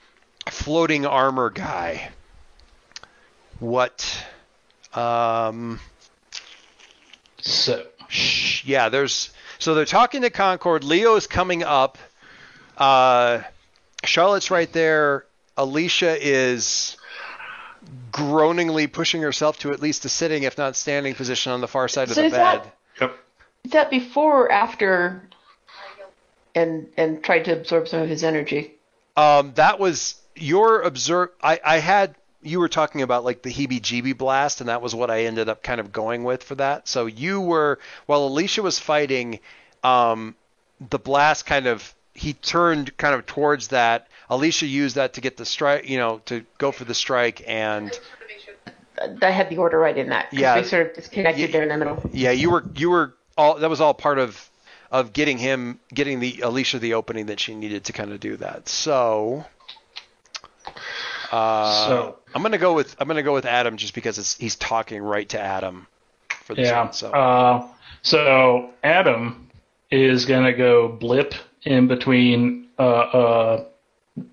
floating 0.49 1.07
armor 1.07 1.51
guy. 1.51 2.11
What? 3.61 4.25
Um, 4.93 5.81
So 7.41 7.87
Shh, 8.09 8.65
yeah, 8.65 8.89
there's 8.89 9.31
so 9.59 9.75
they're 9.75 9.85
talking 9.85 10.23
to 10.23 10.31
Concord. 10.31 10.85
Leo 10.85 11.17
is 11.17 11.27
coming 11.27 11.63
up. 11.63 11.99
Uh, 12.77 13.43
Charlotte's 14.05 14.51
right 14.51 14.73
there. 14.73 15.25
Alicia 15.57 16.17
is 16.21 16.97
groaningly 18.13 18.91
pushing 18.91 19.23
herself 19.23 19.59
to 19.61 19.73
at 19.73 19.81
least 19.81 20.05
a 20.05 20.09
sitting, 20.09 20.45
if 20.45 20.57
not 20.59 20.77
standing, 20.77 21.15
position 21.15 21.53
on 21.53 21.61
the 21.61 21.69
far 21.69 21.89
side 21.89 22.09
of 22.09 22.15
the 22.15 22.25
is 22.25 22.33
bed. 22.33 22.63
that- 22.63 22.77
Yep. 23.01 23.17
Is 23.65 23.71
that 23.73 23.91
before 23.91 24.45
or 24.45 24.53
after? 24.53 25.23
And 26.55 26.87
and 26.97 27.23
tried 27.25 27.47
to 27.47 27.53
absorb 27.53 27.89
some 27.89 28.01
of 28.01 28.09
his 28.09 28.23
energy. 28.23 28.75
Um, 29.17 29.53
that 29.57 29.81
was 29.81 30.21
your 30.37 30.83
observe. 30.83 31.31
I, 31.43 31.59
I 31.65 31.79
had 31.79 32.15
you 32.43 32.61
were 32.61 32.69
talking 32.69 33.03
about 33.03 33.25
like 33.25 33.43
the 33.43 33.51
heebie-jeebie 33.53 34.17
blast, 34.17 34.61
and 34.61 34.69
that 34.69 34.81
was 34.83 34.95
what 34.95 35.11
I 35.11 35.25
ended 35.25 35.49
up 35.49 35.63
kind 35.65 35.81
of 35.81 35.91
going 35.91 36.23
with 36.23 36.45
for 36.45 36.55
that. 36.57 36.87
So 36.87 37.07
you 37.07 37.41
were 37.41 37.81
while 38.07 38.25
Alicia 38.25 38.63
was 38.63 38.79
fighting, 38.79 39.41
um, 39.83 40.37
the 40.91 40.99
blast 41.01 41.45
kind 41.47 41.67
of 41.67 41.93
he 42.15 42.33
turned 42.33 42.97
kind 42.97 43.15
of 43.15 43.27
towards 43.27 43.69
that. 43.69 44.09
Alicia 44.31 44.67
used 44.67 44.97
that 44.97 45.15
to 45.15 45.21
get 45.21 45.37
the 45.37 45.45
strike, 45.45 45.89
you 45.89 45.99
know, 45.99 46.21
to 46.27 46.45
go 46.59 46.73
for 46.73 46.85
the 46.85 46.95
strike, 46.95 47.43
and 47.47 47.93
I 49.21 49.31
had 49.31 49.51
the 49.51 49.59
order 49.59 49.79
right 49.79 49.97
in 49.97 50.09
that. 50.11 50.33
Yeah. 50.33 50.57
We 50.57 50.65
sort 50.65 50.87
of 50.89 50.95
disconnected 50.95 51.41
Ye- 51.49 51.53
there 51.53 51.63
in 51.65 51.69
the 51.69 51.77
middle. 51.77 52.11
yeah, 52.13 52.31
you 52.31 52.51
were 52.51 52.65
you 52.77 52.91
were 52.91 53.15
all 53.37 53.59
that 53.59 53.69
was 53.69 53.81
all 53.81 53.93
part 53.95 54.19
of 54.19 54.49
of 54.91 55.13
getting 55.13 55.39
him 55.39 55.81
getting 55.93 56.21
the 56.21 56.41
Alicia 56.43 56.79
the 56.79 56.95
opening 56.95 57.27
that 57.27 57.41
she 57.41 57.55
needed 57.55 57.85
to 57.85 57.93
kind 57.93 58.13
of 58.13 58.21
do 58.21 58.37
that. 58.39 58.69
So. 58.69 59.45
Uh, 61.31 61.89
So- 61.89 62.17
I'm 62.35 62.43
gonna 62.43 62.59
go 62.59 62.75
with 62.75 62.97
I'm 62.99 63.07
gonna 63.09 63.23
go 63.23 63.35
with 63.35 63.45
Adam 63.47 63.77
just 63.77 63.95
because 63.95 64.19
it's 64.19 64.37
he's 64.37 64.57
talking 64.57 65.03
right 65.03 65.29
to 65.31 65.41
Adam 65.41 65.87
for 66.45 66.55
this 66.55 66.69
yeah. 66.69 66.83
one. 66.85 66.93
So 66.93 67.11
Uh, 67.11 67.67
so 68.03 68.71
Adam 68.83 69.49
is 69.91 70.25
gonna 70.27 70.53
go 70.53 70.89
blip 70.89 71.35
in 71.65 71.89
between 71.89 72.69
uh, 72.79 72.83
uh, 72.83 73.65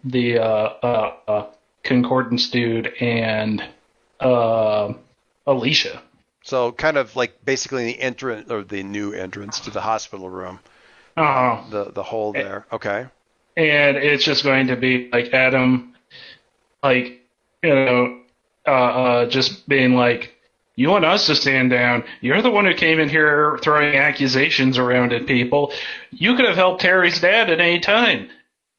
the 0.04 0.38
uh, 0.40 0.44
uh, 0.84 1.14
uh, 1.28 1.52
concordance 1.84 2.50
dude 2.50 2.88
and 3.00 3.64
uh, 4.20 4.94
Alicia. 5.48 6.02
so 6.44 6.72
kind 6.72 6.98
of 6.98 7.16
like 7.16 7.44
basically 7.46 7.86
the 7.86 8.00
entrance 8.00 8.50
or 8.52 8.64
the 8.64 8.84
new 8.84 9.14
entrance 9.14 9.60
to 9.62 9.72
the 9.72 9.82
hospital 9.82 10.30
room, 10.30 10.60
Uh, 11.18 11.62
the 11.70 11.92
the 11.92 12.04
hole 12.04 12.34
there. 12.34 12.66
Okay. 12.72 13.08
and 13.58 13.98
it's 13.98 14.24
just 14.24 14.44
going 14.44 14.68
to 14.68 14.76
be 14.76 15.10
like 15.12 15.34
Adam, 15.34 15.94
like 16.84 17.22
you 17.64 17.76
know, 17.76 18.22
uh, 18.68 18.72
uh, 18.72 19.26
just 19.30 19.68
being 19.68 19.96
like, 19.96 20.34
"You 20.76 20.90
want 20.90 21.06
us 21.06 21.28
to 21.28 21.36
stand 21.36 21.70
down? 21.70 22.04
You're 22.22 22.42
the 22.42 22.52
one 22.52 22.66
who 22.66 22.74
came 22.74 23.00
in 23.00 23.10
here 23.10 23.60
throwing 23.62 23.96
accusations 23.96 24.78
around 24.78 25.14
at 25.14 25.28
people. 25.28 25.74
You 26.12 26.36
could 26.36 26.46
have 26.46 26.56
helped 26.56 26.82
Terry's 26.82 27.20
dad 27.20 27.50
at 27.50 27.60
any 27.60 27.80
time. 27.80 28.30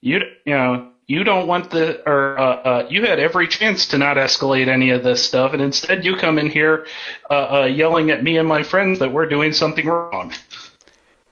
You 0.01 0.21
you 0.45 0.55
know." 0.55 0.89
You 1.09 1.25
don't 1.25 1.49
want 1.49 1.71
the, 1.71 2.01
or 2.09 2.39
uh, 2.39 2.45
uh, 2.45 2.87
you 2.89 3.05
had 3.05 3.19
every 3.19 3.49
chance 3.49 3.89
to 3.89 3.99
not 3.99 4.17
escalate 4.17 4.69
any 4.69 4.91
of 4.91 5.03
this 5.03 5.23
stuff, 5.23 5.53
and 5.53 5.61
instead 5.61 6.05
you 6.05 6.17
come 6.17 6.39
in 6.39 6.49
here 6.49 6.87
uh, 7.29 7.35
uh, 7.35 7.65
yelling 7.65 8.11
at 8.11 8.23
me 8.23 8.39
and 8.39 8.49
my 8.49 8.63
friends 8.63 9.01
that 9.01 9.13
we're 9.13 9.29
doing 9.29 9.53
something 9.53 9.85
wrong. 9.85 10.33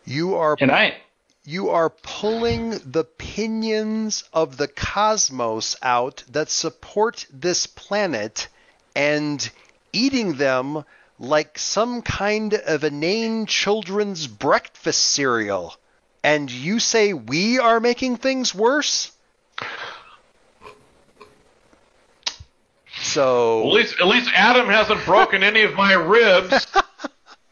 You 0.05 0.35
are 0.35 0.57
And 0.61 0.73
I, 0.73 0.97
you 1.45 1.71
are 1.71 1.89
pulling 1.89 2.71
the 2.85 3.05
pinions 3.05 4.25
of 4.33 4.57
the 4.57 4.69
cosmos 4.69 5.77
out 5.83 6.25
that 6.29 6.51
support 6.51 7.27
this 7.33 7.67
planet 7.67 8.49
and 8.95 9.51
eating 9.93 10.35
them 10.35 10.85
like 11.19 11.59
some 11.59 12.03
kind 12.03 12.55
of 12.55 12.83
inane 12.85 13.47
children's 13.47 14.27
breakfast 14.27 15.03
cereal. 15.03 15.75
And 16.23 16.51
you 16.51 16.81
say 16.81 17.13
we 17.13 17.59
are 17.59 17.81
making 17.81 18.17
things 18.17 18.55
worse? 18.55 19.13
So 23.03 23.61
At 23.69 23.73
least, 23.73 24.01
at 24.01 24.07
least 24.07 24.31
Adam 24.35 24.67
hasn't 24.67 25.05
broken 25.05 25.43
any 25.43 25.63
of 25.63 25.75
my 25.75 25.93
ribs. 25.95 26.67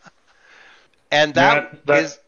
and 1.11 1.35
that 1.35 1.73
That- 1.73 1.87
that- 1.87 2.05
is 2.05 2.19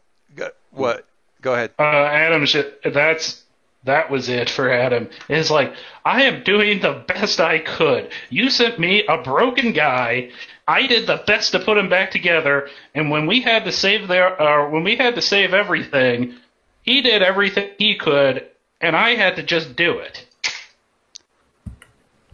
what 0.71 1.05
go 1.41 1.53
ahead. 1.53 1.71
Uh, 1.77 1.83
Adam, 1.83 2.45
that's 2.93 3.43
that 3.83 4.11
was 4.11 4.29
it 4.29 4.49
for 4.49 4.71
Adam. 4.71 5.09
It's 5.27 5.49
like 5.49 5.73
I 6.05 6.23
am 6.23 6.43
doing 6.43 6.81
the 6.81 7.03
best 7.07 7.39
I 7.39 7.59
could. 7.59 8.11
You 8.29 8.49
sent 8.49 8.79
me 8.79 9.05
a 9.07 9.17
broken 9.21 9.73
guy. 9.73 10.29
I 10.67 10.87
did 10.87 11.07
the 11.07 11.23
best 11.25 11.51
to 11.53 11.59
put 11.59 11.77
him 11.77 11.89
back 11.89 12.11
together. 12.11 12.69
And 12.93 13.09
when 13.09 13.25
we 13.25 13.41
had 13.41 13.65
to 13.65 13.71
save 13.71 14.07
their, 14.07 14.39
uh, 14.39 14.69
when 14.69 14.83
we 14.83 14.95
had 14.95 15.15
to 15.15 15.21
save 15.21 15.53
everything, 15.53 16.35
he 16.83 17.01
did 17.01 17.23
everything 17.23 17.71
he 17.77 17.95
could, 17.95 18.47
and 18.79 18.95
I 18.95 19.15
had 19.15 19.35
to 19.37 19.43
just 19.43 19.75
do 19.75 19.99
it. 19.99 20.25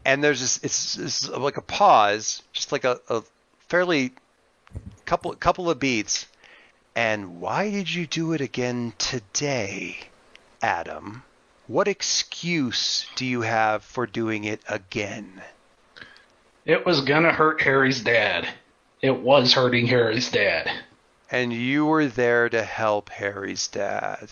and 0.05 0.23
there's 0.23 0.41
this 0.41 0.59
it's, 0.63 0.97
it's 0.97 1.29
like 1.29 1.57
a 1.57 1.61
pause, 1.61 2.41
just 2.51 2.71
like 2.71 2.83
a, 2.83 2.99
a 3.09 3.23
fairly 3.69 4.13
couple 5.05 5.33
couple 5.35 5.69
of 5.69 5.79
beats. 5.79 6.27
And 6.95 7.39
why 7.39 7.69
did 7.69 7.93
you 7.93 8.07
do 8.07 8.33
it 8.33 8.41
again 8.41 8.93
today, 8.97 9.99
Adam? 10.61 11.23
What 11.67 11.89
excuse 11.89 13.07
do 13.17 13.25
you 13.25 13.41
have 13.41 13.83
for 13.83 14.07
doing 14.07 14.45
it 14.45 14.61
again? 14.69 15.41
It 16.65 16.85
was 16.85 17.01
gonna 17.01 17.33
hurt 17.33 17.61
Harry's 17.61 18.01
dad. 18.01 18.47
It 19.01 19.19
was 19.19 19.53
hurting 19.53 19.87
Harry's 19.87 20.31
dad. 20.31 20.71
And 21.29 21.51
you 21.51 21.85
were 21.85 22.07
there 22.07 22.47
to 22.47 22.63
help 22.63 23.09
Harry's 23.09 23.67
dad. 23.67 24.29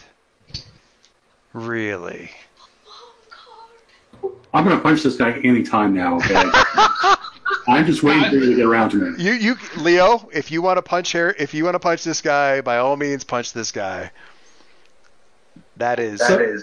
Really? 1.51 2.31
I'm 4.53 4.63
gonna 4.63 4.79
punch 4.79 5.03
this 5.03 5.17
guy 5.17 5.33
anytime 5.43 5.93
now. 5.93 6.15
Okay. 6.17 6.35
I'm 7.67 7.85
just 7.85 8.01
waiting 8.01 8.29
for 8.29 8.35
you 8.35 8.51
to 8.51 8.55
get 8.55 8.65
around 8.65 8.91
to 8.91 8.97
me. 8.97 9.23
You 9.23 9.33
you 9.33 9.55
Leo, 9.75 10.29
if 10.31 10.51
you 10.51 10.61
want 10.61 10.77
to 10.77 10.81
punch 10.81 11.11
Harry, 11.11 11.35
if 11.37 11.53
you 11.53 11.65
want 11.65 11.75
to 11.75 11.79
punch 11.79 12.05
this 12.05 12.21
guy, 12.21 12.61
by 12.61 12.77
all 12.77 12.95
means 12.95 13.25
punch 13.25 13.51
this 13.51 13.73
guy. 13.73 14.11
That 15.77 15.99
is 15.99 16.21
So, 16.21 16.59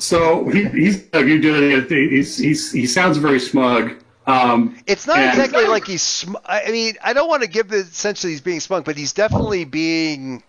so 0.00 0.48
he, 0.48 0.64
he's 0.64 1.04
you 1.14 1.40
doing 1.40 1.70
it. 1.70 1.88
He's, 1.90 2.36
he's 2.36 2.72
he 2.72 2.86
sounds 2.86 3.18
very 3.18 3.38
smug. 3.40 4.02
Um, 4.26 4.76
It's 4.86 5.06
not 5.06 5.18
And- 5.18 5.30
exactly 5.30 5.66
like 5.66 5.86
he's. 5.86 6.02
Sm- 6.02 6.36
I 6.44 6.70
mean, 6.70 6.94
I 7.02 7.12
don't 7.12 7.28
want 7.28 7.42
to 7.42 7.48
give 7.48 7.68
the 7.68 7.84
sense 7.84 8.22
that 8.22 8.28
he's 8.28 8.40
being 8.40 8.60
smug, 8.60 8.84
but 8.84 8.96
he's 8.96 9.12
definitely 9.12 9.64
being. 9.64 10.42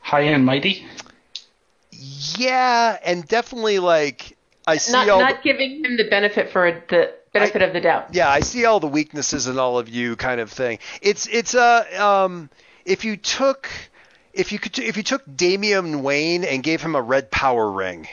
High 0.00 0.22
and 0.22 0.44
mighty. 0.46 0.86
Yeah, 1.90 2.98
and 3.04 3.26
definitely 3.26 3.78
like 3.78 4.36
I 4.66 4.76
see 4.76 4.92
Not 4.92 5.08
all. 5.08 5.20
not 5.20 5.42
giving 5.42 5.84
him 5.84 5.96
the 5.96 6.04
benefit 6.08 6.50
for 6.50 6.82
the 6.88 7.12
benefit 7.32 7.62
of 7.62 7.72
the 7.72 7.80
doubt. 7.80 8.14
yeah, 8.14 8.28
I 8.30 8.40
see 8.40 8.64
all 8.64 8.80
the 8.80 8.86
weaknesses 8.88 9.46
in 9.46 9.58
all 9.58 9.78
of 9.78 9.88
you, 9.88 10.16
kind 10.16 10.40
of 10.40 10.50
thing. 10.50 10.78
It's 11.02 11.26
it's 11.26 11.54
a 11.54 12.02
um, 12.04 12.50
if 12.84 13.04
you 13.04 13.16
took 13.16 13.68
if 14.32 14.52
you 14.52 14.58
could 14.58 14.78
if 14.78 14.96
you 14.96 15.02
took 15.02 15.22
Damian 15.36 16.02
Wayne 16.02 16.44
and 16.44 16.62
gave 16.62 16.80
him 16.82 16.94
a 16.94 17.02
red 17.02 17.30
power 17.30 17.70
ring, 17.70 18.06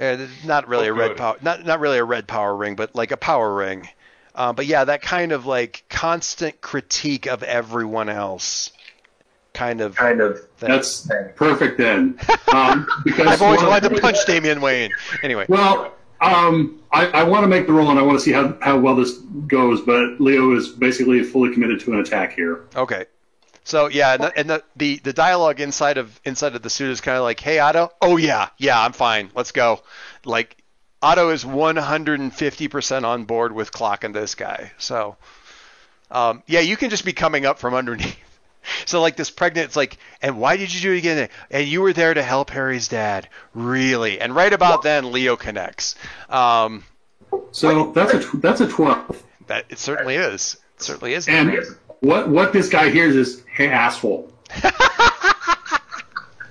uh, 0.00 0.16
not 0.44 0.68
really 0.68 0.88
Oh, 0.88 0.92
a 0.92 0.94
red 0.94 1.08
good. 1.08 1.16
power 1.18 1.36
not 1.42 1.64
not 1.64 1.80
really 1.80 1.98
a 1.98 2.04
red 2.04 2.26
power 2.26 2.54
ring, 2.56 2.74
but 2.76 2.94
like 2.94 3.10
a 3.12 3.16
power 3.16 3.54
ring. 3.54 3.88
Uh, 4.34 4.52
but 4.52 4.66
yeah, 4.66 4.84
that 4.84 5.02
kind 5.02 5.32
of 5.32 5.44
like 5.46 5.84
constant 5.90 6.60
critique 6.62 7.26
of 7.26 7.42
everyone 7.42 8.08
else, 8.08 8.72
kind 9.52 9.80
of 9.82 9.94
kind 9.96 10.20
of 10.22 10.40
thing. 10.56 10.70
that's 10.70 11.08
perfect 11.36 11.78
then. 11.78 12.18
Um, 12.52 12.86
because 13.02 13.26
I've 13.28 13.40
always 13.40 13.62
well, 13.62 13.70
wanted 13.70 13.94
to 13.94 14.00
punch 14.02 14.18
Damian 14.26 14.60
Wayne. 14.60 14.90
Anyway, 15.22 15.46
Well, 15.48 15.94
um, 16.20 16.82
I, 16.92 17.06
I 17.06 17.22
want 17.22 17.44
to 17.44 17.48
make 17.48 17.66
the 17.66 17.72
roll 17.72 17.88
and 17.88 17.98
I 17.98 18.02
want 18.02 18.18
to 18.18 18.22
see 18.22 18.30
how, 18.30 18.54
how 18.60 18.78
well 18.78 18.94
this 18.94 19.12
goes, 19.46 19.80
but 19.80 20.20
Leo 20.20 20.54
is 20.54 20.68
basically 20.68 21.22
fully 21.22 21.50
committed 21.54 21.80
to 21.80 21.94
an 21.94 22.00
attack 22.00 22.34
here. 22.34 22.60
okay. 22.76 23.06
So 23.64 23.86
yeah, 23.88 24.14
and, 24.14 24.22
the, 24.24 24.38
and 24.38 24.50
the, 24.50 24.64
the 24.76 24.96
the 24.98 25.12
dialogue 25.12 25.60
inside 25.60 25.98
of 25.98 26.20
inside 26.24 26.56
of 26.56 26.62
the 26.62 26.70
suit 26.70 26.90
is 26.90 27.00
kind 27.00 27.16
of 27.16 27.22
like, 27.22 27.38
"Hey 27.40 27.58
Otto, 27.58 27.90
oh 28.00 28.16
yeah, 28.16 28.48
yeah, 28.58 28.80
I'm 28.80 28.92
fine, 28.92 29.30
let's 29.34 29.52
go." 29.52 29.82
Like 30.24 30.56
Otto 31.00 31.30
is 31.30 31.44
150% 31.44 33.04
on 33.04 33.24
board 33.24 33.52
with 33.52 33.72
clocking 33.72 34.12
this 34.12 34.34
guy. 34.34 34.72
So 34.78 35.16
um, 36.10 36.42
yeah, 36.46 36.60
you 36.60 36.76
can 36.76 36.90
just 36.90 37.04
be 37.04 37.12
coming 37.12 37.46
up 37.46 37.58
from 37.58 37.74
underneath. 37.74 38.16
So 38.86 39.00
like 39.00 39.16
this 39.16 39.28
pregnant, 39.28 39.66
it's 39.66 39.74
like, 39.74 39.98
and 40.22 40.38
why 40.38 40.56
did 40.56 40.72
you 40.72 40.80
do 40.80 40.92
it 40.92 40.98
again? 40.98 41.28
And 41.50 41.66
you 41.66 41.82
were 41.82 41.92
there 41.92 42.14
to 42.14 42.22
help 42.22 42.48
Harry's 42.50 42.86
dad, 42.86 43.28
really? 43.54 44.20
And 44.20 44.36
right 44.36 44.52
about 44.52 44.82
then, 44.82 45.10
Leo 45.10 45.34
connects. 45.34 45.96
Um, 46.28 46.84
So 47.50 47.90
that's 47.90 48.14
a 48.14 48.36
that's 48.36 48.60
a 48.60 48.68
twelve. 48.68 49.20
that 49.48 49.64
it 49.68 49.80
certainly 49.80 50.14
is. 50.14 50.58
It 50.76 50.82
certainly 50.82 51.14
is. 51.14 51.26
And 51.26 51.50
what 52.02 52.28
what 52.28 52.52
this 52.52 52.68
guy 52.68 52.90
hears 52.90 53.16
is, 53.16 53.42
"Hey, 53.46 53.68
asshole," 53.68 54.30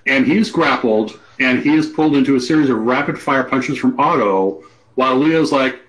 and 0.07 0.25
he's 0.25 0.49
grappled 0.49 1.19
and 1.39 1.59
he 1.59 1.75
is 1.75 1.87
pulled 1.87 2.15
into 2.15 2.35
a 2.35 2.39
series 2.39 2.69
of 2.69 2.77
rapid 2.77 3.19
fire 3.19 3.43
punches 3.43 3.77
from 3.77 3.99
Otto, 3.99 4.63
while 4.95 5.17
Leo's 5.17 5.51
like, 5.51 5.79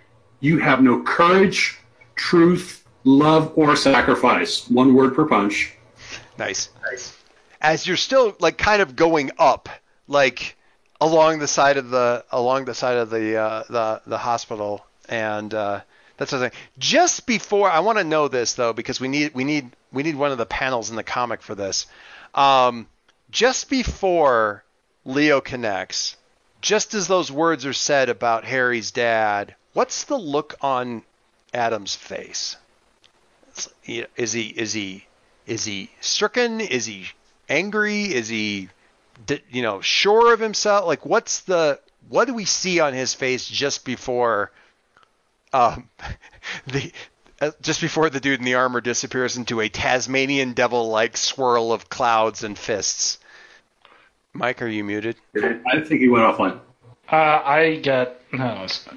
"You 0.41 0.59
have 0.59 0.83
no 0.83 1.03
courage, 1.03 1.79
truth, 2.17 2.85
love, 3.05 3.53
or 3.55 3.77
sacrifice." 3.77 4.69
One 4.69 4.95
word 4.95 5.15
per 5.15 5.27
punch. 5.27 5.73
Nice. 6.39 6.71
Nice. 6.91 7.17
As 7.61 7.87
you're 7.87 7.97
still 7.97 8.37
like 8.41 8.59
kind 8.59 8.83
of 8.83 8.97
going 8.97 9.31
up, 9.39 9.69
like 10.09 10.57
along 11.01 11.39
the 11.39 11.49
side 11.49 11.77
of 11.77 11.91
the 11.91 12.25
along 12.33 12.65
the 12.65 12.75
side 12.75 12.97
of 12.97 13.11
the 13.11 13.37
uh, 13.37 13.63
the 13.71 14.03
the 14.07 14.19
hospital, 14.19 14.85
and 15.09 15.55
uh, 15.55 15.83
that's. 16.31 16.57
Just 16.79 17.27
before, 17.27 17.71
I 17.71 17.81
want 17.81 17.99
to 17.99 18.05
know 18.05 18.29
this 18.29 18.55
though 18.55 18.73
because 18.73 19.01
we 19.01 19.09
need 19.09 19.35
we 19.35 19.45
need 19.45 19.71
we 19.93 20.03
need 20.03 20.17
one 20.17 20.33
of 20.33 20.39
the 20.39 20.47
panels 20.47 20.91
in 20.91 20.97
the 20.97 21.03
comic 21.03 21.43
for 21.43 21.55
this. 21.55 21.87
Um, 22.35 22.87
just 23.31 23.69
before 23.69 24.65
Leo 25.05 25.41
connects, 25.41 26.17
just 26.61 26.95
as 26.95 27.09
those 27.09 27.31
words 27.31 27.67
are 27.67 27.73
said 27.73 28.09
about 28.09 28.45
Harry's 28.45 28.91
dad, 28.91 29.55
what's 29.73 30.05
the 30.05 30.19
look 30.19 30.55
on 30.61 31.03
Adam's 31.53 31.95
face? 31.95 32.57
Is 34.17 34.33
he 34.33 34.55
is 34.57 34.73
he 34.73 35.07
is 35.47 35.65
he 35.65 35.91
stricken? 36.01 36.61
Is 36.61 36.87
he 36.87 37.09
angry? 37.49 38.05
Is 38.05 38.29
he, 38.29 38.69
you 39.51 39.63
know, 39.63 39.81
sure 39.81 40.33
of 40.33 40.41
himself? 40.41 40.87
Like, 40.87 41.05
what's 41.05 41.41
the 41.41 41.81
what 42.09 42.27
do 42.27 42.35
we 42.35 42.45
see 42.45 42.81
on 42.81 42.95
his 42.95 43.15
face 43.15 43.47
just 43.47 43.85
before, 43.85 44.51
um, 45.53 45.89
the 46.67 46.93
uh, 47.41 47.51
just 47.61 47.81
before 47.81 48.09
the 48.09 48.21
dude 48.21 48.39
in 48.39 48.45
the 48.45 48.55
armor 48.55 48.81
disappears 48.81 49.37
into 49.37 49.61
a 49.61 49.69
Tasmanian 49.69 50.53
devil-like 50.53 51.17
swirl 51.17 51.73
of 51.73 51.89
clouds 51.89 52.45
and 52.45 52.57
fists? 52.57 53.19
Mike, 54.33 54.63
are 54.63 54.69
you 54.69 54.85
muted? 54.85 55.17
I 55.37 55.81
think 55.81 56.01
he 56.01 56.09
went 56.09 56.25
offline. 56.25 56.61
Uh, 57.11 57.17
I 57.17 57.81
got 57.83 58.15
no. 58.33 58.63
It's, 58.65 58.89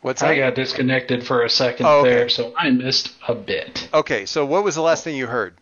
What's 0.00 0.22
I 0.22 0.36
got 0.36 0.54
disconnected 0.54 1.26
for 1.26 1.42
a 1.42 1.50
second 1.50 1.86
Oh, 1.86 2.00
okay. 2.00 2.10
there, 2.10 2.28
so 2.28 2.54
I 2.56 2.70
missed 2.70 3.12
a 3.26 3.34
bit. 3.34 3.88
Okay, 3.92 4.24
so 4.24 4.46
what 4.46 4.62
was 4.62 4.74
the 4.76 4.82
last 4.82 5.02
thing 5.02 5.16
you 5.16 5.26
heard? 5.26 5.56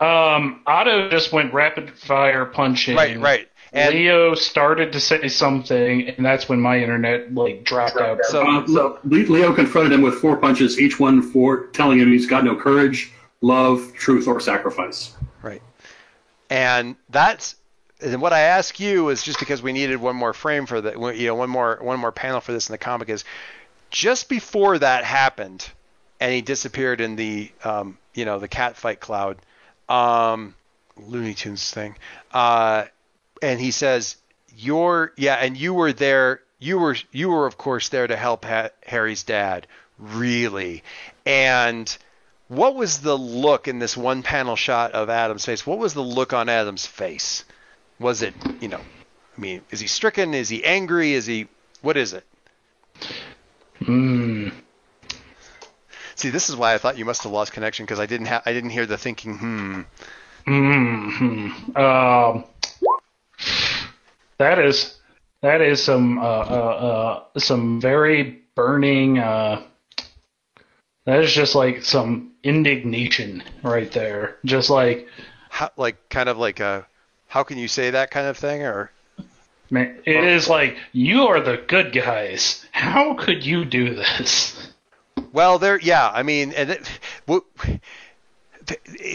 Um, 0.00 0.62
Otto 0.66 1.08
just 1.10 1.32
went 1.32 1.54
rapid 1.54 1.96
fire 1.98 2.44
punching. 2.44 2.96
Right, 2.96 3.18
right. 3.18 3.48
And 3.72 3.94
Leo 3.94 4.34
started 4.34 4.92
to 4.92 5.00
say 5.00 5.28
something, 5.28 6.08
and 6.08 6.24
that's 6.24 6.48
when 6.48 6.60
my 6.60 6.78
internet 6.78 7.34
like 7.34 7.64
dropped 7.64 7.98
out. 7.98 8.24
so 8.24 8.46
Uh, 8.46 8.64
Le- 8.66 8.98
Leo 9.04 9.52
confronted 9.52 9.92
him 9.92 10.02
with 10.02 10.14
four 10.14 10.36
punches, 10.36 10.80
each 10.80 10.98
one 10.98 11.20
for 11.22 11.66
telling 11.68 11.98
him 11.98 12.10
he's 12.10 12.26
got 12.26 12.44
no 12.44 12.56
courage, 12.56 13.12
love, 13.40 13.92
truth, 13.94 14.26
or 14.26 14.40
sacrifice. 14.40 15.14
Right. 15.42 15.62
And 16.50 16.96
that's 17.10 17.56
and 18.00 18.22
what 18.22 18.32
I 18.32 18.40
ask 18.40 18.78
you 18.78 19.08
is 19.08 19.22
just 19.22 19.38
because 19.38 19.62
we 19.62 19.72
needed 19.72 19.96
one 19.96 20.16
more 20.16 20.32
frame 20.32 20.66
for 20.66 20.80
the 20.80 20.92
you 21.16 21.26
know 21.26 21.34
one 21.34 21.50
more 21.50 21.78
one 21.80 21.98
more 21.98 22.12
panel 22.12 22.40
for 22.40 22.52
this 22.52 22.68
in 22.68 22.72
the 22.72 22.78
comic 22.78 23.08
is 23.08 23.24
just 23.90 24.28
before 24.28 24.78
that 24.78 25.04
happened 25.04 25.68
and 26.20 26.32
he 26.32 26.40
disappeared 26.40 27.00
in 27.00 27.16
the 27.16 27.50
um, 27.64 27.98
you 28.14 28.24
know 28.24 28.38
the 28.38 28.48
cat 28.48 28.76
fight 28.76 29.00
cloud 29.00 29.38
um, 29.88 30.54
Looney 30.96 31.34
Tunes 31.34 31.70
thing 31.70 31.96
uh, 32.32 32.84
and 33.42 33.60
he 33.60 33.70
says 33.70 34.16
you're 34.56 35.12
yeah 35.16 35.34
and 35.34 35.56
you 35.56 35.74
were 35.74 35.92
there 35.92 36.40
you 36.58 36.78
were 36.78 36.96
you 37.12 37.28
were 37.28 37.46
of 37.46 37.56
course 37.56 37.88
there 37.88 38.06
to 38.06 38.16
help 38.16 38.44
ha- 38.44 38.70
Harry's 38.84 39.22
dad 39.22 39.66
really 39.98 40.82
and 41.26 41.96
what 42.48 42.74
was 42.74 43.00
the 43.00 43.16
look 43.16 43.68
in 43.68 43.78
this 43.78 43.96
one 43.96 44.22
panel 44.22 44.56
shot 44.56 44.92
of 44.92 45.10
Adam's 45.10 45.44
face? 45.44 45.66
What 45.66 45.78
was 45.78 45.94
the 45.94 46.02
look 46.02 46.32
on 46.32 46.48
Adam's 46.48 46.86
face? 46.86 47.44
Was 47.98 48.22
it, 48.22 48.34
you 48.60 48.68
know, 48.68 48.80
I 49.36 49.40
mean, 49.40 49.62
is 49.70 49.80
he 49.80 49.86
stricken? 49.86 50.34
Is 50.34 50.48
he 50.48 50.64
angry? 50.64 51.12
Is 51.12 51.26
he, 51.26 51.48
what 51.82 51.96
is 51.96 52.14
it? 52.14 52.24
Hmm. 53.84 54.48
See, 56.14 56.30
this 56.30 56.48
is 56.48 56.56
why 56.56 56.74
I 56.74 56.78
thought 56.78 56.98
you 56.98 57.04
must 57.04 57.22
have 57.22 57.32
lost 57.32 57.52
connection 57.52 57.84
because 57.84 58.00
I 58.00 58.06
didn't 58.06 58.26
have, 58.26 58.42
I 58.44 58.52
didn't 58.52 58.70
hear 58.70 58.86
the 58.86 58.98
thinking, 58.98 59.38
hmm. 59.38 59.80
Hmm. 60.46 61.76
Um. 61.76 62.44
That 64.38 64.58
is 64.58 64.98
that 65.42 65.60
is 65.60 65.82
some 65.82 66.18
uh, 66.18 66.22
uh, 66.22 67.22
uh, 67.34 67.38
some 67.38 67.80
very 67.80 68.42
burning. 68.54 69.18
Uh, 69.18 69.62
that 71.04 71.24
is 71.24 71.32
just 71.32 71.54
like 71.54 71.82
some 71.82 72.32
indignation 72.42 73.42
right 73.62 73.90
there. 73.92 74.36
Just 74.44 74.70
like 74.70 75.08
How, 75.48 75.70
like, 75.76 76.08
kind 76.08 76.28
of 76.28 76.38
like 76.38 76.60
a, 76.60 76.86
how 77.28 77.42
can 77.42 77.58
you 77.58 77.68
say 77.68 77.90
that 77.90 78.10
kind 78.10 78.26
of 78.26 78.36
thing? 78.36 78.62
Or, 78.62 78.90
man, 79.70 79.98
it 80.04 80.24
is 80.24 80.48
like 80.48 80.76
you 80.92 81.22
are 81.28 81.40
the 81.40 81.62
good 81.66 81.92
guys. 81.92 82.66
How 82.72 83.14
could 83.14 83.44
you 83.44 83.64
do 83.64 83.94
this? 83.94 84.72
well, 85.32 85.58
there, 85.58 85.80
yeah, 85.80 86.10
I 86.12 86.22
mean, 86.22 86.52
and 86.52 86.70
it, 86.70 87.00
what, 87.26 87.44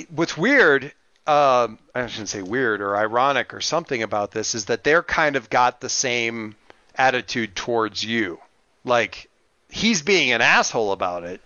what's 0.10 0.38
weird, 0.38 0.94
um, 1.26 1.80
I 1.96 2.08
shouldn't 2.08 2.30
say 2.30 2.42
weird 2.42 2.82
or 2.82 2.98
ironic 2.98 3.54
or 3.54 3.62
something 3.62 4.04
about 4.04 4.32
this 4.32 4.56
is 4.56 4.66
that 4.66 4.84
they're 4.84 5.04
kind 5.04 5.36
of 5.36 5.50
got 5.50 5.80
the 5.80 5.90
same 5.90 6.56
attitude 6.96 7.56
towards 7.56 8.04
you. 8.04 8.40
Like, 8.84 9.30
he's 9.70 10.02
being 10.02 10.32
an 10.32 10.42
asshole 10.42 10.92
about 10.92 11.24
it, 11.24 11.40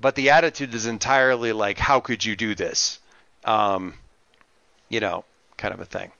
but 0.00 0.14
the 0.14 0.30
attitude 0.30 0.74
is 0.74 0.86
entirely 0.86 1.52
like, 1.52 1.78
how 1.78 2.00
could 2.00 2.24
you 2.24 2.36
do 2.36 2.54
this? 2.54 3.00
Um, 3.44 3.94
you 4.88 5.00
know, 5.00 5.24
kind 5.56 5.74
of 5.74 5.80
a 5.80 5.84
thing. 5.84 6.10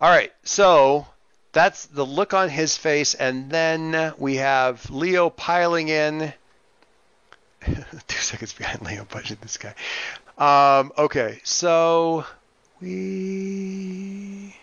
All 0.00 0.10
right, 0.10 0.32
so 0.42 1.06
that's 1.52 1.86
the 1.86 2.04
look 2.04 2.34
on 2.34 2.48
his 2.48 2.76
face, 2.76 3.14
and 3.14 3.48
then 3.48 4.12
we 4.18 4.36
have 4.36 4.90
Leo 4.90 5.30
piling 5.30 5.88
in. 5.88 6.32
Two 7.64 8.18
seconds 8.18 8.52
behind 8.52 8.82
Leo 8.82 9.04
punching 9.04 9.38
this 9.40 9.56
guy. 9.56 9.74
Um, 10.36 10.92
okay, 10.98 11.40
so 11.44 12.26
we. 12.80 14.56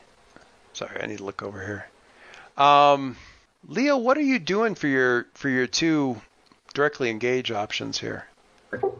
Sorry, 0.73 1.01
I 1.01 1.05
need 1.05 1.19
to 1.19 1.23
look 1.23 1.43
over 1.43 1.63
here. 1.65 2.63
Um, 2.63 3.15
Leo, 3.67 3.97
what 3.97 4.17
are 4.17 4.21
you 4.21 4.39
doing 4.39 4.75
for 4.75 4.87
your 4.87 5.27
for 5.33 5.49
your 5.49 5.67
two 5.67 6.21
directly 6.73 7.09
engage 7.09 7.51
options 7.51 7.99
here? 7.99 8.27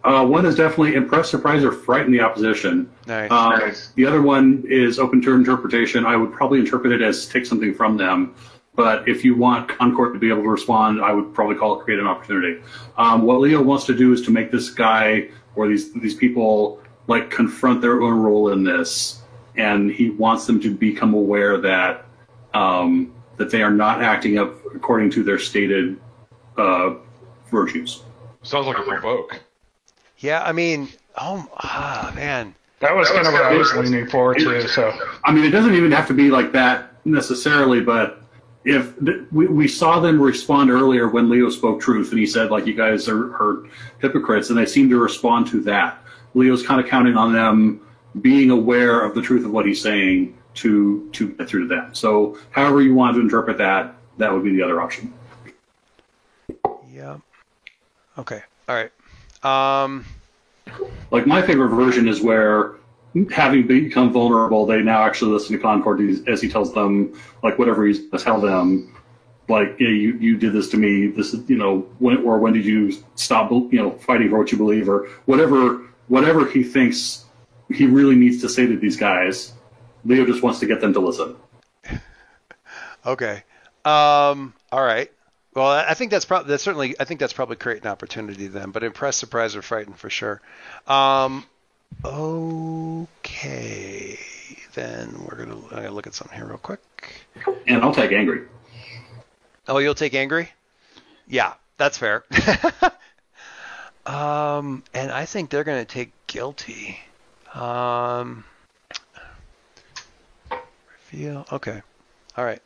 Uh, 0.04 0.24
one 0.26 0.46
is 0.46 0.56
definitely 0.56 0.94
impress, 0.94 1.32
surprise, 1.32 1.64
or 1.64 1.72
frighten 1.72 2.12
the 2.12 2.20
opposition. 2.20 2.88
Nice. 3.08 3.32
Um, 3.32 3.72
The 3.96 4.06
other 4.06 4.22
one 4.22 4.64
is 4.68 5.00
open 5.00 5.20
to 5.24 5.34
interpretation. 5.34 6.06
I 6.06 6.16
would 6.16 6.32
probably 6.32 6.60
interpret 6.60 6.94
it 6.94 7.02
as 7.02 7.26
take 7.26 7.46
something 7.46 7.74
from 7.74 7.98
them. 7.98 8.36
But 8.76 9.08
if 9.08 9.24
you 9.24 9.36
want 9.36 9.70
Concord 9.70 10.14
to 10.14 10.20
be 10.20 10.30
able 10.30 10.44
to 10.44 10.50
respond, 10.50 11.02
I 11.02 11.12
would 11.14 11.34
probably 11.34 11.56
call 11.56 11.80
it 11.80 11.84
create 11.84 12.00
an 12.00 12.08
opportunity. 12.08 12.62
Um, 12.98 13.24
what 13.24 13.40
Leo 13.40 13.62
wants 13.62 13.86
to 13.86 13.96
do 13.96 14.14
is 14.14 14.22
to 14.24 14.32
make 14.32 14.52
this 14.52 14.70
guy 14.70 15.30
or 15.56 15.68
these 15.68 15.92
these 15.94 16.16
people 16.16 16.80
like 17.08 17.30
confront 17.30 17.82
their 17.82 18.02
own 18.02 18.20
role 18.20 18.52
in 18.52 18.64
this, 18.64 19.22
and 19.56 19.92
he 19.92 20.10
wants 20.12 20.46
them 20.46 20.60
to 20.62 20.74
become 20.74 21.14
aware 21.14 21.58
that 21.58 22.06
um, 22.54 23.14
that 23.38 23.50
they 23.50 23.62
are 23.62 23.72
not 23.72 24.02
acting 24.02 24.38
up 24.38 24.54
according 24.76 25.10
to 25.12 25.24
their 25.24 25.40
stated 25.40 26.00
uh, 26.58 26.96
virtues. 27.52 28.04
Sounds 28.44 28.68
like 28.68 28.78
a 28.78 28.84
provoke. 28.84 29.42
Yeah, 30.20 30.44
I 30.44 30.52
mean, 30.52 30.90
oh 31.18 31.48
ah, 31.58 32.12
man. 32.16 32.56
That 32.80 32.96
was 32.96 33.10
kind 33.10 33.26
of 33.26 33.34
what 33.34 33.44
I 33.44 33.56
was 33.56 33.74
leaning 33.76 34.08
forward 34.08 34.40
to. 34.40 34.68
So 34.68 34.94
I 35.24 35.32
mean, 35.32 35.46
it 35.46 35.52
doesn't 35.52 35.74
even 35.74 35.92
have 35.92 36.08
to 36.08 36.14
be 36.14 36.30
like 36.30 36.52
that 36.52 36.94
necessarily, 37.06 37.82
but 37.82 38.24
if 38.66 38.98
th- 39.04 39.22
we, 39.32 39.48
we 39.48 39.68
saw 39.68 40.00
them 40.00 40.22
respond 40.22 40.70
earlier 40.70 41.08
when 41.08 41.30
Leo 41.30 41.50
spoke 41.50 41.82
truth 41.82 42.12
and 42.12 42.20
he 42.20 42.26
said, 42.26 42.50
like, 42.50 42.66
you 42.66 42.74
guys 42.74 43.08
are, 43.10 43.34
are 43.36 43.64
hypocrites, 44.00 44.50
and 44.50 44.58
they 44.58 44.66
seem 44.66 44.90
to 44.90 44.98
respond 44.98 45.48
to 45.48 45.62
that. 45.62 46.03
Leo's 46.34 46.66
kind 46.66 46.80
of 46.82 46.88
counting 46.88 47.16
on 47.16 47.34
them 47.34 47.82
being 48.22 48.50
aware 48.50 49.02
of 49.02 49.16
the 49.16 49.22
truth 49.22 49.46
of 49.46 49.52
what 49.52 49.66
he's 49.66 49.82
saying 49.82 50.38
to 50.56 51.10
to 51.14 51.30
get 51.30 51.48
through 51.48 51.68
to 51.68 51.76
them. 51.76 51.94
So, 51.96 52.38
however 52.52 52.82
you 52.82 52.94
want 52.94 53.16
to 53.16 53.22
interpret 53.22 53.58
that, 53.58 53.96
that 54.18 54.32
would 54.32 54.44
be 54.44 54.52
the 54.52 54.62
other 54.62 54.82
option. 54.82 55.14
Yeah. 56.92 57.18
Okay. 58.18 58.42
All 58.68 58.76
right. 58.76 58.92
Um. 59.44 60.06
Like 61.12 61.28
my 61.28 61.42
favorite 61.42 61.70
version 61.70 62.08
is 62.08 62.22
where 62.22 62.76
having 63.32 63.68
become 63.68 64.12
vulnerable, 64.12 64.66
they 64.66 64.82
now 64.82 65.04
actually 65.04 65.32
listen 65.32 65.56
to 65.56 65.62
Concord 65.62 66.02
as- 66.28 66.42
he 66.42 66.50
tells 66.50 66.74
them 66.74 67.14
like 67.44 67.60
whatever 67.60 67.86
he's 67.86 68.10
to 68.10 68.18
tell 68.18 68.40
them. 68.40 68.96
Like 69.50 69.76
yeah, 69.80 69.90
you 69.90 70.14
you 70.20 70.38
did 70.38 70.54
this 70.54 70.70
to 70.70 70.78
me. 70.78 71.08
This 71.08 71.34
is 71.34 71.48
you 71.50 71.58
know 71.58 71.80
when 72.00 72.18
or 72.24 72.40
when 72.40 72.54
did 72.54 72.66
you 72.66 72.94
stop 73.16 73.52
you 73.52 73.74
know 73.74 73.92
fighting 73.92 74.30
for 74.30 74.40
what 74.40 74.52
you 74.52 74.58
believe 74.58 74.88
or 74.88 75.10
whatever 75.26 75.82
whatever 76.08 76.48
he 76.48 76.64
thinks 76.64 77.26
he 77.70 77.86
really 77.86 78.16
needs 78.16 78.42
to 78.42 78.50
say 78.50 78.68
to 78.68 78.78
these 78.78 78.98
guys. 78.98 79.54
Leo 80.06 80.26
just 80.26 80.44
wants 80.44 80.60
to 80.60 80.66
get 80.66 80.82
them 80.82 80.94
to 80.94 81.00
listen. 81.00 81.36
Okay. 83.06 83.44
Um, 83.84 84.54
all 84.72 84.82
right. 84.82 85.12
Well, 85.54 85.68
I 85.68 85.94
think 85.94 86.10
that's 86.10 86.24
probably 86.24 86.50
that's 86.50 86.64
certainly 86.64 86.96
I 87.00 87.04
think 87.04 87.20
that's 87.20 87.34
probably 87.34 87.58
creating 87.58 87.86
opportunity 87.86 88.48
then. 88.48 88.72
But 88.72 88.84
impress, 88.84 89.18
surprise, 89.18 89.58
or 89.58 89.62
frighten 89.62 89.94
for 89.94 90.10
sure. 90.10 90.42
Um, 90.88 91.46
okay. 92.06 94.18
Then 94.74 95.14
we're 95.26 95.36
gonna, 95.36 95.62
gonna 95.70 95.92
look 95.92 96.08
at 96.08 96.16
something 96.16 96.38
here 96.38 96.48
real 96.48 96.58
quick. 96.58 96.80
And 97.68 97.84
I'll 97.84 97.94
take 97.94 98.14
angry. 98.14 98.44
Oh, 99.68 99.78
you'll 99.78 99.94
take 99.96 100.16
angry? 100.16 100.50
Yeah, 101.28 101.54
that's 101.78 101.98
fair. 101.98 102.24
um, 104.06 104.84
and 104.94 105.12
I 105.12 105.26
think 105.26 105.50
they're 105.50 105.64
gonna 105.64 105.86
take 105.86 106.12
guilty. 106.28 107.00
Um, 107.54 108.44
reveal. 111.12 111.46
Okay. 111.52 111.82
All 112.38 112.46
right. 112.46 112.62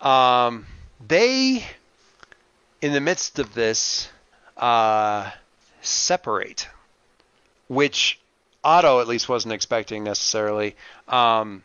Um, 0.00 0.66
they, 1.06 1.64
in 2.80 2.92
the 2.92 3.00
midst 3.00 3.38
of 3.38 3.54
this, 3.54 4.08
uh, 4.56 5.30
separate, 5.80 6.68
which 7.68 8.18
Otto 8.62 9.00
at 9.00 9.08
least 9.08 9.28
wasn't 9.28 9.52
expecting 9.52 10.04
necessarily, 10.04 10.76
um, 11.08 11.62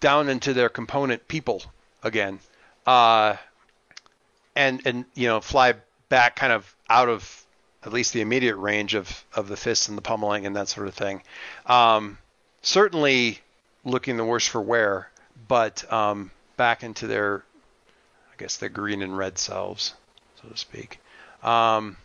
down 0.00 0.28
into 0.28 0.52
their 0.52 0.68
component 0.68 1.26
people 1.28 1.62
again, 2.02 2.38
uh, 2.86 3.36
and 4.54 4.82
and 4.86 5.04
you 5.14 5.28
know 5.28 5.40
fly 5.40 5.74
back 6.08 6.36
kind 6.36 6.52
of 6.52 6.74
out 6.88 7.08
of 7.08 7.41
at 7.84 7.92
least 7.92 8.12
the 8.12 8.20
immediate 8.20 8.56
range 8.56 8.94
of 8.94 9.24
of 9.34 9.48
the 9.48 9.56
fists 9.56 9.88
and 9.88 9.98
the 9.98 10.02
pummeling 10.02 10.46
and 10.46 10.56
that 10.56 10.68
sort 10.68 10.88
of 10.88 10.94
thing. 10.94 11.22
Um, 11.66 12.18
certainly 12.62 13.40
looking 13.84 14.16
the 14.16 14.24
worse 14.24 14.46
for 14.46 14.60
wear, 14.60 15.10
but 15.48 15.90
um, 15.92 16.30
back 16.56 16.82
into 16.82 17.06
their, 17.06 17.44
I 18.32 18.36
guess 18.38 18.56
their 18.56 18.68
green 18.68 19.02
and 19.02 19.16
red 19.16 19.38
selves, 19.38 19.94
so 20.40 20.48
to 20.48 20.56
speak. 20.56 21.00
Um, 21.42 21.96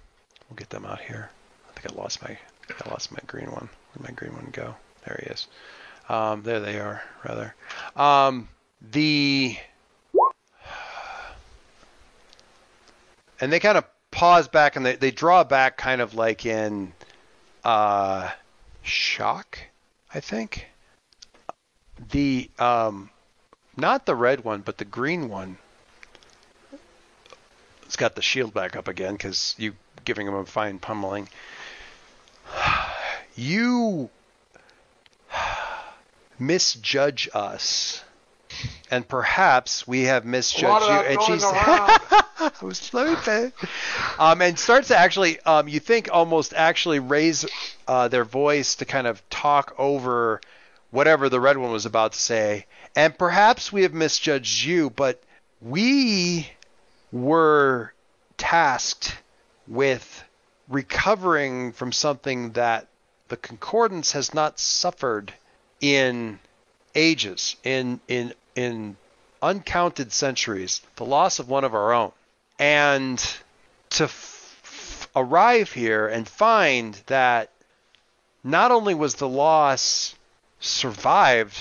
we'll 0.49 0.57
get 0.57 0.69
them 0.69 0.85
out 0.85 0.99
here. 0.99 1.29
I 1.69 1.79
think 1.79 1.93
I 1.93 2.01
lost 2.01 2.21
my, 2.23 2.29
I 2.29 2.73
I 2.85 2.89
lost 2.89 3.11
my 3.11 3.19
green 3.27 3.51
one. 3.51 3.69
Where'd 3.93 4.09
my 4.09 4.15
green 4.15 4.33
one 4.33 4.49
go? 4.51 4.75
There 5.05 5.19
he 5.23 5.29
is. 5.29 5.47
Um, 6.09 6.43
there 6.43 6.59
they 6.59 6.79
are, 6.79 7.03
rather. 7.27 7.53
Um, 7.95 8.49
the, 8.81 9.57
and 13.39 13.51
they 13.51 13.59
kind 13.59 13.77
of 13.77 13.83
pause 14.17 14.47
back 14.47 14.75
and 14.75 14.83
they, 14.83 14.95
they 14.95 15.11
draw 15.11 15.43
back 15.43 15.77
kind 15.77 16.01
of 16.01 16.15
like 16.15 16.43
in 16.43 16.91
uh, 17.63 18.31
shock, 18.81 19.59
I 20.11 20.21
think. 20.21 20.65
The 22.09 22.49
um, 22.57 23.11
not 23.75 24.07
the 24.07 24.15
red 24.15 24.43
one, 24.43 24.61
but 24.61 24.79
the 24.79 24.85
green 24.85 25.29
one. 25.29 25.59
It's 27.85 27.95
got 27.95 28.15
the 28.15 28.23
shield 28.23 28.55
back 28.55 28.75
up 28.75 28.87
again 28.87 29.13
because 29.13 29.53
you 29.59 29.75
giving 30.03 30.27
him 30.27 30.33
a 30.33 30.45
fine 30.45 30.79
pummeling. 30.79 31.29
You 33.39 34.09
misjudge 36.39 37.29
us, 37.35 38.03
and 38.89 39.07
perhaps 39.07 39.87
we 39.87 40.05
have 40.05 40.25
misjudged 40.25 40.85
you. 40.87 40.91
And 40.91 41.21
she's 41.21 41.43
I 42.39 42.51
was 42.61 42.77
sleeping. 42.77 43.51
Um, 44.19 44.41
and 44.41 44.59
starts 44.59 44.89
to 44.89 44.97
actually, 44.97 45.39
um, 45.41 45.67
you 45.67 45.79
think 45.79 46.09
almost 46.11 46.53
actually 46.53 46.99
raise 46.99 47.45
uh, 47.87 48.07
their 48.09 48.25
voice 48.25 48.75
to 48.75 48.85
kind 48.85 49.07
of 49.07 49.27
talk 49.29 49.73
over 49.77 50.39
whatever 50.91 51.29
the 51.29 51.39
red 51.39 51.57
one 51.57 51.71
was 51.71 51.85
about 51.85 52.13
to 52.13 52.19
say. 52.19 52.65
And 52.95 53.17
perhaps 53.17 53.71
we 53.71 53.83
have 53.83 53.93
misjudged 53.93 54.63
you, 54.63 54.89
but 54.91 55.21
we 55.61 56.49
were 57.11 57.93
tasked 58.37 59.17
with 59.67 60.23
recovering 60.67 61.71
from 61.73 61.91
something 61.91 62.51
that 62.51 62.87
the 63.29 63.37
concordance 63.37 64.11
has 64.11 64.33
not 64.33 64.59
suffered 64.59 65.33
in 65.81 66.39
ages, 66.95 67.55
in 67.63 67.99
in 68.07 68.33
in 68.55 68.95
uncounted 69.41 70.11
centuries, 70.11 70.81
the 70.95 71.05
loss 71.05 71.39
of 71.39 71.49
one 71.49 71.63
of 71.63 71.73
our 71.73 71.93
own. 71.93 72.11
And 72.59 73.17
to 73.91 74.05
f- 74.05 74.61
f- 74.63 75.09
arrive 75.15 75.71
here 75.71 76.07
and 76.07 76.27
find 76.27 76.95
that 77.07 77.51
not 78.43 78.71
only 78.71 78.93
was 78.95 79.15
the 79.15 79.27
loss 79.27 80.15
survived 80.59 81.57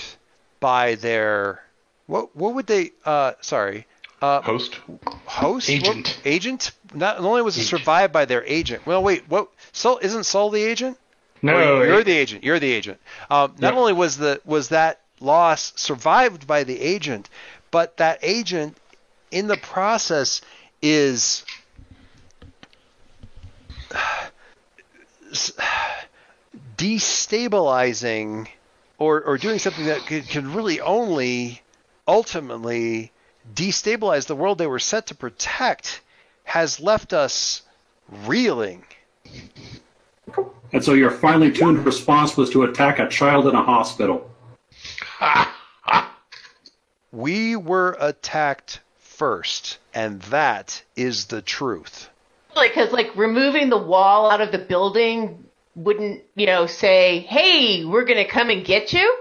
by 0.61 0.94
their 0.94 1.62
what 2.07 2.34
what 2.34 2.55
would 2.55 2.66
they 2.66 2.92
uh 3.05 3.32
sorry 3.40 3.86
uh 4.22 4.40
Host. 4.40 4.78
host 5.26 5.68
Agent. 5.68 6.07
What- 6.07 6.20
agent 6.24 6.70
not 6.94 7.18
only 7.18 7.42
was 7.42 7.59
it 7.59 7.64
survived 7.64 8.12
by 8.12 8.24
their 8.24 8.42
agent 8.44 8.86
well 8.86 9.03
wait 9.03 9.24
what 9.28 9.49
Sol 9.72 9.99
isn't 9.99 10.24
Sol 10.24 10.51
the 10.51 10.62
agent 10.62 10.97
No, 11.42 11.82
you're 11.82 12.03
the 12.05 12.16
agent 12.16 12.42
you're 12.42 12.59
the 12.59 12.72
agent 12.72 12.99
um, 13.30 13.55
not 13.59 13.74
Yeah. 13.74 13.80
only 13.80 13.92
was 13.92 14.16
the 14.16 14.40
was 14.47 14.68
that 14.70 15.01
loss 15.20 15.72
survived 15.76 16.47
by 16.47 16.64
the 16.64 16.80
agent 16.80 17.28
but 17.70 17.99
that 17.99 18.18
agent 18.22 18.78
in 19.30 19.47
the 19.47 19.57
process 19.59 20.40
is 20.83 21.45
destabilizing 26.77 28.49
or, 28.99 29.22
or 29.22 29.39
doing 29.39 29.59
something 29.59 29.87
that 29.87 30.01
could, 30.07 30.29
could 30.29 30.47
really 30.47 30.81
only 30.81 31.62
ultimately 32.07 33.12
destabilize 33.55 34.27
the 34.27 34.37
world 34.37 34.59
they 34.59 34.66
were 34.66 34.79
set 34.79 35.07
to 35.07 35.14
protect 35.14 36.01
has 36.45 36.81
left 36.81 37.12
us 37.12 37.62
reeling. 38.09 38.85
And 40.72 40.85
so 40.85 40.95
your 40.95 41.11
finely 41.11 41.51
tuned 41.51 41.85
response 41.85 42.37
was 42.37 42.51
to 42.51 42.64
attack 42.64 42.99
a 42.99 43.09
child 43.09 43.47
in 43.47 43.55
a 43.55 43.62
hospital. 43.62 44.31
We 47.12 47.57
were 47.57 47.97
attacked 47.99 48.81
first, 49.16 49.78
and 49.94 50.20
that 50.22 50.82
is 50.94 51.26
the 51.26 51.42
truth. 51.42 52.08
Like, 52.54 52.74
because 52.74 52.92
like 52.92 53.14
removing 53.16 53.68
the 53.70 53.78
wall 53.78 54.30
out 54.30 54.40
of 54.40 54.52
the 54.52 54.58
building 54.58 55.44
wouldn't, 55.74 56.22
you 56.34 56.46
know, 56.46 56.66
say, 56.66 57.20
"Hey, 57.20 57.84
we're 57.84 58.04
gonna 58.04 58.26
come 58.26 58.50
and 58.50 58.64
get 58.64 58.92
you." 58.92 59.18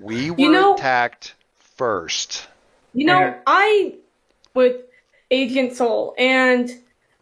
We 0.00 0.30
were 0.30 0.38
You 0.38 0.52
know- 0.52 0.74
attacked 0.74 1.34
first. 1.76 2.46
You 2.94 3.06
know, 3.06 3.34
I 3.46 3.94
with 4.54 4.76
Agent 5.30 5.74
Sol, 5.74 6.14
and 6.16 6.70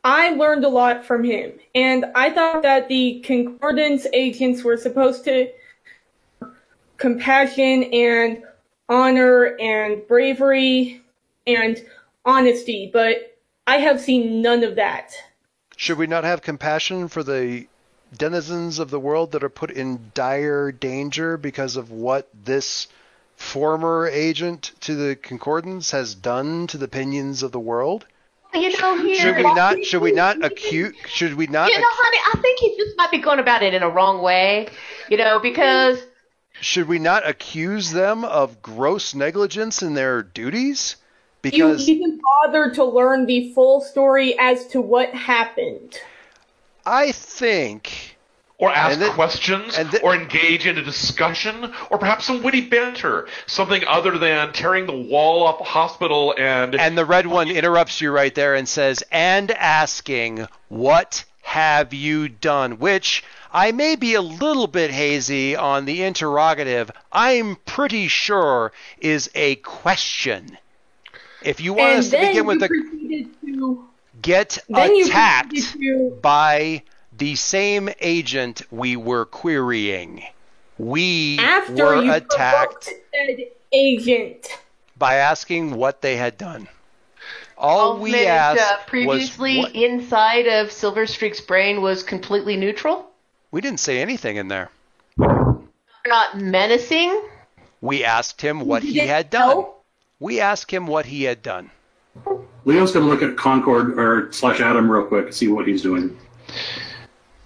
I 0.04 0.30
learned 0.30 0.64
a 0.64 0.68
lot 0.68 1.04
from 1.04 1.24
him. 1.24 1.52
And 1.74 2.06
I 2.14 2.30
thought 2.30 2.62
that 2.62 2.88
the 2.88 3.20
Concordance 3.20 4.06
agents 4.12 4.62
were 4.62 4.76
supposed 4.76 5.24
to 5.24 5.48
compassion 6.98 7.84
and 7.84 8.42
honor 8.88 9.56
and 9.58 10.06
bravery 10.06 11.01
and 11.46 11.82
honesty, 12.24 12.90
but 12.92 13.38
I 13.66 13.78
have 13.78 14.00
seen 14.00 14.42
none 14.42 14.64
of 14.64 14.76
that. 14.76 15.12
Should 15.76 15.98
we 15.98 16.06
not 16.06 16.24
have 16.24 16.42
compassion 16.42 17.08
for 17.08 17.22
the 17.22 17.66
denizens 18.16 18.78
of 18.78 18.90
the 18.90 19.00
world 19.00 19.32
that 19.32 19.42
are 19.42 19.48
put 19.48 19.70
in 19.70 20.10
dire 20.14 20.70
danger 20.70 21.36
because 21.36 21.76
of 21.76 21.90
what 21.90 22.28
this 22.44 22.88
former 23.36 24.06
agent 24.06 24.72
to 24.80 24.94
the 24.94 25.16
Concordance 25.16 25.90
has 25.90 26.14
done 26.14 26.66
to 26.68 26.78
the 26.78 26.84
opinions 26.84 27.42
of 27.42 27.52
the 27.52 27.60
world? 27.60 28.06
You 28.54 28.78
know, 28.78 28.98
here. 29.02 29.16
Should 29.16 29.36
we 29.36 29.42
not? 29.42 29.84
Should 29.84 30.02
we 30.02 30.12
not 30.12 30.44
acute? 30.44 30.94
Should 31.08 31.34
we 31.34 31.46
not? 31.46 31.70
You 31.70 31.80
know, 31.80 31.86
honey, 31.88 32.18
I 32.34 32.40
think 32.42 32.58
he 32.58 32.76
just 32.76 32.96
might 32.98 33.10
be 33.10 33.18
going 33.18 33.38
about 33.38 33.62
it 33.62 33.72
in 33.72 33.82
a 33.82 33.88
wrong 33.88 34.20
way. 34.22 34.68
You 35.08 35.16
know, 35.16 35.38
because 35.40 35.98
Should 36.60 36.86
we 36.86 36.98
not 36.98 37.26
accuse 37.26 37.90
them 37.92 38.24
of 38.24 38.60
gross 38.60 39.14
negligence 39.14 39.82
in 39.82 39.94
their 39.94 40.22
duties? 40.22 40.96
You 41.44 41.50
Because 41.50 41.88
even 41.88 42.20
bother 42.44 42.70
to 42.70 42.84
learn 42.84 43.26
the 43.26 43.52
full 43.52 43.80
story 43.80 44.38
as 44.38 44.66
to 44.68 44.80
what 44.80 45.12
happened. 45.12 45.98
I 46.86 47.12
think 47.12 48.16
Or 48.58 48.70
ask 48.72 48.92
And 48.92 49.02
then- 49.02 49.12
questions, 49.12 49.76
and 49.76 49.90
then- 49.90 50.02
or 50.04 50.14
engage 50.14 50.68
in 50.68 50.78
a 50.78 50.82
discussion, 50.82 51.74
or 51.90 51.98
perhaps 51.98 52.26
some 52.26 52.44
witty 52.44 52.60
banter. 52.60 53.26
Something 53.46 53.82
other 53.88 54.18
than 54.18 54.52
tearing 54.52 54.86
the 54.86 54.92
wall 54.92 55.42
off 55.44 55.60
a 55.60 55.64
hospital 55.64 56.32
and. 56.38 56.76
and 56.76 56.96
the 56.96 57.04
red 57.04 57.26
one 57.26 57.50
interrupts 57.50 58.00
you 58.00 58.12
right 58.12 58.32
there 58.32 58.54
and 58.54 58.68
says, 58.68 59.02
and 59.10 59.50
asking 59.50 60.46
what 60.68 61.24
have 61.42 61.92
you 61.92 62.28
done? 62.28 62.78
Which 62.78 63.24
I 63.52 63.72
may 63.72 63.96
be 63.96 64.14
a 64.14 64.22
little 64.22 64.68
bit 64.68 64.92
hazy 64.92 65.56
on 65.56 65.84
the 65.84 66.04
interrogative. 66.04 66.92
I'm 67.10 67.56
pretty 67.66 68.06
sure 68.06 68.70
is 69.00 69.28
a 69.34 69.56
question. 69.56 70.56
If 71.44 71.60
you 71.60 71.74
want 71.74 71.90
and 71.90 71.98
us 72.00 72.10
to 72.10 72.18
begin 72.18 72.46
with 72.46 72.62
you 72.62 73.28
the 73.42 73.46
to 73.46 73.84
get 74.20 74.58
attacked 74.72 75.56
to 75.72 76.18
by 76.22 76.82
the 77.16 77.34
same 77.34 77.90
agent 78.00 78.62
we 78.70 78.96
were 78.96 79.24
querying. 79.24 80.22
We 80.78 81.38
after 81.38 81.84
were 81.84 82.02
you 82.04 82.12
attacked 82.12 82.84
said 82.84 83.46
agent. 83.72 84.48
by 84.96 85.16
asking 85.16 85.74
what 85.74 86.00
they 86.02 86.16
had 86.16 86.38
done. 86.38 86.68
All 87.58 87.98
we 87.98 88.10
Involvement, 88.10 88.28
asked 88.60 88.72
uh, 88.72 88.78
previously 88.86 89.58
was 89.58 89.66
what, 89.66 89.74
inside 89.76 90.46
of 90.48 90.68
Silverstreak's 90.70 91.40
brain 91.40 91.80
was 91.80 92.02
completely 92.02 92.56
neutral. 92.56 93.08
we 93.52 93.60
didn't 93.60 93.80
say 93.80 94.00
anything 94.00 94.36
in 94.36 94.48
there. 94.48 94.70
We're 95.16 95.62
Not 96.06 96.40
menacing. 96.40 97.22
We 97.80 98.04
asked 98.04 98.40
him 98.40 98.60
what 98.60 98.82
he 98.82 98.94
didn't 98.94 99.08
had 99.08 99.30
done. 99.30 99.48
know? 99.48 99.74
We 100.22 100.38
asked 100.38 100.70
him 100.70 100.86
what 100.86 101.06
he 101.06 101.24
had 101.24 101.42
done. 101.42 101.72
Leo's 102.64 102.92
going 102.92 103.04
to 103.04 103.10
look 103.10 103.22
at 103.22 103.36
Concord 103.36 103.98
or 103.98 104.30
slash 104.30 104.60
Adam 104.60 104.88
real 104.88 105.04
quick 105.04 105.24
and 105.24 105.34
see 105.34 105.48
what 105.48 105.66
he's 105.66 105.82
doing. 105.82 106.16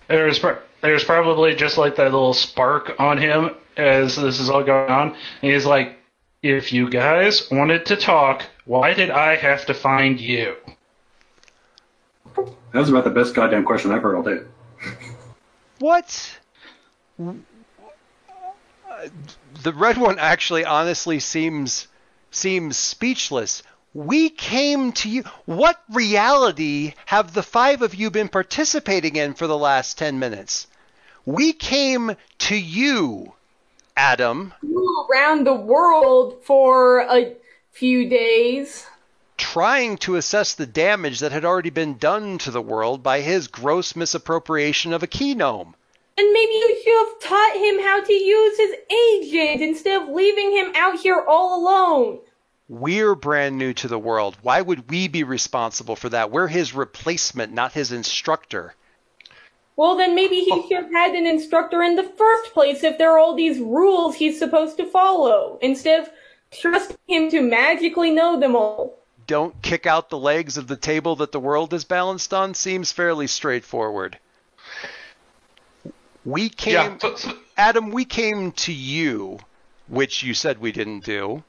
There's 0.08 0.38
pro- 0.38 0.58
there's 0.82 1.02
probably 1.02 1.54
just 1.54 1.78
like 1.78 1.96
that 1.96 2.12
little 2.12 2.34
spark 2.34 2.92
on 2.98 3.16
him 3.16 3.52
as 3.78 4.16
this 4.16 4.38
is 4.38 4.50
all 4.50 4.62
going 4.62 4.90
on. 4.90 5.16
And 5.40 5.52
he's 5.52 5.64
like, 5.64 5.96
if 6.42 6.70
you 6.70 6.90
guys 6.90 7.50
wanted 7.50 7.86
to 7.86 7.96
talk, 7.96 8.44
why 8.66 8.92
did 8.92 9.08
I 9.08 9.36
have 9.36 9.64
to 9.66 9.74
find 9.74 10.20
you? 10.20 10.54
That 12.36 12.74
was 12.74 12.90
about 12.90 13.04
the 13.04 13.10
best 13.10 13.34
goddamn 13.34 13.64
question 13.64 13.90
I've 13.90 14.02
heard 14.02 14.16
all 14.16 14.22
day. 14.22 14.42
What? 15.78 16.38
The 17.16 17.42
red 19.72 19.96
one 19.96 20.18
actually 20.18 20.66
honestly 20.66 21.20
seems 21.20 21.88
seems 22.36 22.76
speechless. 22.76 23.62
We 23.94 24.28
came 24.28 24.92
to 24.92 25.08
you. 25.08 25.24
What 25.46 25.82
reality 25.90 26.94
have 27.06 27.32
the 27.32 27.42
five 27.42 27.82
of 27.82 27.94
you 27.94 28.10
been 28.10 28.28
participating 28.28 29.16
in 29.16 29.34
for 29.34 29.46
the 29.46 29.56
last 29.56 29.96
10 29.98 30.18
minutes? 30.18 30.66
We 31.24 31.52
came 31.52 32.16
to 32.38 32.56
you, 32.56 33.32
Adam, 33.96 34.52
around 35.10 35.44
the 35.44 35.54
world 35.54 36.44
for 36.44 37.00
a 37.00 37.34
few 37.72 38.08
days. 38.08 38.86
trying 39.36 39.96
to 39.98 40.16
assess 40.16 40.54
the 40.54 40.66
damage 40.66 41.20
that 41.20 41.32
had 41.32 41.44
already 41.44 41.70
been 41.70 41.98
done 41.98 42.38
to 42.38 42.50
the 42.50 42.60
world 42.60 43.02
by 43.02 43.20
his 43.20 43.48
gross 43.48 43.96
misappropriation 43.96 44.92
of 44.92 45.02
a 45.02 45.06
key 45.06 45.34
gnome. 45.34 45.74
And 46.18 46.32
maybe 46.32 46.52
you 46.52 46.80
should 46.82 47.06
have 47.06 47.20
taught 47.20 47.56
him 47.56 47.78
how 47.80 48.02
to 48.02 48.12
use 48.12 48.56
his 48.58 48.74
agent 48.90 49.60
instead 49.60 50.02
of 50.02 50.08
leaving 50.08 50.52
him 50.52 50.72
out 50.74 50.98
here 51.00 51.22
all 51.28 51.60
alone. 51.60 52.20
We're 52.68 53.14
brand 53.14 53.58
new 53.58 53.72
to 53.74 53.88
the 53.88 53.98
world. 53.98 54.36
Why 54.42 54.60
would 54.60 54.90
we 54.90 55.06
be 55.06 55.22
responsible 55.22 55.94
for 55.94 56.08
that? 56.08 56.32
We're 56.32 56.48
his 56.48 56.74
replacement, 56.74 57.52
not 57.52 57.72
his 57.72 57.92
instructor. 57.92 58.74
Well, 59.76 59.96
then 59.96 60.14
maybe 60.14 60.40
he 60.40 60.50
oh. 60.52 60.66
should 60.66 60.84
have 60.84 60.92
had 60.92 61.14
an 61.14 61.26
instructor 61.26 61.82
in 61.82 61.96
the 61.96 62.02
first 62.02 62.52
place 62.52 62.82
if 62.82 62.98
there 62.98 63.12
are 63.12 63.18
all 63.18 63.36
these 63.36 63.60
rules 63.60 64.16
he's 64.16 64.38
supposed 64.38 64.78
to 64.78 64.86
follow, 64.86 65.58
instead 65.60 66.00
of 66.00 66.10
trusting 66.50 66.96
him 67.06 67.30
to 67.30 67.40
magically 67.40 68.10
know 68.10 68.40
them 68.40 68.56
all. 68.56 68.98
Don't 69.26 69.60
kick 69.62 69.86
out 69.86 70.08
the 70.08 70.18
legs 70.18 70.56
of 70.56 70.66
the 70.66 70.76
table 70.76 71.16
that 71.16 71.32
the 71.32 71.40
world 71.40 71.74
is 71.74 71.84
balanced 71.84 72.32
on 72.32 72.54
seems 72.54 72.90
fairly 72.90 73.26
straightforward. 73.26 74.18
We 76.24 76.48
came, 76.48 76.74
Yeah. 76.74 76.98
So, 76.98 77.16
so, 77.16 77.38
Adam, 77.56 77.90
we 77.90 78.04
came 78.04 78.52
to 78.52 78.72
you, 78.72 79.38
which 79.88 80.22
you 80.22 80.34
said 80.34 80.58
we 80.58 80.72
didn't 80.72 81.04
do. 81.04 81.44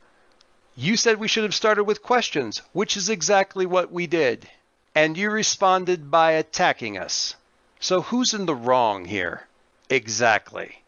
You 0.79 0.95
said 0.95 1.17
we 1.17 1.27
should 1.27 1.43
have 1.43 1.55
started 1.55 1.85
with 1.85 2.03
questions, 2.03 2.61
which 2.71 2.95
is 2.97 3.09
exactly 3.09 3.65
what 3.65 3.91
we 3.91 4.05
did. 4.05 4.47
And 4.93 5.17
you 5.17 5.31
responded 5.31 6.11
by 6.11 6.33
attacking 6.33 6.99
us. 6.99 7.35
So 7.79 8.03
who's 8.03 8.35
in 8.35 8.45
the 8.45 8.53
wrong 8.53 9.05
here? 9.05 9.47
Exactly. 9.89 10.83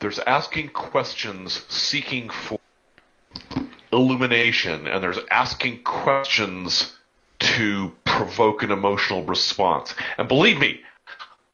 there's 0.00 0.18
asking 0.18 0.68
questions 0.70 1.64
seeking 1.68 2.28
for 2.28 2.58
illumination, 3.92 4.88
and 4.88 5.02
there's 5.02 5.18
asking 5.30 5.84
questions 5.84 6.92
to 7.38 7.92
provoke 8.04 8.64
an 8.64 8.72
emotional 8.72 9.22
response. 9.22 9.94
And 10.18 10.26
believe 10.26 10.58
me, 10.58 10.80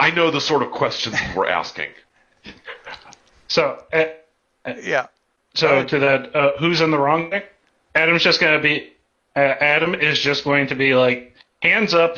I 0.01 0.11
know 0.11 0.31
the 0.31 0.41
sort 0.41 0.63
of 0.63 0.71
questions 0.71 1.17
we're 1.37 1.47
asking. 1.49 1.91
So, 3.49 3.85
uh, 3.93 4.05
Yeah. 4.81 5.09
So 5.55 5.85
to 5.85 5.99
that, 5.99 6.35
uh, 6.35 6.53
who's 6.59 6.81
in 6.81 6.91
the 6.91 6.99
wrong 6.99 7.31
there? 7.31 7.45
Adam's 7.95 8.23
just 8.23 8.41
gonna 8.41 8.61
be. 8.61 8.93
Uh, 9.37 9.41
Adam 9.41 9.95
is 9.95 10.19
just 10.19 10.45
going 10.45 10.69
to 10.69 10.75
be 10.75 10.95
like 10.95 11.35
hands 11.63 11.95
up, 11.95 12.17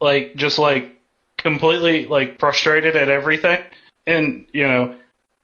like 0.00 0.34
just 0.36 0.58
like 0.58 0.96
completely 1.38 2.06
like 2.06 2.38
frustrated 2.38 2.96
at 2.96 3.08
everything, 3.08 3.62
and 4.06 4.46
you 4.52 4.66
know 4.66 4.96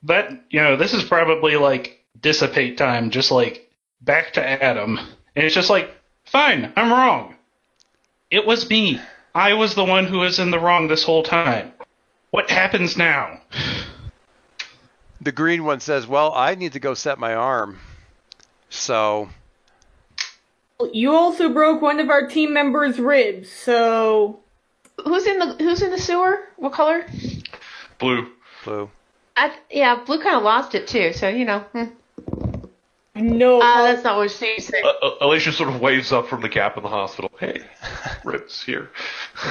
that 0.05 0.31
you 0.51 0.61
know 0.61 0.77
this 0.77 0.95
is 0.95 1.05
probably 1.05 1.57
like 1.57 2.05
dissipate 2.21 2.79
time, 2.79 3.11
just 3.11 3.31
like 3.31 3.71
back 4.01 4.33
to 4.35 4.45
Adam, 4.62 4.99
and 5.35 5.45
it's 5.45 5.55
just 5.55 5.71
like 5.71 5.91
fine, 6.25 6.73
I'm 6.77 6.91
wrong. 6.91 7.35
It 8.31 8.47
was 8.47 8.69
me. 8.69 9.01
I 9.35 9.55
was 9.55 9.75
the 9.75 9.85
one 9.85 10.07
who 10.07 10.19
was 10.19 10.39
in 10.39 10.51
the 10.51 10.59
wrong 10.59 10.89
this 10.89 11.05
whole 11.05 11.23
time. 11.23 11.73
What 12.31 12.51
happens 12.51 12.97
now? 12.97 13.41
The 15.21 15.33
green 15.33 15.64
one 15.64 15.81
says, 15.81 16.07
Well, 16.07 16.33
I 16.35 16.55
need 16.55 16.73
to 16.75 16.81
go 16.81 16.95
set 16.95 17.19
my 17.19 17.35
arm. 17.35 17.79
So, 18.71 19.29
You 20.93 21.14
also 21.14 21.49
broke 21.49 21.83
one 21.83 22.01
of 22.01 22.11
our 22.11 22.27
team 22.29 22.53
members' 22.53 22.99
ribs, 22.99 23.51
so 23.51 24.41
Who's 25.05 25.27
in 25.27 25.39
the 25.39 25.55
Who's 25.55 25.83
in 25.83 25.91
the 25.91 25.99
sewer? 25.99 26.49
What 26.57 26.73
color? 26.73 27.07
Blue. 27.99 28.29
blue. 28.64 28.91
I, 29.37 29.55
yeah, 29.71 30.03
blue 30.05 30.21
kind 30.21 30.37
of 30.37 30.43
lost 30.43 30.75
it 30.75 30.89
too. 30.89 31.12
So 31.12 31.29
you 31.29 31.45
know, 31.45 31.61
hmm. 31.73 31.85
no. 33.14 33.61
uh, 33.61 33.83
that's 33.83 34.03
not 34.03 34.16
what 34.16 34.31
she's 34.31 34.66
saying. 34.66 34.85
Uh, 34.85 35.07
uh, 35.07 35.14
Alicia 35.21 35.53
sort 35.53 35.69
of 35.73 35.81
waves 35.81 36.12
up 36.12 36.29
from 36.29 36.43
the 36.43 36.49
gap 36.49 36.77
in 36.77 36.83
the 36.83 36.89
hospital. 36.89 37.31
Hey, 37.39 37.62
ribs 38.25 38.62
here. 38.62 38.91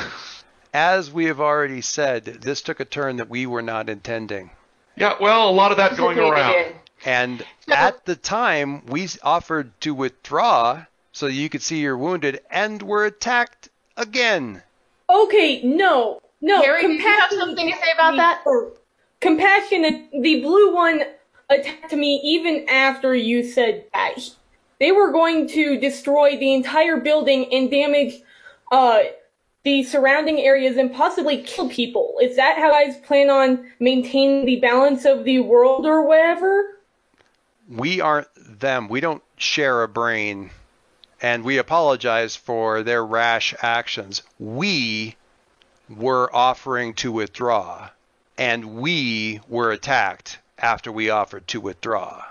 As 0.73 1.11
we 1.11 1.25
have 1.25 1.39
already 1.39 1.81
said, 1.81 2.25
this 2.25 2.61
took 2.61 2.79
a 2.79 2.85
turn 2.85 3.17
that 3.17 3.29
we 3.29 3.45
were 3.45 3.61
not 3.61 3.89
intending. 3.89 4.51
Yeah, 4.97 5.15
well, 5.21 5.49
a 5.49 5.51
lot 5.51 5.71
of 5.71 5.77
that 5.77 5.95
going 5.95 6.17
around. 6.19 6.73
And 7.05 7.45
So- 7.67 7.75
at 7.75 8.05
the 8.05 8.15
time, 8.15 8.85
we 8.87 9.07
offered 9.23 9.79
to 9.81 9.93
withdraw 9.93 10.85
so 11.17 11.25
you 11.25 11.49
could 11.49 11.63
see 11.63 11.79
you're 11.79 11.97
wounded, 11.97 12.41
and 12.51 12.83
were 12.83 13.03
attacked 13.03 13.69
again. 13.97 14.61
Okay, 15.09 15.63
no, 15.63 16.21
no. 16.41 16.61
Harry, 16.61 16.83
did 16.83 17.01
you 17.01 17.07
have 17.09 17.31
something 17.31 17.71
to 17.71 17.75
say 17.75 17.91
about 17.91 18.17
that? 18.17 18.41
or- 18.45 18.73
Compassion, 19.19 20.09
the 20.21 20.41
blue 20.41 20.75
one 20.75 21.01
attacked 21.49 21.93
me 21.93 22.21
even 22.23 22.69
after 22.69 23.15
you 23.15 23.43
said 23.43 23.85
that. 23.95 24.29
They 24.79 24.91
were 24.91 25.11
going 25.11 25.47
to 25.49 25.79
destroy 25.79 26.37
the 26.37 26.53
entire 26.53 26.97
building 26.97 27.51
and 27.51 27.71
damage 27.71 28.21
uh, 28.71 28.99
the 29.67 29.83
surrounding 29.83 30.39
areas 30.39 30.77
and 30.77 30.93
possibly 30.93 31.41
kill 31.43 31.67
people. 31.67 32.15
Is 32.21 32.37
that 32.37 32.57
how 32.57 32.71
guys 32.71 32.95
plan 33.05 33.29
on 33.29 33.69
maintaining 33.81 34.45
the 34.45 34.61
balance 34.61 35.03
of 35.03 35.25
the 35.25 35.39
world 35.39 35.85
or 35.85 36.07
whatever? 36.07 36.79
We 37.67 37.99
aren't 37.99 38.29
them. 38.37 38.87
We 38.87 39.01
don't 39.01 39.21
share 39.35 39.83
a 39.83 39.89
brain. 39.89 40.51
And 41.21 41.43
we 41.43 41.57
apologize 41.57 42.33
for 42.33 42.81
their 42.81 43.05
rash 43.05 43.53
actions. 43.61 44.21
We 44.39 45.17
were 45.89 46.33
offering 46.33 46.93
to 46.95 47.11
withdraw, 47.11 47.89
and 48.37 48.77
we 48.77 49.41
were 49.49 49.71
attacked 49.71 50.39
after 50.59 50.93
we 50.93 51.09
offered 51.09 51.45
to 51.47 51.59
withdraw. 51.59 52.23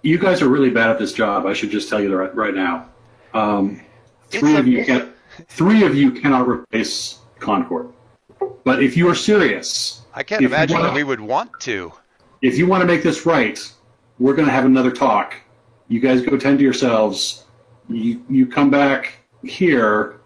You 0.00 0.18
guys 0.18 0.40
are 0.40 0.48
really 0.48 0.70
bad 0.70 0.88
at 0.88 0.98
this 0.98 1.12
job. 1.12 1.44
I 1.44 1.52
should 1.52 1.70
just 1.70 1.90
tell 1.90 2.00
you 2.00 2.08
that 2.08 2.16
right, 2.16 2.34
right 2.34 2.54
now. 2.54 2.88
Um, 3.34 3.82
three 4.30 4.52
It's 4.52 4.58
a- 4.58 4.60
of 4.60 4.66
you 4.68 4.84
can 4.84 5.13
Three 5.48 5.84
of 5.84 5.94
you 5.94 6.10
cannot 6.10 6.48
replace 6.48 7.18
Concord. 7.38 7.92
But 8.64 8.82
if 8.82 8.96
you 8.96 9.08
are 9.08 9.14
serious, 9.14 10.02
I 10.14 10.22
can't 10.22 10.44
imagine 10.44 10.76
wanna- 10.76 10.88
that 10.88 10.94
we 10.94 11.04
would 11.04 11.20
want 11.20 11.50
to. 11.60 11.92
if 12.42 12.56
you 12.58 12.66
want 12.66 12.80
to 12.82 12.86
make 12.86 13.02
this 13.02 13.26
right, 13.26 13.58
we're 14.18 14.34
going 14.34 14.46
to 14.46 14.52
have 14.52 14.64
another 14.64 14.90
talk. 14.90 15.34
You 15.88 16.00
guys 16.00 16.22
go 16.22 16.36
tend 16.36 16.58
to 16.58 16.64
yourselves. 16.64 17.44
You 17.88 18.22
you 18.30 18.46
come 18.46 18.70
back 18.70 19.18
here, 19.44 20.20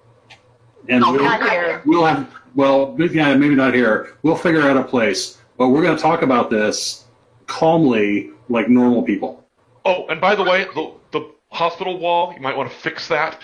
and 0.88 1.02
we'll, 1.04 1.18
here. 1.48 1.82
we'll 1.84 2.04
have 2.04 2.32
well, 2.54 2.96
yeah, 2.98 3.34
maybe 3.34 3.54
not 3.54 3.74
here. 3.74 4.16
We'll 4.22 4.36
figure 4.36 4.62
out 4.62 4.76
a 4.76 4.84
place, 4.84 5.38
but 5.56 5.68
we're 5.68 5.82
going 5.82 5.96
to 5.96 6.02
talk 6.02 6.22
about 6.22 6.50
this 6.50 7.04
calmly, 7.46 8.30
like 8.48 8.68
normal 8.68 9.02
people. 9.02 9.44
Oh, 9.84 10.06
and 10.08 10.20
by 10.20 10.34
the 10.36 10.44
way, 10.44 10.66
the 10.74 10.92
the 11.10 11.30
hospital 11.50 11.98
wall, 11.98 12.32
you 12.34 12.40
might 12.40 12.56
want 12.56 12.70
to 12.70 12.76
fix 12.76 13.08
that 13.08 13.42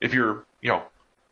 if 0.00 0.12
you're, 0.12 0.44
you 0.60 0.68
know, 0.70 0.82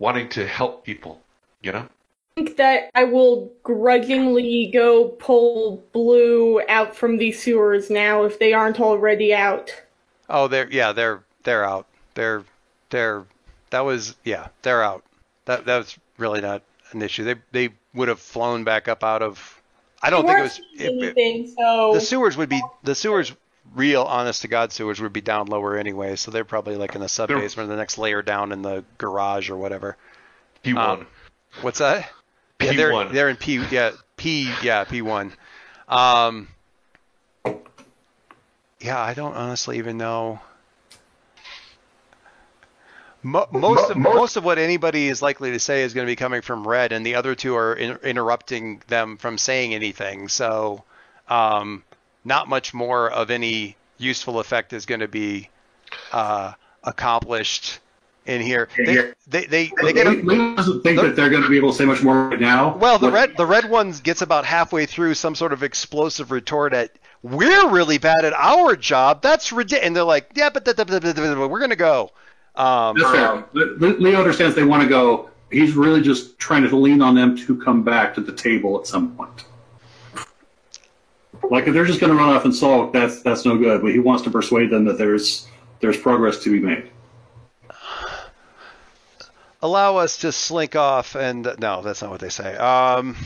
wanting 0.02 0.28
to 0.28 0.46
help 0.46 0.84
people. 0.84 1.22
You 1.62 1.72
know. 1.72 1.88
I 1.88 2.34
think 2.34 2.56
that 2.56 2.90
I 2.94 3.04
will 3.04 3.52
grudgingly 3.62 4.70
go 4.72 5.08
pull 5.08 5.82
Blue 5.92 6.60
out 6.68 6.96
from 6.96 7.18
these 7.18 7.40
sewers 7.40 7.88
now 7.88 8.24
if 8.24 8.38
they 8.38 8.52
aren't 8.52 8.80
already 8.80 9.32
out. 9.32 9.70
Oh, 10.28 10.48
they're 10.48 10.70
yeah, 10.70 10.92
they're 10.92 11.22
they're 11.44 11.64
out. 11.64 11.86
They're 12.14 12.42
they're 12.90 13.24
that 13.70 13.80
was 13.80 14.16
yeah, 14.24 14.48
they're 14.62 14.82
out. 14.82 15.04
That 15.44 15.66
that 15.66 15.78
was 15.78 15.96
really 16.18 16.40
not 16.40 16.62
an 16.90 17.00
issue. 17.00 17.24
They 17.24 17.36
they 17.52 17.74
would 17.94 18.08
have 18.08 18.20
flown 18.20 18.64
back 18.64 18.88
up 18.88 19.04
out 19.04 19.22
of. 19.22 19.60
I 20.02 20.10
don't 20.10 20.26
think 20.26 20.38
it 20.38 20.42
was. 20.42 20.60
They 20.76 20.84
it- 20.86 20.90
weren't 20.90 21.02
it- 21.16 21.20
anything, 21.20 21.54
so 21.56 21.92
the 21.94 22.00
sewers 22.00 22.36
would 22.36 22.48
be 22.48 22.60
the 22.82 22.96
sewers. 22.96 23.32
Real 23.74 24.02
honest 24.02 24.42
to 24.42 24.48
God 24.48 24.72
sewers 24.72 25.00
would 25.00 25.12
be 25.12 25.20
down 25.20 25.46
lower 25.46 25.76
anyway, 25.78 26.16
so 26.16 26.30
they're 26.30 26.44
probably 26.44 26.76
like 26.76 26.94
in 26.94 27.00
the 27.00 27.08
sub 27.08 27.28
basement, 27.28 27.68
the 27.68 27.76
next 27.76 27.96
layer 27.96 28.20
down 28.20 28.52
in 28.52 28.60
the 28.62 28.84
garage 28.98 29.48
or 29.50 29.56
whatever. 29.56 29.96
P1. 30.64 30.76
Um, 30.76 31.06
What's 31.62 31.78
that? 31.78 32.10
Yeah, 32.60 32.72
they're 32.72 32.90
P1. 32.92 33.12
they're 33.12 33.28
in 33.28 33.36
P 33.36 33.64
yeah 33.70 33.92
P 34.16 34.52
yeah 34.62 34.84
P 34.84 35.00
one. 35.02 35.32
Um, 35.88 36.48
yeah, 38.80 39.00
I 39.00 39.14
don't 39.14 39.34
honestly 39.34 39.78
even 39.78 39.96
know. 39.96 40.40
Mo- 43.22 43.48
most 43.52 43.90
of 43.90 43.96
most 43.96 44.36
of 44.36 44.44
what 44.44 44.58
anybody 44.58 45.08
is 45.08 45.22
likely 45.22 45.52
to 45.52 45.60
say 45.60 45.82
is 45.82 45.94
going 45.94 46.06
to 46.06 46.10
be 46.10 46.16
coming 46.16 46.42
from 46.42 46.66
Red, 46.66 46.92
and 46.92 47.06
the 47.06 47.14
other 47.14 47.34
two 47.36 47.54
are 47.54 47.74
in- 47.74 47.98
interrupting 48.02 48.82
them 48.88 49.16
from 49.16 49.38
saying 49.38 49.74
anything. 49.74 50.28
So, 50.28 50.82
um, 51.28 51.84
not 52.24 52.48
much 52.48 52.72
more 52.74 53.10
of 53.10 53.30
any 53.30 53.76
useful 53.98 54.38
effect 54.40 54.72
is 54.72 54.86
going 54.86 55.00
to 55.00 55.08
be 55.08 55.48
uh, 56.12 56.52
accomplished 56.84 57.78
in 58.26 58.40
here. 58.40 58.68
They 58.76 59.12
they 59.26 59.46
they, 59.46 59.72
they 59.82 59.92
get 59.92 60.06
a, 60.06 60.10
Lee 60.10 60.22
Lee 60.22 60.54
doesn't 60.56 60.82
think 60.82 61.00
that 61.00 61.16
they're 61.16 61.30
going 61.30 61.42
to 61.42 61.48
be 61.48 61.56
able 61.56 61.72
to 61.72 61.76
say 61.76 61.84
much 61.84 62.02
more 62.02 62.28
right 62.28 62.40
now. 62.40 62.76
well, 62.76 62.98
the 62.98 63.06
What- 63.06 63.14
red 63.14 63.36
the 63.36 63.46
red 63.46 63.68
ones 63.68 64.00
gets 64.00 64.22
about 64.22 64.44
halfway 64.44 64.86
through 64.86 65.14
some 65.14 65.34
sort 65.34 65.52
of 65.52 65.62
explosive 65.62 66.30
retort 66.30 66.72
at 66.72 66.92
we're 67.24 67.68
really 67.68 67.98
bad 67.98 68.24
at 68.24 68.32
our 68.32 68.74
job. 68.76 69.22
That's 69.22 69.52
ridiculous. 69.52 69.86
And 69.86 69.94
they're 69.96 70.02
like, 70.04 70.30
yeah, 70.34 70.50
but 70.50 70.64
da- 70.64 70.72
da- 70.72 70.84
da- 70.84 71.46
we're 71.46 71.60
gonna 71.60 71.76
go. 71.76 72.10
Um, 72.56 72.96
That's 72.98 73.10
fair. 73.12 73.44
Le- 73.54 73.86
Leo 73.98 74.18
understands 74.18 74.54
they 74.54 74.64
want 74.64 74.82
to 74.82 74.88
go. 74.88 75.30
He's 75.50 75.74
really 75.74 76.00
just 76.02 76.38
trying 76.38 76.62
to 76.68 76.76
lean 76.76 77.00
on 77.02 77.14
them 77.14 77.36
to 77.38 77.56
come 77.56 77.82
back 77.82 78.14
to 78.14 78.20
the 78.20 78.32
table 78.32 78.78
at 78.78 78.86
some 78.86 79.14
point. 79.16 79.44
Like 81.50 81.66
if 81.66 81.74
they're 81.74 81.84
just 81.84 82.00
going 82.00 82.12
to 82.12 82.18
run 82.18 82.30
off 82.30 82.44
and 82.44 82.54
sulk, 82.54 82.92
that's 82.92 83.22
that's 83.22 83.44
no 83.44 83.58
good. 83.58 83.82
But 83.82 83.92
he 83.92 83.98
wants 83.98 84.22
to 84.24 84.30
persuade 84.30 84.70
them 84.70 84.84
that 84.84 84.98
there's 84.98 85.46
there's 85.80 85.96
progress 85.96 86.38
to 86.44 86.50
be 86.50 86.60
made. 86.60 86.90
allow 89.62 89.96
us 89.96 90.18
to 90.18 90.32
slink 90.32 90.76
off 90.76 91.14
and 91.14 91.48
no, 91.58 91.82
that's 91.82 92.02
not 92.02 92.10
what 92.10 92.20
they 92.20 92.28
say. 92.28 92.56
Um, 92.56 93.16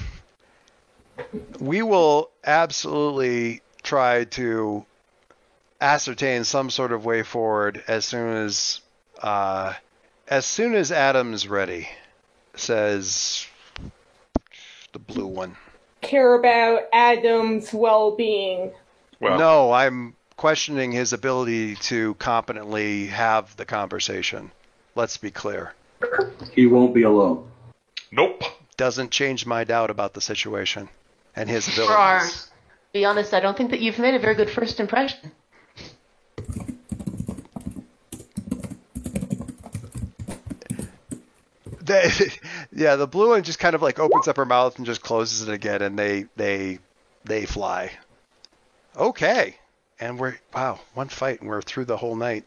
we 1.58 1.82
will 1.82 2.30
absolutely 2.44 3.62
try 3.82 4.24
to 4.24 4.84
ascertain 5.80 6.44
some 6.44 6.70
sort 6.70 6.92
of 6.92 7.04
way 7.04 7.22
forward 7.22 7.82
as 7.88 8.04
soon 8.04 8.36
as 8.36 8.80
uh, 9.22 9.72
as 10.28 10.44
soon 10.44 10.74
as 10.74 10.92
Adam's 10.92 11.48
ready. 11.48 11.88
Says 12.54 13.46
the 14.92 14.98
blue 14.98 15.26
one. 15.26 15.56
Care 16.06 16.34
about 16.34 16.82
Adam's 16.92 17.72
well-being. 17.72 18.72
well, 19.20 19.38
no, 19.38 19.72
I'm 19.72 20.14
questioning 20.36 20.92
his 20.92 21.12
ability 21.12 21.76
to 21.76 22.14
competently 22.14 23.06
have 23.06 23.56
the 23.56 23.64
conversation. 23.64 24.50
Let's 24.94 25.16
be 25.16 25.30
clear. 25.30 25.74
He 26.52 26.66
won't 26.66 26.94
be 26.94 27.02
alone. 27.02 27.48
nope. 28.12 28.42
Doesn't 28.76 29.10
change 29.10 29.46
my 29.46 29.64
doubt 29.64 29.88
about 29.88 30.12
the 30.12 30.20
situation 30.20 30.90
and 31.34 31.48
his 31.48 31.66
For 31.66 31.82
abilities. 31.84 32.44
to 32.44 32.50
be 32.92 33.04
honest, 33.06 33.32
I 33.32 33.40
don't 33.40 33.56
think 33.56 33.70
that 33.70 33.80
you've 33.80 33.98
made 33.98 34.14
a 34.14 34.18
very 34.18 34.34
good 34.34 34.50
first 34.50 34.80
impression. 34.80 35.32
They, 41.82 42.10
yeah, 42.76 42.96
the 42.96 43.06
blue 43.06 43.30
one 43.30 43.42
just 43.42 43.58
kind 43.58 43.74
of 43.74 43.82
like 43.82 43.98
opens 43.98 44.28
up 44.28 44.36
her 44.36 44.44
mouth 44.44 44.76
and 44.76 44.86
just 44.86 45.00
closes 45.00 45.48
it 45.48 45.52
again, 45.52 45.82
and 45.82 45.98
they 45.98 46.26
they 46.36 46.78
they 47.24 47.46
fly. 47.46 47.90
Okay, 48.96 49.56
and 49.98 50.18
we're 50.18 50.36
wow, 50.54 50.78
one 50.94 51.08
fight 51.08 51.40
and 51.40 51.48
we're 51.48 51.62
through 51.62 51.86
the 51.86 51.96
whole 51.96 52.14
night. 52.16 52.44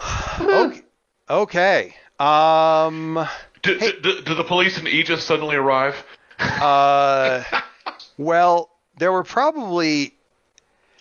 okay, 0.40 0.82
okay. 1.28 1.94
Um, 2.18 3.28
Do, 3.62 3.78
do, 3.78 3.92
do, 4.00 4.22
do 4.22 4.34
the 4.34 4.44
police 4.44 4.78
and 4.78 4.88
Aegis 4.88 5.22
suddenly 5.22 5.54
arrive? 5.56 6.02
uh, 6.40 7.44
well, 8.18 8.70
there 8.98 9.12
were 9.12 9.22
probably 9.24 10.14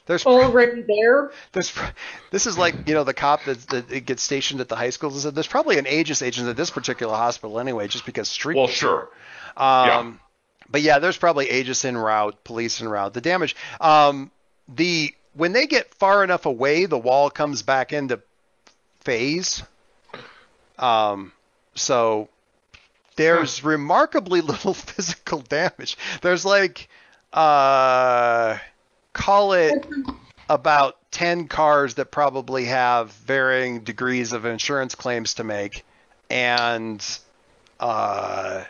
there's 0.08 0.26
Already 0.26 0.82
there. 0.82 1.32
There's, 1.52 1.74
this 2.32 2.48
is 2.48 2.58
like 2.58 2.88
you 2.88 2.94
know 2.94 3.04
the 3.04 3.14
cop 3.14 3.44
that, 3.46 3.60
that 3.68 4.06
gets 4.06 4.24
stationed 4.24 4.62
at 4.62 4.70
the 4.70 4.76
high 4.76 4.90
schools. 4.90 5.14
and 5.14 5.22
said 5.22 5.36
There's 5.36 5.48
probably 5.48 5.78
an 5.78 5.86
Aegis 5.88 6.22
agent 6.22 6.48
at 6.48 6.56
this 6.58 6.70
particular 6.70 7.16
hospital 7.16 7.60
anyway, 7.60 7.88
just 7.88 8.06
because 8.06 8.30
street. 8.30 8.58
Well, 8.58 8.68
sure. 8.68 9.10
Um, 9.56 10.20
But 10.70 10.82
yeah, 10.82 11.00
there's 11.00 11.18
probably 11.18 11.50
Aegis 11.50 11.86
in 11.86 11.98
route, 11.98 12.44
police 12.44 12.82
in 12.82 12.90
route. 12.90 13.14
The 13.14 13.22
damage, 13.22 13.56
um, 13.80 14.32
the 14.68 15.14
when 15.34 15.52
they 15.54 15.68
get 15.68 15.94
far 15.96 16.24
enough 16.24 16.46
away, 16.46 16.86
the 16.86 16.98
wall 16.98 17.30
comes 17.30 17.62
back 17.62 17.94
into 17.94 18.22
phase. 19.02 19.64
Um, 20.78 21.32
so 21.76 22.30
there's 23.16 23.64
remarkably 23.64 24.42
little 24.52 24.74
physical 24.74 25.40
damage. 25.40 25.98
There's 26.22 26.46
like, 26.46 26.88
uh, 27.34 28.58
call 29.18 29.54
it 29.54 29.86
about 30.50 30.98
10 31.12 31.48
cars 31.48 31.96
that 31.96 32.12
probably 32.12 32.66
have 32.66 33.12
varying 33.12 33.82
degrees 33.82 34.32
of 34.32 34.46
insurance 34.46 34.96
claims 34.96 35.34
to 35.34 35.44
make 35.44 35.84
and 36.30 37.06
uh 37.80 38.64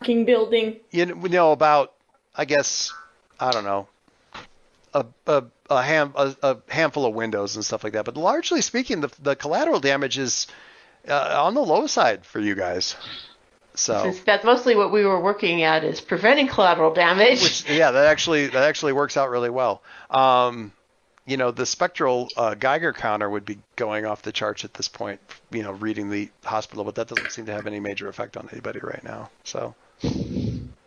Fucking 0.00 0.24
building. 0.24 0.76
you 0.90 1.06
know, 1.06 1.14
know 1.14 1.52
about 1.52 1.92
i 2.34 2.44
guess 2.44 2.92
i 3.38 3.50
don't 3.50 3.64
know 3.64 3.86
a 4.94 5.04
a, 5.26 5.44
a, 5.68 5.82
ham, 5.82 6.12
a, 6.16 6.34
a 6.42 6.56
handful 6.68 7.04
of 7.04 7.14
windows 7.14 7.56
and 7.56 7.64
stuff 7.64 7.84
like 7.84 7.92
that 7.92 8.04
but 8.04 8.16
largely 8.16 8.62
speaking 8.62 9.02
the, 9.02 9.12
the 9.22 9.36
collateral 9.36 9.80
damage 9.80 10.18
is 10.18 10.46
uh, 11.08 11.42
on 11.44 11.54
the 11.54 11.60
low 11.60 11.86
side 11.86 12.24
for 12.24 12.40
you 12.40 12.54
guys 12.54 12.96
so 13.80 14.02
Since 14.04 14.20
that's 14.20 14.44
mostly 14.44 14.76
what 14.76 14.92
we 14.92 15.04
were 15.04 15.20
working 15.20 15.62
at 15.62 15.84
is 15.84 16.00
preventing 16.00 16.46
collateral 16.48 16.92
damage. 16.92 17.42
which 17.42 17.68
yeah 17.70 17.90
that 17.90 18.06
actually 18.06 18.46
that 18.48 18.62
actually 18.64 18.92
works 18.92 19.16
out 19.16 19.30
really 19.30 19.50
well 19.50 19.82
um 20.10 20.72
you 21.26 21.36
know 21.36 21.50
the 21.50 21.66
spectral 21.66 22.28
uh, 22.36 22.54
geiger 22.54 22.92
counter 22.92 23.28
would 23.30 23.44
be 23.44 23.58
going 23.76 24.04
off 24.06 24.22
the 24.22 24.32
charts 24.32 24.64
at 24.64 24.74
this 24.74 24.88
point 24.88 25.20
you 25.50 25.62
know 25.62 25.72
reading 25.72 26.10
the 26.10 26.28
hospital 26.44 26.84
but 26.84 26.94
that 26.96 27.08
doesn't 27.08 27.30
seem 27.30 27.46
to 27.46 27.52
have 27.52 27.66
any 27.66 27.80
major 27.80 28.08
effect 28.08 28.36
on 28.36 28.48
anybody 28.52 28.80
right 28.82 29.04
now 29.04 29.30
so 29.44 29.74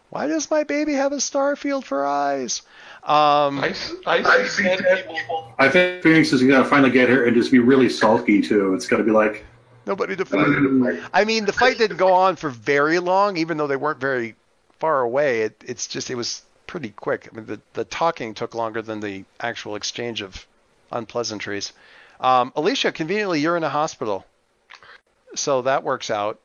why 0.10 0.28
does 0.28 0.50
my 0.52 0.64
baby 0.64 0.94
have 0.94 1.12
a 1.12 1.20
star 1.20 1.56
field 1.56 1.86
for 1.86 2.06
eyes 2.06 2.62
um 3.04 3.60
I, 3.60 3.70
s- 3.70 3.94
I 4.06 4.44
see 4.46 4.64
dead 4.64 5.08
people. 5.10 5.54
I 5.60 5.68
think 5.70 6.04
Phoenix 6.04 6.32
is 6.34 6.42
going 6.42 6.62
to 6.64 6.70
finally 6.70 6.92
get 6.92 7.10
here 7.10 7.26
and 7.26 7.36
just 7.36 7.52
be 7.52 7.60
really 7.60 7.90
sulky 7.90 8.42
too. 8.42 8.74
It's 8.74 8.88
going 8.88 9.02
to 9.02 9.06
be 9.06 9.12
like, 9.12 9.46
nobody 9.86 10.16
to 10.16 10.26
fight 10.26 11.02
i 11.14 11.24
mean 11.26 11.46
the 11.46 11.54
fight 11.54 11.78
didn't 11.78 11.98
go 11.98 12.14
on 12.14 12.36
for 12.36 12.50
very 12.50 13.00
long 13.00 13.38
even 13.38 13.58
though 13.58 13.68
they 13.68 13.76
weren't 13.76 14.00
very 14.00 14.36
far 14.80 15.02
away. 15.02 15.44
It, 15.44 15.64
it's 15.66 15.88
just 15.88 16.10
it 16.10 16.16
was 16.16 16.42
pretty 16.68 16.90
quick. 16.90 17.30
I 17.32 17.36
mean 17.36 17.46
the, 17.46 17.62
the 17.72 17.86
talking 17.86 18.34
took 18.34 18.54
longer 18.54 18.82
than 18.82 19.00
the 19.00 19.24
actual 19.40 19.76
exchange 19.78 20.22
of 20.22 20.46
unpleasantries. 20.92 21.72
Um, 22.20 22.52
alicia 22.58 22.92
conveniently 22.92 23.40
you're 23.40 23.56
in 23.56 23.64
a 23.64 23.70
hospital. 23.70 24.26
So 25.36 25.62
that 25.62 25.84
works 25.86 26.12
out. 26.12 26.40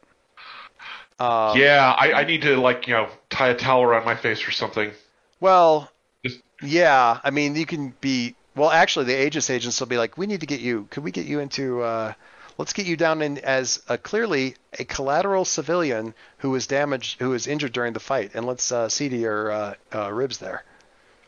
Um, 1.19 1.59
Yeah, 1.59 1.95
I, 1.99 2.13
I 2.13 2.25
need 2.25 2.43
to 2.43 2.57
like 2.61 2.87
you 2.87 2.95
know 2.95 3.09
tie 3.29 3.49
a 3.49 3.55
towel 3.57 3.83
around 3.83 4.05
my 4.05 4.15
face 4.15 4.47
or 4.47 4.53
something. 4.53 4.93
well 5.41 5.91
Just- 6.25 6.41
yeah 6.63 7.19
i 7.25 7.31
mean 7.31 7.57
you 7.57 7.67
can 7.67 7.93
be 8.01 8.37
well 8.55 8.71
actually 8.71 9.07
the 9.07 9.27
aegis 9.27 9.51
agents 9.51 9.81
will 9.81 9.87
be 9.89 9.99
like 9.99 10.17
we 10.17 10.27
need 10.27 10.41
to 10.41 10.47
get 10.47 10.61
you 10.61 10.87
could 10.91 11.03
we 11.03 11.11
get 11.11 11.27
you 11.27 11.41
into 11.41 11.81
uh, 11.83 12.13
let's 12.59 12.73
get 12.73 12.87
you 12.87 12.97
down 12.97 13.23
in 13.23 13.39
as 13.39 13.83
a 13.89 13.97
clearly 13.97 14.55
a 14.79 14.85
collateral 14.85 15.45
civilian 15.45 16.13
who 16.39 16.51
was 16.51 16.67
damaged 16.67 17.19
who 17.21 17.31
was 17.31 17.47
injured 17.47 17.73
during 17.73 17.93
the 17.95 18.01
fight 18.01 18.33
and 18.35 18.45
let's 18.47 18.71
uh, 18.73 18.89
see 18.89 19.09
to 19.09 19.17
your 19.17 19.51
uh, 19.51 19.75
uh, 19.95 20.13
ribs 20.13 20.39
there 20.39 20.65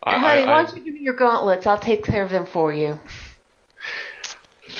I, 0.03 0.18
Honey, 0.18 0.43
I, 0.43 0.47
why 0.47 0.62
don't 0.62 0.76
you 0.76 0.83
give 0.83 0.95
me 0.95 1.01
your 1.01 1.14
gauntlets? 1.14 1.66
I'll 1.66 1.78
take 1.78 2.05
care 2.05 2.22
of 2.22 2.31
them 2.31 2.47
for 2.47 2.72
you. 2.72 2.99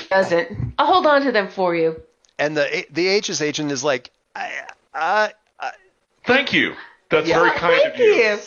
Doesn't. 0.09 0.73
I'll 0.79 0.87
hold 0.87 1.07
on 1.07 1.23
to 1.25 1.33
them 1.33 1.49
for 1.49 1.75
you. 1.75 2.01
and 2.39 2.57
the 2.57 2.87
the 2.91 3.07
aegis 3.07 3.41
agent 3.43 3.71
is 3.71 3.85
like 3.85 4.11
I, 4.35 4.63
I, 4.95 5.33
I, 5.59 5.71
thank 6.25 6.53
you. 6.53 6.75
That's 7.11 7.29
Yeah, 7.29 7.39
very 7.41 7.51
kind 7.59 7.81
Thank 7.83 7.95
of 7.95 8.01
you. 8.01 8.15
you. 8.15 8.39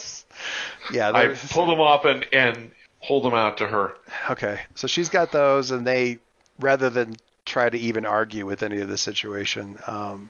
yeah 0.93 1.11
I 1.13 1.27
pull 1.51 1.67
them 1.67 1.81
up 1.81 2.05
and 2.05 2.25
and 2.33 2.71
hold 2.99 3.23
them 3.25 3.33
out 3.33 3.57
to 3.57 3.67
her. 3.67 3.93
Okay, 4.31 4.59
so 4.75 4.87
she's 4.87 5.09
got 5.09 5.31
those, 5.31 5.71
and 5.71 5.85
they 5.85 6.19
rather 6.59 6.89
than 6.89 7.17
try 7.53 7.69
to 7.69 7.77
even 7.77 8.05
argue 8.05 8.45
with 8.45 8.63
any 8.63 8.81
of 8.81 8.89
the 8.89 8.97
situation, 8.97 9.77
um, 9.85 10.29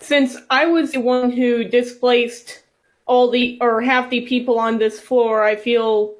since 0.00 0.36
I 0.50 0.66
was 0.66 0.92
the 0.92 1.00
one 1.00 1.30
who 1.30 1.64
displaced 1.64 2.62
all 3.06 3.30
the 3.30 3.58
or 3.60 3.82
half 3.82 4.10
the 4.10 4.22
people 4.22 4.58
on 4.58 4.78
this 4.78 4.98
floor, 4.98 5.44
I 5.44 5.56
feel 5.56 6.14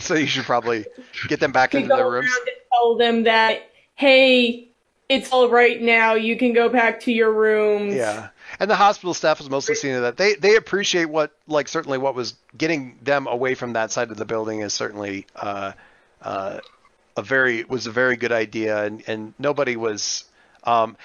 So 0.00 0.14
you 0.14 0.26
should 0.26 0.44
probably 0.44 0.86
get 1.28 1.40
them 1.40 1.52
back 1.52 1.72
to 1.72 1.78
into 1.78 1.94
their 1.94 2.10
rooms. 2.10 2.30
tell 2.72 2.96
them 2.96 3.24
that 3.24 3.70
hey, 3.94 4.68
it's 5.08 5.30
all 5.30 5.48
right 5.48 5.80
now. 5.80 6.14
You 6.14 6.36
can 6.36 6.52
go 6.52 6.68
back 6.68 7.00
to 7.00 7.12
your 7.12 7.32
rooms. 7.32 7.94
Yeah. 7.94 8.28
And 8.58 8.70
the 8.70 8.76
hospital 8.76 9.14
staff 9.14 9.38
was 9.38 9.50
mostly 9.50 9.74
seeing 9.74 10.00
that 10.00 10.16
they 10.16 10.34
they 10.34 10.56
appreciate 10.56 11.06
what 11.06 11.32
like 11.46 11.68
certainly 11.68 11.98
what 11.98 12.14
was 12.14 12.34
getting 12.56 12.98
them 13.02 13.26
away 13.26 13.54
from 13.54 13.74
that 13.74 13.90
side 13.90 14.10
of 14.10 14.16
the 14.16 14.24
building 14.24 14.60
is 14.60 14.72
certainly 14.72 15.26
uh, 15.36 15.72
uh, 16.22 16.60
a 17.16 17.22
very 17.22 17.64
was 17.64 17.86
a 17.86 17.90
very 17.90 18.16
good 18.16 18.32
idea 18.32 18.84
and 18.84 19.02
and 19.06 19.34
nobody 19.38 19.76
was 19.76 20.24
um, 20.64 20.96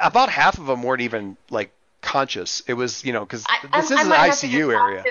about 0.00 0.30
half 0.30 0.58
of 0.58 0.66
them 0.66 0.82
weren't 0.82 1.02
even 1.02 1.36
like 1.50 1.72
conscious. 2.00 2.62
It 2.66 2.74
was 2.74 3.04
you 3.04 3.12
know 3.12 3.20
because 3.20 3.44
this 3.44 3.90
I, 3.90 4.00
is 4.00 4.08
I 4.08 4.26
an 4.26 4.30
ICU 4.30 4.72
area. 4.72 5.04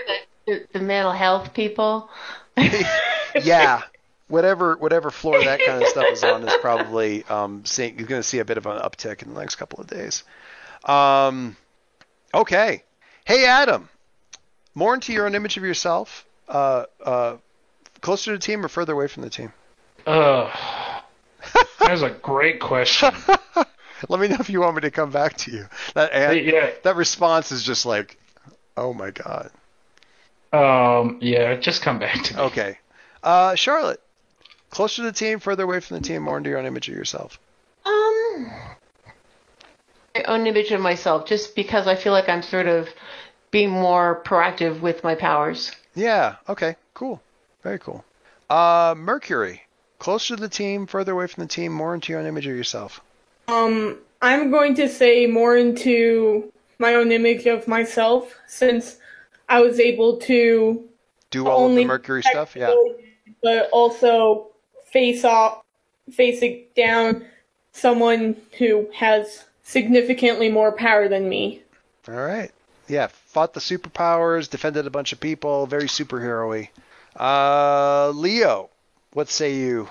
the, 0.47 0.65
the 0.73 0.79
mental 0.79 1.11
health 1.11 1.53
people. 1.53 2.09
yeah. 3.43 3.81
Whatever 4.27 4.75
whatever 4.77 5.09
floor 5.09 5.43
that 5.43 5.59
kind 5.65 5.81
of 5.81 5.87
stuff 5.89 6.05
is 6.11 6.23
on 6.23 6.47
is 6.47 6.53
probably 6.61 7.23
um, 7.25 7.65
seeing 7.65 7.97
you're 7.97 8.07
going 8.07 8.21
to 8.21 8.27
see 8.27 8.39
a 8.39 8.45
bit 8.45 8.57
of 8.57 8.65
an 8.67 8.79
uptick 8.79 9.23
in 9.23 9.33
the 9.33 9.39
next 9.39 9.55
couple 9.55 9.79
of 9.79 9.87
days. 9.87 10.23
Um, 10.85 11.57
okay. 12.33 12.83
Hey 13.25 13.45
Adam, 13.45 13.89
more 14.75 14.93
into 14.93 15.13
your 15.13 15.25
own 15.25 15.35
image 15.35 15.57
of 15.57 15.63
yourself. 15.63 16.25
Uh, 16.47 16.85
uh, 17.03 17.37
closer 18.01 18.31
to 18.31 18.37
the 18.37 18.41
team 18.41 18.63
or 18.63 18.67
further 18.67 18.93
away 18.93 19.07
from 19.07 19.23
the 19.23 19.29
team? 19.29 19.51
Uh, 20.09 20.51
that's 21.79 22.01
a 22.01 22.09
great 22.09 22.59
question. 22.59 23.11
Let 24.09 24.19
me 24.19 24.27
know 24.27 24.37
if 24.39 24.49
you 24.49 24.61
want 24.61 24.75
me 24.75 24.81
to 24.81 24.91
come 24.91 25.11
back 25.11 25.37
to 25.37 25.51
you. 25.51 25.67
That 25.93 26.11
an- 26.13 26.43
yeah, 26.45 26.71
that 26.83 26.95
response 26.95 27.51
is 27.51 27.63
just 27.63 27.85
like, 27.85 28.17
oh 28.75 28.93
my 28.93 29.11
god. 29.11 29.51
um, 30.51 31.19
yeah, 31.21 31.55
just 31.55 31.81
come 31.83 31.99
back 31.99 32.23
to 32.23 32.35
me. 32.35 32.41
Okay. 32.41 32.77
Uh, 33.21 33.53
Charlotte, 33.55 34.01
closer 34.71 35.03
to 35.03 35.03
the 35.03 35.11
team, 35.11 35.39
further 35.39 35.63
away 35.63 35.79
from 35.79 35.97
the 35.97 36.03
team, 36.03 36.23
more 36.23 36.37
into 36.37 36.49
your 36.49 36.57
own 36.57 36.65
image 36.65 36.89
of 36.89 36.95
yourself. 36.95 37.37
Um, 37.85 38.51
my 40.15 40.23
own 40.23 40.47
image 40.47 40.71
of 40.71 40.81
myself, 40.81 41.27
just 41.27 41.55
because 41.55 41.85
I 41.85 41.95
feel 41.95 42.13
like 42.13 42.29
I'm 42.29 42.41
sort 42.41 42.67
of 42.67 42.87
being 43.51 43.69
more 43.69 44.23
proactive 44.25 44.79
with 44.81 45.03
my 45.03 45.13
powers. 45.13 45.71
Yeah. 45.93 46.37
Okay. 46.47 46.75
Cool. 46.95 47.21
Very 47.61 47.77
cool. 47.77 48.03
Uh, 48.49 48.95
Mercury, 48.97 49.61
closer 49.99 50.35
to 50.35 50.41
the 50.41 50.49
team, 50.49 50.87
further 50.87 51.11
away 51.11 51.27
from 51.27 51.43
the 51.43 51.47
team, 51.47 51.71
more 51.71 51.93
into 51.93 52.11
your 52.11 52.21
own 52.21 52.25
image 52.27 52.47
of 52.47 52.55
yourself. 52.55 53.01
Um, 53.47 53.97
I'm 54.21 54.49
going 54.51 54.75
to 54.75 54.87
say 54.89 55.27
more 55.27 55.55
into 55.55 56.51
my 56.79 56.95
own 56.95 57.11
image 57.11 57.45
of 57.45 57.67
myself 57.67 58.33
since 58.47 58.97
I 59.47 59.61
was 59.61 59.79
able 59.79 60.17
to 60.17 60.87
Do 61.31 61.47
all 61.47 61.69
of 61.69 61.75
the 61.75 61.85
Mercury 61.85 62.23
stuff. 62.23 62.55
Yeah. 62.55 62.73
but 63.43 63.69
also 63.71 64.47
face 64.85 65.23
off, 65.23 65.61
facing 66.11 66.65
down 66.75 67.25
someone 67.73 68.35
who 68.57 68.89
has 68.93 69.45
significantly 69.63 70.49
more 70.49 70.71
power 70.71 71.07
than 71.07 71.29
me. 71.29 71.61
All 72.07 72.15
right. 72.15 72.51
Yeah. 72.87 73.07
Fought 73.07 73.53
the 73.53 73.59
superpowers, 73.59 74.49
defended 74.49 74.87
a 74.87 74.89
bunch 74.89 75.13
of 75.13 75.19
people. 75.19 75.67
Very 75.67 75.83
superhero-y. 75.87 76.69
Uh, 77.15 78.09
Leo, 78.11 78.69
what 79.13 79.29
say 79.29 79.55
you? 79.55 79.87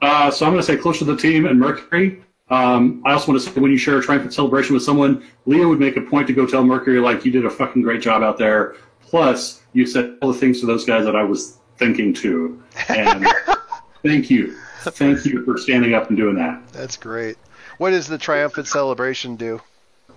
Uh, 0.00 0.30
so 0.30 0.46
I'm 0.46 0.52
going 0.52 0.60
to 0.60 0.66
say 0.66 0.76
closer 0.76 1.00
to 1.00 1.04
the 1.04 1.16
team 1.16 1.46
and 1.46 1.58
Mercury. 1.58 2.22
Um, 2.50 3.02
I 3.06 3.12
also 3.12 3.32
want 3.32 3.42
to 3.42 3.48
say 3.50 3.60
when 3.60 3.70
you 3.70 3.78
share 3.78 3.98
a 3.98 4.02
triumphant 4.02 4.34
celebration 4.34 4.74
with 4.74 4.82
someone, 4.82 5.24
Leo 5.46 5.68
would 5.68 5.80
make 5.80 5.96
a 5.96 6.02
point 6.02 6.26
to 6.26 6.32
go 6.32 6.46
tell 6.46 6.64
Mercury 6.64 7.00
like 7.00 7.24
you 7.24 7.32
did 7.32 7.46
a 7.46 7.50
fucking 7.50 7.82
great 7.82 8.02
job 8.02 8.22
out 8.22 8.36
there. 8.36 8.76
Plus, 9.00 9.62
you 9.72 9.86
said 9.86 10.18
all 10.20 10.32
the 10.32 10.38
things 10.38 10.60
to 10.60 10.66
those 10.66 10.84
guys 10.84 11.04
that 11.04 11.16
I 11.16 11.22
was 11.22 11.58
thinking 11.78 12.12
too. 12.12 12.62
And 12.88 13.26
thank 14.02 14.30
you, 14.30 14.56
thank 14.80 15.24
you 15.24 15.44
for 15.44 15.56
standing 15.56 15.94
up 15.94 16.08
and 16.08 16.16
doing 16.16 16.34
that. 16.36 16.68
That's 16.72 16.96
great. 16.96 17.38
What 17.78 17.90
does 17.90 18.06
the 18.06 18.18
triumphant 18.18 18.68
celebration 18.68 19.36
do? 19.36 19.60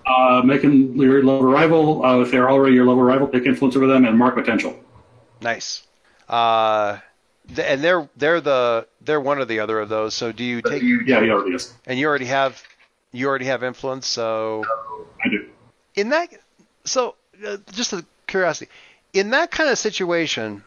Uh, 0.06 0.42
making 0.46 0.96
your 0.98 1.24
level 1.24 1.44
rival, 1.44 2.06
uh, 2.06 2.20
if 2.20 2.32
they're 2.32 2.50
already 2.50 2.76
your 2.76 2.86
level 2.86 3.04
rival, 3.04 3.28
take 3.28 3.46
influence 3.46 3.76
over 3.76 3.88
them 3.88 4.06
and 4.06 4.18
mark 4.18 4.36
potential. 4.36 4.76
Nice. 5.42 5.84
Uh, 6.30 7.00
and 7.58 7.84
they're 7.84 8.10
they're 8.16 8.42
the 8.42 8.88
they're 9.02 9.22
one 9.22 9.38
or 9.40 9.46
the 9.46 9.60
other 9.60 9.80
of 9.80 9.90
those. 9.90 10.14
So 10.14 10.32
do 10.32 10.44
you 10.44 10.62
take 10.62 10.82
Yeah, 10.82 11.22
he 11.22 11.30
already 11.30 11.56
is. 11.56 11.74
and 11.86 11.98
you 12.00 12.08
already 12.08 12.26
have 12.26 12.62
you 13.12 13.28
already 13.28 13.46
have 13.46 13.64
influence. 13.64 14.08
So 14.08 14.64
I 15.24 15.30
do. 15.30 15.48
in 15.96 16.10
that 16.10 16.30
so 16.86 17.16
uh, 17.46 17.58
just 17.72 17.94
a 17.94 18.06
curiosity 18.28 18.70
in 19.14 19.30
that 19.32 19.52
kind 19.52 19.70
of 19.70 19.78
situation 19.78 20.64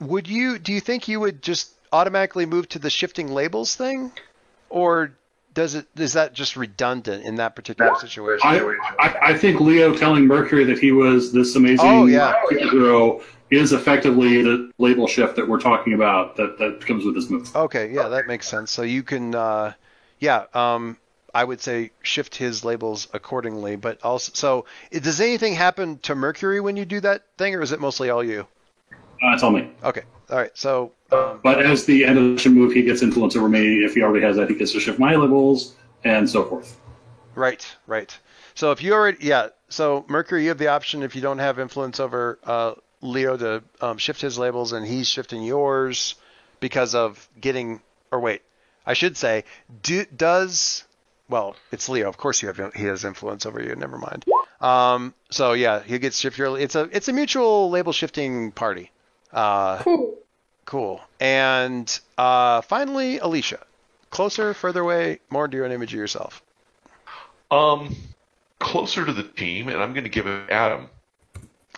would 0.00 0.28
you 0.28 0.58
do 0.58 0.72
you 0.72 0.80
think 0.80 1.08
you 1.08 1.20
would 1.20 1.42
just 1.42 1.72
automatically 1.92 2.46
move 2.46 2.68
to 2.68 2.78
the 2.78 2.90
shifting 2.90 3.28
labels 3.28 3.74
thing 3.74 4.12
or 4.68 5.12
does 5.54 5.74
it 5.74 5.86
is 5.96 6.12
that 6.14 6.34
just 6.34 6.56
redundant 6.56 7.24
in 7.24 7.36
that 7.36 7.56
particular 7.56 7.94
situation 7.96 8.46
I, 8.48 8.58
I, 8.98 9.18
I 9.30 9.38
think 9.38 9.60
Leo 9.60 9.94
telling 9.94 10.26
Mercury 10.26 10.64
that 10.64 10.78
he 10.78 10.92
was 10.92 11.32
this 11.32 11.56
amazing 11.56 11.78
Oh, 11.88 12.06
yeah. 12.06 12.34
hero 12.50 13.22
is 13.50 13.72
effectively 13.72 14.42
the 14.42 14.70
label 14.78 15.06
shift 15.06 15.36
that 15.36 15.48
we're 15.48 15.60
talking 15.60 15.94
about 15.94 16.36
that, 16.36 16.58
that 16.58 16.84
comes 16.86 17.04
with 17.04 17.14
this 17.14 17.30
move. 17.30 17.54
Okay, 17.54 17.92
yeah, 17.92 18.08
that 18.08 18.26
makes 18.26 18.46
sense. 18.46 18.70
So 18.70 18.82
you 18.82 19.02
can, 19.02 19.34
uh, 19.34 19.72
yeah, 20.18 20.44
um, 20.54 20.98
I 21.34 21.44
would 21.44 21.60
say 21.60 21.90
shift 22.02 22.34
his 22.36 22.64
labels 22.64 23.08
accordingly. 23.12 23.76
But 23.76 24.02
also, 24.02 24.32
so 24.34 24.66
does 24.92 25.20
anything 25.20 25.54
happen 25.54 25.98
to 26.00 26.14
Mercury 26.14 26.60
when 26.60 26.76
you 26.76 26.84
do 26.84 27.00
that 27.00 27.24
thing, 27.38 27.54
or 27.54 27.62
is 27.62 27.72
it 27.72 27.80
mostly 27.80 28.10
all 28.10 28.24
you? 28.24 28.46
Uh, 29.22 29.30
that's 29.30 29.42
all 29.42 29.50
me. 29.50 29.70
Okay, 29.82 30.02
all 30.30 30.36
right. 30.36 30.56
So, 30.56 30.92
um, 31.12 31.40
But 31.42 31.64
as 31.64 31.84
the 31.86 32.04
end 32.04 32.18
of 32.18 32.42
the 32.42 32.50
move, 32.50 32.72
he 32.72 32.82
gets 32.82 33.02
influence 33.02 33.36
over 33.36 33.48
me. 33.48 33.84
If 33.84 33.94
he 33.94 34.02
already 34.02 34.24
has 34.24 34.36
that, 34.36 34.48
he 34.48 34.56
gets 34.56 34.72
to 34.72 34.80
shift 34.80 34.98
my 34.98 35.14
labels 35.14 35.74
and 36.04 36.28
so 36.28 36.44
forth. 36.44 36.78
right, 37.34 37.66
right. 37.86 38.16
So 38.54 38.72
if 38.72 38.82
you 38.82 38.92
already, 38.92 39.18
yeah, 39.20 39.48
so 39.68 40.04
Mercury, 40.08 40.42
you 40.42 40.48
have 40.48 40.58
the 40.58 40.68
option 40.68 41.02
if 41.02 41.14
you 41.14 41.22
don't 41.22 41.38
have 41.38 41.58
influence 41.58 42.00
over 42.00 42.38
uh, 42.44 42.74
Leo 43.00 43.36
to 43.36 43.62
um, 43.80 43.98
shift 43.98 44.20
his 44.20 44.38
labels, 44.38 44.72
and 44.72 44.86
he's 44.86 45.08
shifting 45.08 45.42
yours 45.42 46.14
because 46.60 46.94
of 46.94 47.28
getting. 47.40 47.80
Or 48.10 48.20
wait, 48.20 48.42
I 48.86 48.94
should 48.94 49.16
say, 49.16 49.44
do, 49.82 50.04
does 50.16 50.84
well, 51.28 51.56
it's 51.70 51.88
Leo. 51.88 52.08
Of 52.08 52.16
course, 52.16 52.42
you 52.42 52.48
have 52.48 52.74
he 52.74 52.84
has 52.84 53.04
influence 53.04 53.44
over 53.46 53.62
you. 53.62 53.74
Never 53.76 53.98
mind. 53.98 54.24
Um, 54.60 55.14
so 55.30 55.52
yeah, 55.52 55.82
he 55.82 55.98
gets 55.98 56.18
shift 56.18 56.38
your. 56.38 56.58
It's 56.58 56.74
a 56.74 56.88
it's 56.92 57.08
a 57.08 57.12
mutual 57.12 57.70
label 57.70 57.92
shifting 57.92 58.50
party. 58.52 58.90
Uh, 59.32 59.82
Cool. 59.82 60.14
cool. 60.64 61.00
And 61.20 62.00
uh, 62.16 62.62
finally, 62.62 63.18
Alicia, 63.18 63.60
closer, 64.10 64.54
further 64.54 64.80
away, 64.80 65.20
more 65.28 65.44
into 65.44 65.64
an 65.64 65.72
image 65.72 65.92
of 65.92 65.98
yourself. 65.98 66.42
Um, 67.50 67.94
closer 68.58 69.04
to 69.04 69.12
the 69.12 69.22
team, 69.22 69.68
and 69.68 69.82
I'm 69.82 69.92
going 69.92 70.04
to 70.04 70.10
give 70.10 70.26
it 70.26 70.50
Adam 70.50 70.88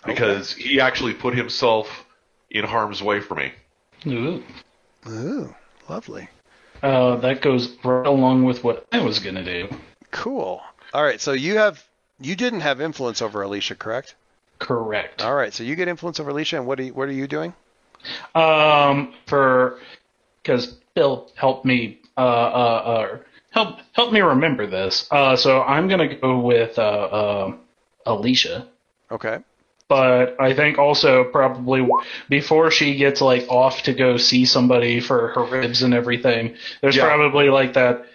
because 0.05 0.53
he 0.53 0.79
actually 0.79 1.13
put 1.13 1.35
himself 1.35 2.05
in 2.49 2.65
harm's 2.65 3.01
way 3.01 3.19
for 3.21 3.35
me. 3.35 3.51
Ooh. 4.07 4.43
Ooh, 5.07 5.55
lovely. 5.89 6.29
Uh, 6.81 7.17
that 7.17 7.41
goes 7.41 7.75
right 7.83 8.07
along 8.07 8.43
with 8.43 8.63
what 8.63 8.85
I 8.91 9.01
was 9.01 9.19
gonna 9.19 9.43
do. 9.43 9.69
Cool. 10.11 10.61
All 10.93 11.03
right, 11.03 11.21
so 11.21 11.31
you 11.31 11.57
have 11.57 11.83
you 12.19 12.35
didn't 12.35 12.61
have 12.61 12.81
influence 12.81 13.21
over 13.21 13.41
Alicia, 13.41 13.75
correct? 13.75 14.15
Correct. 14.59 15.21
All 15.21 15.35
right, 15.35 15.53
so 15.53 15.63
you 15.63 15.75
get 15.75 15.87
influence 15.87 16.19
over 16.19 16.29
Alicia, 16.29 16.57
and 16.57 16.67
what 16.67 16.79
are 16.79 16.83
you, 16.83 16.93
what 16.93 17.07
are 17.07 17.13
you 17.13 17.27
doing? 17.27 17.53
Um, 18.35 19.13
for 19.27 19.79
because 20.41 20.77
Bill 20.95 21.31
helped 21.35 21.65
me 21.65 21.99
uh, 22.17 22.21
uh, 22.21 22.23
uh 22.23 23.17
help 23.51 23.79
help 23.93 24.11
me 24.11 24.21
remember 24.21 24.65
this. 24.67 25.07
Uh, 25.11 25.35
so 25.35 25.61
I'm 25.61 25.87
gonna 25.87 26.15
go 26.15 26.39
with 26.39 26.77
uh, 26.77 26.81
uh 26.81 27.57
Alicia. 28.05 28.67
Okay. 29.11 29.39
But 29.91 30.39
I 30.39 30.53
think 30.53 30.77
also 30.79 31.25
probably 31.25 31.85
before 32.29 32.71
she 32.71 32.95
gets 32.95 33.19
like 33.19 33.45
off 33.49 33.83
to 33.83 33.93
go 33.93 34.15
see 34.15 34.45
somebody 34.45 35.01
for 35.01 35.27
her 35.33 35.43
ribs 35.43 35.81
and 35.81 35.93
everything, 35.93 36.55
there's 36.79 36.95
Yeah. 36.95 37.07
probably 37.07 37.49
like 37.49 37.73
that 37.73 38.05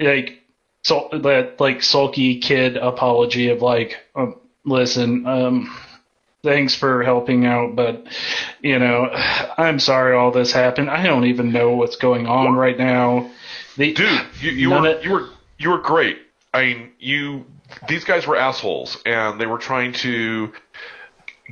like 0.00 0.40
so 0.80 1.10
that 1.12 1.60
like 1.60 1.82
sulky 1.82 2.38
kid 2.38 2.78
apology 2.78 3.50
of 3.50 3.60
like, 3.60 3.98
um, 4.14 4.36
listen, 4.64 5.26
um, 5.26 5.76
thanks 6.42 6.74
for 6.74 7.02
helping 7.02 7.44
out, 7.44 7.76
but 7.76 8.06
you 8.62 8.78
know, 8.78 9.10
I'm 9.58 9.78
sorry 9.78 10.16
all 10.16 10.30
this 10.30 10.52
happened. 10.52 10.88
I 10.88 11.02
don't 11.04 11.26
even 11.26 11.52
know 11.52 11.76
what's 11.76 11.96
going 11.96 12.26
on 12.26 12.54
right 12.54 12.78
now. 12.78 13.30
The, 13.76 13.92
Dude, 13.92 14.26
you, 14.40 14.50
you 14.52 14.70
were 14.70 14.86
of- 14.88 15.04
you 15.04 15.10
were 15.10 15.28
you 15.58 15.68
were 15.68 15.82
great. 15.82 16.16
I 16.54 16.62
mean, 16.64 16.92
you 16.98 17.44
these 17.88 18.04
guys 18.04 18.28
were 18.28 18.36
assholes, 18.36 18.96
and 19.04 19.40
they 19.40 19.46
were 19.46 19.58
trying 19.58 19.92
to 19.94 20.52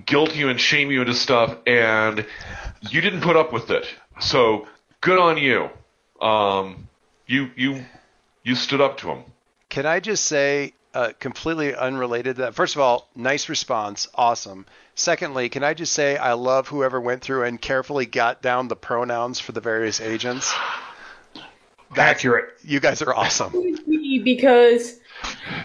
guilt 0.06 0.34
you 0.34 0.48
and 0.48 0.60
shame 0.60 0.90
you 0.90 1.00
into 1.00 1.14
stuff, 1.14 1.56
and 1.66 2.26
you 2.80 3.00
didn't 3.00 3.20
put 3.20 3.36
up 3.36 3.52
with 3.52 3.70
it. 3.70 3.86
So 4.20 4.66
good 5.00 5.18
on 5.18 5.38
you. 5.38 5.70
Um, 6.20 6.88
you 7.26 7.50
you 7.56 7.84
you 8.42 8.54
stood 8.54 8.80
up 8.80 8.98
to 8.98 9.10
him. 9.10 9.24
Can 9.68 9.86
I 9.86 10.00
just 10.00 10.24
say, 10.26 10.74
uh, 10.94 11.12
completely 11.18 11.74
unrelated 11.74 12.36
to 12.36 12.42
that. 12.42 12.54
First 12.54 12.76
of 12.76 12.80
all, 12.80 13.08
nice 13.16 13.48
response, 13.48 14.06
awesome. 14.14 14.66
Secondly, 14.94 15.48
can 15.48 15.64
I 15.64 15.74
just 15.74 15.92
say 15.92 16.16
I 16.16 16.34
love 16.34 16.68
whoever 16.68 17.00
went 17.00 17.22
through 17.22 17.44
and 17.44 17.60
carefully 17.60 18.06
got 18.06 18.42
down 18.42 18.68
the 18.68 18.76
pronouns 18.76 19.40
for 19.40 19.50
the 19.50 19.60
various 19.60 20.00
agents. 20.00 20.54
That's, 21.94 21.98
Accurate. 21.98 22.54
You 22.62 22.80
guys 22.80 23.02
are 23.02 23.14
awesome. 23.14 23.52
because 24.24 25.00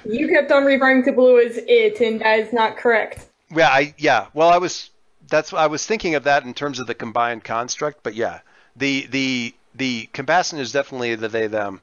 you 0.05 0.27
kept 0.27 0.51
on 0.51 0.65
referring 0.65 1.03
to 1.03 1.11
blue 1.11 1.39
as 1.39 1.57
it, 1.57 2.01
and 2.01 2.21
that 2.21 2.39
is 2.39 2.53
not 2.53 2.77
correct. 2.77 3.28
Yeah, 3.55 3.69
I 3.69 3.93
yeah. 3.97 4.27
Well, 4.33 4.49
I 4.49 4.57
was 4.57 4.89
that's 5.29 5.53
I 5.53 5.67
was 5.67 5.85
thinking 5.85 6.15
of 6.15 6.23
that 6.25 6.43
in 6.43 6.53
terms 6.53 6.79
of 6.79 6.87
the 6.87 6.95
combined 6.95 7.43
construct, 7.43 8.03
but 8.03 8.15
yeah, 8.15 8.39
the 8.75 9.07
the 9.09 9.53
the 9.75 10.09
combatant 10.13 10.61
is 10.61 10.71
definitely 10.71 11.15
the 11.15 11.27
they 11.29 11.47
them. 11.47 11.81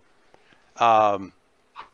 Um, 0.77 1.33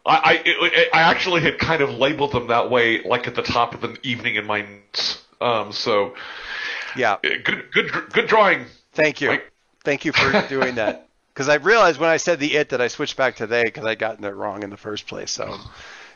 I, 0.05 0.43
I 0.45 0.89
I 0.93 1.03
actually 1.03 1.43
had 1.43 1.59
kind 1.59 1.83
of 1.83 1.91
labeled 1.91 2.33
them 2.33 2.49
that 2.49 2.70
way, 2.70 3.03
like 3.03 3.29
at 3.29 3.35
the 3.35 3.43
top 3.43 3.75
of 3.75 3.81
the 3.81 3.97
evening 4.03 4.37
in 4.37 4.47
my 4.47 4.62
notes. 4.62 5.23
Um, 5.41 5.73
so 5.73 6.14
yeah, 6.97 7.16
good 7.23 7.70
good 7.73 7.91
good 8.12 8.27
drawing. 8.27 8.66
thank 8.93 9.20
you, 9.20 9.29
Mike. 9.29 9.53
thank 9.85 10.05
you 10.05 10.12
for 10.12 10.47
doing 10.49 10.77
that. 10.77 11.09
Because 11.33 11.49
I 11.49 11.55
realized 11.55 11.99
when 11.99 12.11
I 12.11 12.18
said 12.18 12.41
the 12.41 12.55
it 12.55 12.68
that 12.68 12.83
I 12.83 12.89
switched 12.89 13.16
back 13.16 13.37
to 13.37 13.47
they 13.47 13.64
because 13.64 13.87
I'd 13.87 13.99
gotten 13.99 14.23
it 14.23 14.35
wrong 14.35 14.62
in 14.62 14.68
the 14.68 14.77
first 14.77 15.07
place. 15.07 15.31
So 15.31 15.57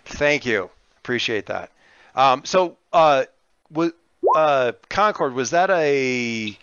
thank 0.04 0.44
you, 0.44 0.68
appreciate 0.98 1.46
that. 1.46 1.70
Um, 2.14 2.44
so 2.44 2.76
uh, 2.92 3.24
was 3.70 3.92
uh, 4.34 4.72
Concord 4.88 5.34
was 5.34 5.50
that 5.50 5.70
a 5.70 6.58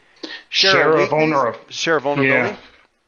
Share 0.50 0.92
of 0.98 1.10
vulner- 1.10 1.56
share 1.70 1.98
of 1.98 2.04
vulnerability? 2.04 2.58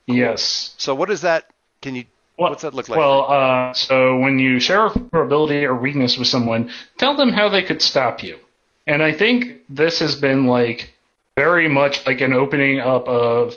Yeah. 0.08 0.16
Yes. 0.32 0.76
So 0.78 0.94
what 0.96 1.10
is 1.10 1.22
that? 1.22 1.46
Can 1.82 1.96
you 1.96 2.06
Well- 2.38 2.50
what's 2.52 2.62
that 2.64 2.74
look 2.74 2.90
like? 2.90 2.98
Well, 2.98 3.32
uh, 3.32 3.74
so 3.74 4.18
when 4.18 4.40
you 4.40 4.60
share 4.60 4.86
a 4.88 4.90
vulnerability 4.90 5.66
or 5.66 5.76
weakness 5.76 6.18
with 6.18 6.28
someone, 6.28 6.72
tell 6.98 7.16
them 7.16 7.32
how 7.32 7.50
they 7.50 7.64
could 7.64 7.82
stop 7.82 8.24
you. 8.24 8.38
And 8.88 9.02
I 9.02 9.12
think 9.14 9.62
this 9.70 10.00
has 10.00 10.16
been 10.16 10.46
like 10.48 10.94
very 11.36 11.68
much 11.68 12.06
like 12.06 12.22
an 12.22 12.34
opening 12.34 12.80
up 12.80 13.08
of 13.08 13.56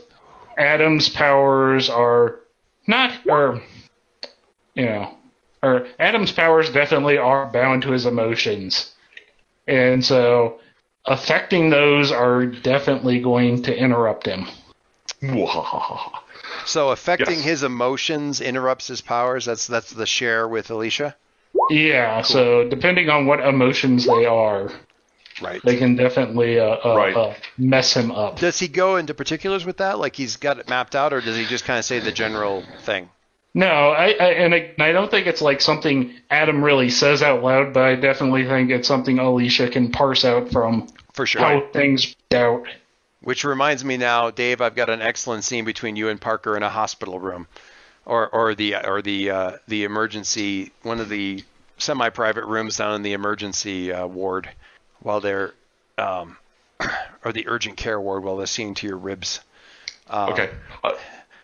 Adam's 0.57 1.09
powers 1.09 1.89
are 1.91 2.41
not, 2.87 3.13
or 3.29 3.63
you 4.75 4.87
know, 4.87 5.15
or 5.63 5.87
Adam's 5.99 6.33
powers 6.33 6.71
definitely 6.71 7.19
are 7.19 7.47
bound 7.47 7.83
to 7.83 7.91
his 7.93 8.07
emotions, 8.07 8.93
and 9.69 10.05
so 10.05 10.59
affecting 11.05 11.71
those 11.71 12.11
are 12.11 12.47
definitely 12.47 13.21
going 13.21 13.63
to 13.63 13.77
interrupt 13.77 14.27
him. 14.27 14.47
So 16.67 16.91
affecting 16.91 17.37
Yes. 17.37 17.45
his 17.45 17.63
emotions 17.63 18.41
interrupts 18.41 18.87
his 18.89 19.01
powers. 19.01 19.45
That's 19.47 19.67
that's 19.67 19.91
the 19.91 20.07
share 20.07 20.47
with 20.47 20.71
Alicia. 20.71 21.17
Yeah, 21.71 22.23
so 22.23 22.69
depending 22.69 23.09
on 23.09 23.27
what 23.27 23.41
emotions 23.41 24.05
they 24.07 24.27
are, 24.27 24.71
Right. 25.41 25.61
they 25.65 25.77
can 25.77 25.97
definitely 25.97 26.59
uh, 26.61 26.77
uh, 26.85 26.95
Right. 26.97 27.17
uh, 27.17 27.35
mess 27.57 27.95
him 27.95 28.11
up. 28.13 28.39
Does 28.39 28.59
he 28.59 28.69
go 28.69 28.97
into 28.97 29.15
particulars 29.15 29.65
with 29.65 29.79
that? 29.79 29.99
Like 29.99 30.15
he's 30.15 30.37
got 30.37 30.59
it 30.59 30.69
mapped 30.69 30.95
out, 30.95 31.13
or 31.13 31.21
does 31.21 31.37
he 31.37 31.45
just 31.47 31.65
kind 31.65 31.79
of 31.79 31.85
say 31.85 31.99
the 32.01 32.13
general 32.13 32.65
thing? 32.83 33.09
No, 33.59 33.91
I, 33.91 34.11
I 34.21 34.27
and 34.35 34.55
I, 34.55 34.73
I 34.79 34.93
don't 34.93 35.11
think 35.11 35.27
it's 35.27 35.43
like 35.43 35.61
something 35.61 36.15
Adam 36.31 36.63
really 36.63 36.91
says 36.91 37.25
out 37.25 37.43
loud, 37.43 37.75
but 37.75 37.83
I 37.83 37.97
definitely 37.97 38.47
think 38.47 38.71
it's 38.71 38.87
something 38.87 39.19
Alicia 39.19 39.69
can 39.69 39.91
parse 39.91 40.25
out 40.25 40.53
from 40.53 40.87
For 41.13 41.27
sure. 41.27 41.41
how 41.41 41.67
things 41.73 42.15
out. 42.33 42.63
Which 43.21 43.43
reminds 43.43 43.85
me 43.85 43.97
now, 43.97 44.31
Dave, 44.31 44.61
I've 44.61 44.77
got 44.77 44.89
an 44.89 45.03
excellent 45.03 45.43
scene 45.43 45.65
between 45.65 45.97
you 45.97 46.09
and 46.09 46.21
Parker 46.21 46.57
in 46.57 46.63
a 46.63 46.69
hospital 46.69 47.19
room, 47.19 47.49
or 48.07 48.29
or 48.29 48.55
the 48.55 48.77
or 48.77 49.03
the 49.03 49.31
uh, 49.31 49.53
the 49.67 49.83
emergency 49.83 50.71
one 50.85 51.01
of 51.01 51.09
the 51.09 51.43
semi-private 51.79 52.45
rooms 52.45 52.77
down 52.77 52.95
in 52.95 53.03
the 53.03 53.13
emergency 53.13 53.93
uh, 53.93 54.07
ward, 54.07 54.49
while 55.01 55.21
they're 55.21 55.53
um, 55.99 56.37
or 57.25 57.33
the 57.33 57.49
urgent 57.49 57.77
care 57.77 58.01
ward 58.01 58.23
while 58.23 58.37
they're 58.37 58.47
seeing 58.47 58.75
to 58.75 58.87
your 58.87 58.99
ribs. 58.99 59.41
Um, 60.09 60.31
Okay. 60.35 60.51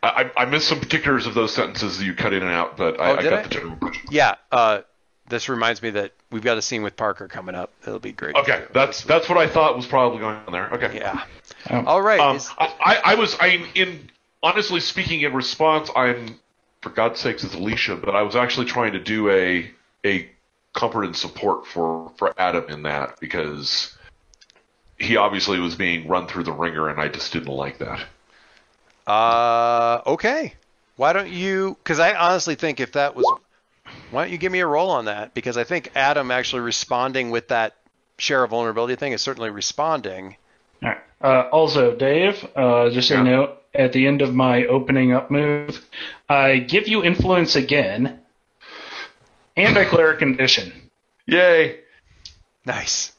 I, 0.07 0.31
I 0.43 0.45
missed 0.47 0.69
some 0.69 0.81
particulars 0.81 1.27
of 1.27 1.35
those 1.35 1.55
sentences 1.55 1.99
that 1.99 2.05
you 2.05 2.15
cut 2.15 2.33
in 2.33 2.43
and 2.43 2.51
out, 2.51 2.77
but 2.77 3.01
I, 3.01 3.11
Oh, 3.11 3.17
I 3.17 3.23
did 3.23 3.31
got 3.31 3.39
I? 3.39 3.43
the 3.43 3.49
general 3.49 3.77
picture. 3.77 4.01
Yeah. 4.11 4.35
Uh, 4.53 4.81
this 5.29 5.49
reminds 5.49 5.81
me 5.83 5.91
that 5.91 6.13
we've 6.31 6.43
got 6.45 6.59
a 6.59 6.63
scene 6.63 6.83
with 6.83 6.97
Parker 6.97 7.29
coming 7.29 7.55
up. 7.55 7.71
It'll 7.87 7.99
be 7.99 8.13
great. 8.13 8.37
Okay, 8.37 8.65
that's 8.75 9.03
that's 9.05 9.29
what 9.29 9.39
I 9.39 9.49
thought 9.49 9.75
was 9.77 9.87
probably 9.87 10.19
going 10.19 10.37
on 10.37 10.53
there. 10.53 10.71
Okay. 10.75 10.97
yeah. 10.99 11.25
Um, 11.71 11.89
All 11.89 12.03
right. 12.03 12.21
Um, 12.21 12.37
is- 12.37 12.51
I, 12.59 12.75
I, 12.85 13.01
I 13.05 13.15
was 13.15 13.35
I 13.41 13.65
in 13.75 14.11
honestly 14.43 14.81
speaking 14.81 15.23
in 15.23 15.33
response, 15.33 15.91
I'm 15.97 16.39
for 16.83 16.91
God's 16.91 17.21
sakes 17.21 17.43
it's 17.45 17.55
Alicia, 17.55 17.97
but 17.97 18.15
I 18.15 18.21
was 18.23 18.37
actually 18.37 18.67
trying 18.67 18.93
to 18.93 19.01
do 19.01 19.31
a 19.31 19.71
a 20.05 20.29
comfort 20.75 21.05
and 21.05 21.17
support 21.17 21.67
for 21.67 22.13
for 22.19 22.39
Adam 22.39 22.69
in 22.69 22.83
that 22.83 23.19
because 23.21 23.97
he 24.99 25.17
obviously 25.17 25.59
was 25.59 25.75
being 25.75 26.07
run 26.07 26.27
through 26.27 26.45
the 26.45 26.53
wringer, 26.53 26.91
and 26.91 27.01
I 27.01 27.09
just 27.09 27.33
didn't 27.33 27.49
like 27.49 27.79
that. 27.79 28.05
Uh, 29.07 30.01
okay. 30.07 30.55
Why 30.97 31.13
don't 31.13 31.29
you? 31.31 31.77
Because 31.83 31.99
I 31.99 32.15
honestly 32.15 32.55
think 32.55 32.81
if 32.81 32.93
that 32.93 33.17
was, 33.17 33.25
why 34.11 34.25
don't 34.25 34.33
you 34.33 34.39
give 34.39 34.53
me 34.53 34.61
a 34.61 34.67
roll 34.67 34.91
on 34.91 35.07
that? 35.07 35.35
Because 35.35 35.57
I 35.57 35.65
think 35.65 35.91
Adam 35.95 36.31
actually 36.31 36.63
responding 36.63 37.31
with 37.31 37.49
that 37.49 37.75
share 38.19 38.45
of 38.45 38.51
vulnerability 38.51 38.95
thing 38.97 39.13
is 39.13 39.21
certainly 39.21 39.51
responding. 39.51 40.37
All 40.83 40.89
right. 40.91 40.99
Uh, 41.21 41.49
also, 41.51 41.97
Dave, 41.97 42.47
uh, 42.55 42.91
just 42.91 43.09
so 43.09 43.15
Yeah. 43.15 43.25
you 43.25 43.31
know, 43.31 43.57
at 43.75 43.93
the 43.93 44.07
end 44.07 44.23
of 44.23 44.35
my 44.35 44.67
opening 44.67 45.13
up 45.13 45.31
move, 45.31 45.85
I 46.29 46.59
give 46.59 46.87
you 46.87 47.03
influence 47.03 47.57
again, 47.57 48.21
and 49.57 49.77
I 49.77 49.85
clear 49.85 50.13
a 50.13 50.17
condition. 50.17 50.91
Yay! 51.27 51.81
Nice. 52.67 53.13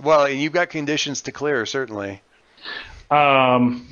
Well, 0.00 0.26
and 0.26 0.40
you've 0.40 0.52
got 0.52 0.70
conditions 0.70 1.22
to 1.22 1.32
clear 1.32 1.66
certainly. 1.66 2.22
Um, 3.10 3.88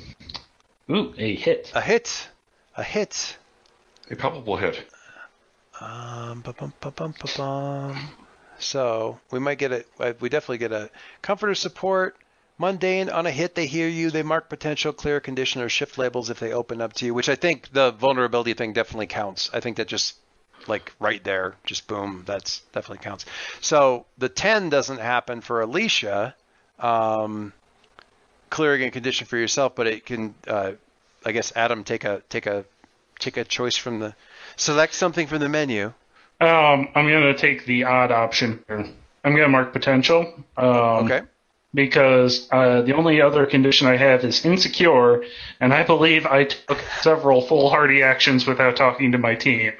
ooh, 0.89 1.13
a 1.17 1.35
hit. 1.35 1.71
A 1.75 1.81
hit, 1.81 2.29
a 2.75 2.83
hit. 2.83 3.37
A 4.11 4.15
palpable 4.15 4.57
hit. 4.57 4.87
Um, 5.79 6.41
ba-bum, 6.41 6.73
ba-bum, 6.81 7.13
ba-bum. 7.19 7.97
So 8.57 9.19
we 9.31 9.39
might 9.39 9.57
get 9.57 9.71
a, 9.71 9.85
uh, 9.99 10.13
we 10.19 10.29
definitely 10.29 10.57
get 10.57 10.71
a 10.71 10.89
comforter 11.21 11.55
support. 11.55 12.17
Mundane 12.57 13.09
on 13.09 13.25
a 13.25 13.31
hit, 13.31 13.55
they 13.55 13.67
hear 13.67 13.87
you, 13.87 14.11
they 14.11 14.23
mark 14.23 14.49
potential, 14.49 14.91
clear 14.91 15.21
condition, 15.21 15.61
or 15.61 15.69
shift 15.69 15.97
labels 15.97 16.29
if 16.29 16.39
they 16.41 16.51
open 16.51 16.81
up 16.81 16.91
to 16.93 17.05
you. 17.05 17.13
Which 17.13 17.29
I 17.29 17.35
think 17.35 17.71
the 17.71 17.91
vulnerability 17.91 18.53
thing 18.53 18.73
definitely 18.73 19.07
counts. 19.07 19.49
I 19.53 19.61
think 19.61 19.77
that 19.77 19.87
just 19.87 20.15
like 20.67 20.91
right 20.99 21.23
there, 21.23 21.55
just 21.65 21.87
boom, 21.87 22.23
that's 22.25 22.59
definitely 22.73 23.01
counts. 23.01 23.25
So 23.61 24.05
the 24.17 24.27
ten 24.27 24.69
doesn't 24.69 24.99
happen 24.99 25.39
for 25.39 25.61
Alicia, 25.61 26.35
um, 26.79 27.53
clearing 28.49 28.83
a 28.83 28.91
condition 28.91 29.27
for 29.27 29.37
yourself, 29.37 29.75
but 29.75 29.87
it 29.87 30.05
can, 30.05 30.33
uh, 30.47 30.71
I 31.25 31.31
guess, 31.31 31.51
Adam 31.55 31.83
take 31.83 32.03
a 32.03 32.21
take 32.29 32.45
a 32.45 32.65
take 33.19 33.37
a 33.37 33.43
choice 33.43 33.75
from 33.75 33.99
the 33.99 34.15
select 34.55 34.93
something 34.93 35.27
from 35.27 35.39
the 35.39 35.49
menu. 35.49 35.93
Um, 36.41 36.87
I'm 36.95 37.07
gonna 37.09 37.37
take 37.37 37.65
the 37.65 37.83
odd 37.83 38.11
option. 38.11 38.63
here. 38.67 38.85
I'm 39.23 39.35
gonna 39.35 39.49
mark 39.49 39.73
potential. 39.73 40.33
Um, 40.57 41.05
Okay. 41.05 41.21
Because 41.71 42.47
uh, 42.51 42.81
the 42.81 42.95
only 42.95 43.21
other 43.21 43.45
condition 43.45 43.85
I 43.85 43.95
have 43.95 44.23
is 44.23 44.43
insecure, 44.43 45.23
and 45.59 45.71
I 45.71 45.83
believe 45.83 46.25
I 46.25 46.45
took 46.45 46.79
several 47.01 47.41
foolhardy 47.45 48.01
actions 48.01 48.47
without 48.47 48.75
talking 48.75 49.11
to 49.11 49.19
my 49.19 49.35
team. 49.35 49.73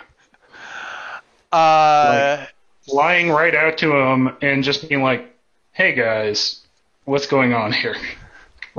Uh, 1.51 2.45
Lying 2.87 3.31
right 3.31 3.55
out 3.55 3.79
to 3.79 3.87
them 3.87 4.37
and 4.41 4.63
just 4.63 4.87
being 4.87 5.01
like, 5.01 5.35
"Hey 5.71 5.93
guys, 5.93 6.59
what's 7.05 7.25
going 7.25 7.53
on 7.53 7.71
here?" 7.71 7.95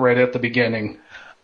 Right 0.01 0.19
at 0.19 0.33
the 0.33 0.39
beginning. 0.39 0.99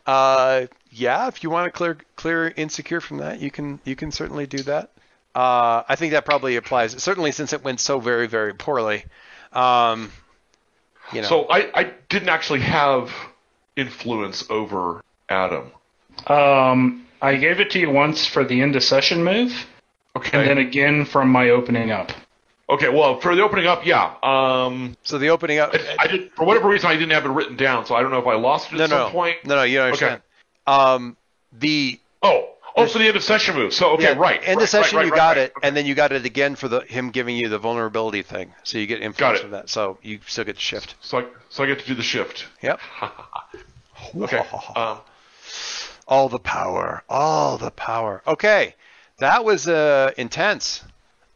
uh, 0.07 0.67
yeah. 0.91 1.29
If 1.29 1.43
you 1.43 1.51
want 1.51 1.67
to 1.67 1.71
clear 1.77 1.99
clear 2.17 2.49
insecure 2.57 3.01
from 3.01 3.19
that, 3.19 3.41
you 3.41 3.51
can 3.51 3.79
you 3.85 3.95
can 3.97 4.11
certainly 4.11 4.47
do 4.47 4.59
that. 4.65 4.91
Uh, 5.35 5.83
I 5.89 5.97
think 5.97 6.13
that 6.13 6.25
probably 6.25 6.57
applies. 6.57 6.93
Certainly, 7.03 7.33
since 7.33 7.53
it 7.53 7.63
went 7.63 7.81
so 7.81 8.01
very 8.01 8.27
very 8.27 8.55
poorly. 8.55 9.05
Um, 9.53 10.11
you 11.13 11.21
know. 11.23 11.29
So 11.29 11.45
I, 11.49 11.71
I 11.79 11.93
didn't 12.09 12.31
actually 12.31 12.61
have 12.61 13.11
influence 13.77 14.45
over 14.51 15.03
Adam. 15.29 15.71
Um, 16.27 17.07
I 17.21 17.37
gave 17.37 17.61
it 17.61 17.71
to 17.73 17.79
you 17.79 17.91
once 17.91 18.27
for 18.27 18.45
the 18.45 18.61
end 18.63 18.75
of 18.77 18.83
session 18.83 19.23
move, 19.23 19.53
Okay. 20.17 20.39
and 20.39 20.49
then 20.49 20.59
again 20.59 21.05
from 21.05 21.29
my 21.29 21.51
opening 21.51 21.91
up. 21.91 22.11
Okay. 22.69 22.89
Well, 22.89 23.21
for 23.21 23.35
the 23.35 23.43
opening 23.43 23.67
up, 23.67 23.87
yeah. 23.87 24.15
Um, 24.23 24.97
so 25.03 25.19
the 25.19 25.31
opening 25.31 25.59
up. 25.59 25.75
I 25.99 26.07
did 26.07 26.33
for 26.33 26.45
whatever 26.45 26.69
reason 26.69 26.91
I 26.91 26.95
didn't 26.95 27.13
have 27.13 27.25
it 27.25 27.31
written 27.31 27.57
down, 27.57 27.87
so 27.87 27.95
I 27.95 28.03
don't 28.03 28.11
know 28.11 28.19
if 28.19 28.27
I 28.27 28.35
lost 28.35 28.73
it 28.73 28.77
no, 28.77 28.85
at 28.85 28.91
no, 28.91 28.97
some 29.05 29.13
point. 29.13 29.45
no, 29.45 29.57
no. 29.57 29.63
You 29.63 29.79
don't 29.79 29.87
understand. 29.87 30.23
Um, 30.67 31.17
the 31.53 32.01
Oh, 32.23 32.49
oh, 32.77 32.87
for 32.87 32.99
the 32.99 33.07
end 33.07 33.17
of 33.17 33.23
session 33.23 33.55
move. 33.55 33.73
So 33.73 33.93
okay, 33.93 34.05
yeah, 34.05 34.19
right. 34.19 34.41
End 34.43 34.57
right, 34.57 34.65
of 34.65 34.69
session, 34.69 34.97
right, 34.97 35.07
you 35.07 35.13
right, 35.13 35.17
got 35.17 35.39
it, 35.39 35.53
and 35.63 35.77
then 35.77 35.87
you 35.87 35.95
got 35.95 36.13
it 36.13 36.25
again 36.25 36.57
for 36.57 36.69
the 36.69 36.81
him 36.81 37.11
giving 37.11 37.37
you 37.37 37.49
the 37.49 37.59
vulnerability 37.59 38.23
thing. 38.23 38.53
So 38.65 38.79
you 38.79 38.87
get 38.87 39.01
influence 39.01 39.39
it. 39.39 39.43
from 39.43 39.51
that. 39.53 39.69
So 39.69 39.99
you 40.03 40.21
still 40.27 40.45
get 40.45 40.57
to 40.57 40.61
shift. 40.61 40.97
So 41.01 41.19
I, 41.19 41.27
so 41.51 41.65
I 41.65 41.67
get 41.67 41.79
to 41.81 41.87
do 41.87 41.95
the 41.95 42.03
shift. 42.03 42.47
Yep. 42.63 42.81
Okay. 44.15 44.43
Um, 44.77 44.99
all 46.07 46.29
the 46.29 46.39
power, 46.39 47.03
all 47.09 47.59
the 47.59 47.71
power. 47.71 48.23
Okay, 48.27 48.75
that 49.19 49.45
was 49.45 49.67
uh, 49.67 50.13
intense. 50.17 50.85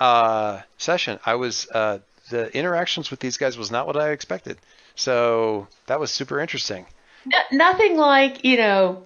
Uh, 0.00 0.62
session. 0.78 1.20
I 1.24 1.36
was 1.36 1.68
uh, 1.70 1.98
the 2.30 2.54
interactions 2.56 3.10
with 3.10 3.20
these 3.20 3.36
guys 3.36 3.56
was 3.56 3.70
not 3.70 3.86
what 3.86 3.96
I 3.96 4.10
expected. 4.10 4.58
So 4.96 5.68
that 5.86 6.00
was 6.00 6.10
super 6.10 6.40
interesting. 6.40 6.86
No, 7.26 7.38
nothing 7.52 7.96
like 7.96 8.44
you 8.44 8.56
know 8.56 9.04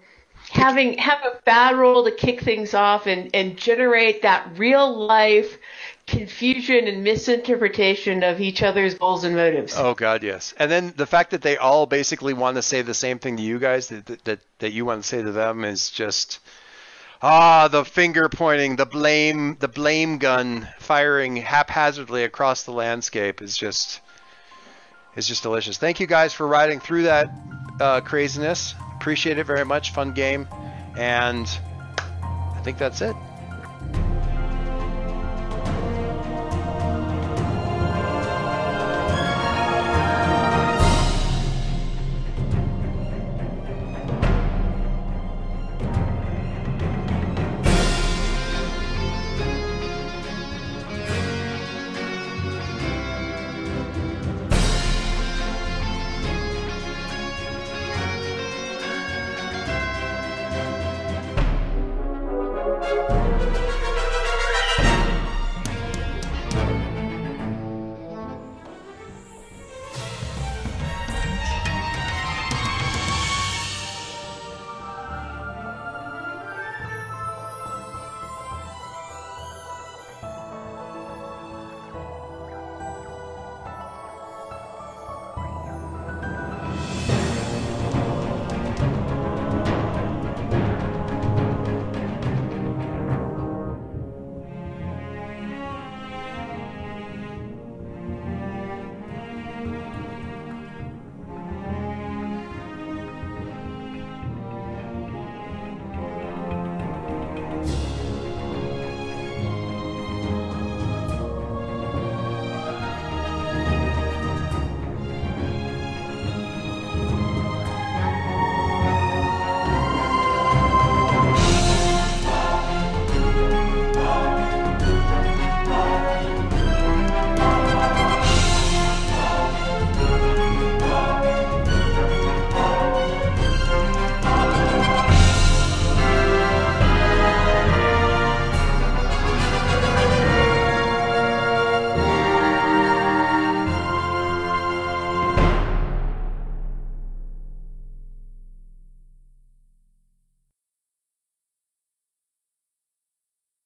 having 0.51 0.99
have 0.99 1.19
a 1.25 1.39
bad 1.45 1.77
roll 1.77 2.05
to 2.05 2.13
kick 2.13 2.41
things 2.41 2.75
off 2.75 3.07
and 3.07 3.31
and 3.35 3.57
generate 3.57 4.23
that 4.23 4.57
real 4.57 5.07
life 5.07 5.59
confusion 6.07 6.87
and 6.87 7.03
misinterpretation 7.03 8.23
of 8.23 8.41
each 8.41 8.63
other's 8.63 8.95
goals 8.95 9.25
and 9.25 9.35
motives. 9.35 9.75
Oh 9.77 9.95
God, 9.95 10.23
yes. 10.23 10.53
And 10.59 10.71
then 10.71 10.93
the 10.97 11.07
fact 11.07 11.31
that 11.31 11.43
they 11.43 11.57
all 11.57 11.87
basically 11.87 12.35
want 12.35 12.57
to 12.57 12.63
say 12.63 12.83
the 12.83 12.95
same 12.95 13.19
thing 13.19 13.39
to 13.39 13.43
you 13.43 13.59
guys 13.59 13.89
that 13.89 14.07
that 14.25 14.41
that 14.59 14.73
you 14.73 14.85
want 14.85 15.03
to 15.03 15.09
say 15.09 15.23
to 15.23 15.33
them 15.33 15.65
is 15.65 15.91
just 15.91 16.41
ah 17.27 17.69
the 17.69 17.87
finger 17.87 18.29
pointing, 18.29 18.77
the 18.77 18.85
blame, 18.85 19.57
the 19.59 19.67
blame 19.67 20.19
gun 20.19 20.69
firing 20.79 21.37
haphazardly 21.37 22.23
across 22.23 22.65
the 22.65 22.71
landscape 22.71 23.41
is 23.41 23.57
just 23.57 24.03
is 25.17 25.27
just 25.27 25.43
delicious. 25.43 25.79
Thank 25.79 26.01
you 26.01 26.07
guys 26.07 26.35
for 26.35 26.47
riding 26.47 26.81
through 26.81 27.05
that 27.05 27.31
uh, 27.81 28.03
craziness. 28.03 28.75
Appreciate 28.97 29.39
it 29.39 29.47
very 29.47 29.65
much. 29.65 29.93
Fun 29.93 30.13
game, 30.13 30.47
and 30.99 31.49
I 31.99 32.61
think 32.63 32.77
that's 32.77 33.01
it. 33.01 33.17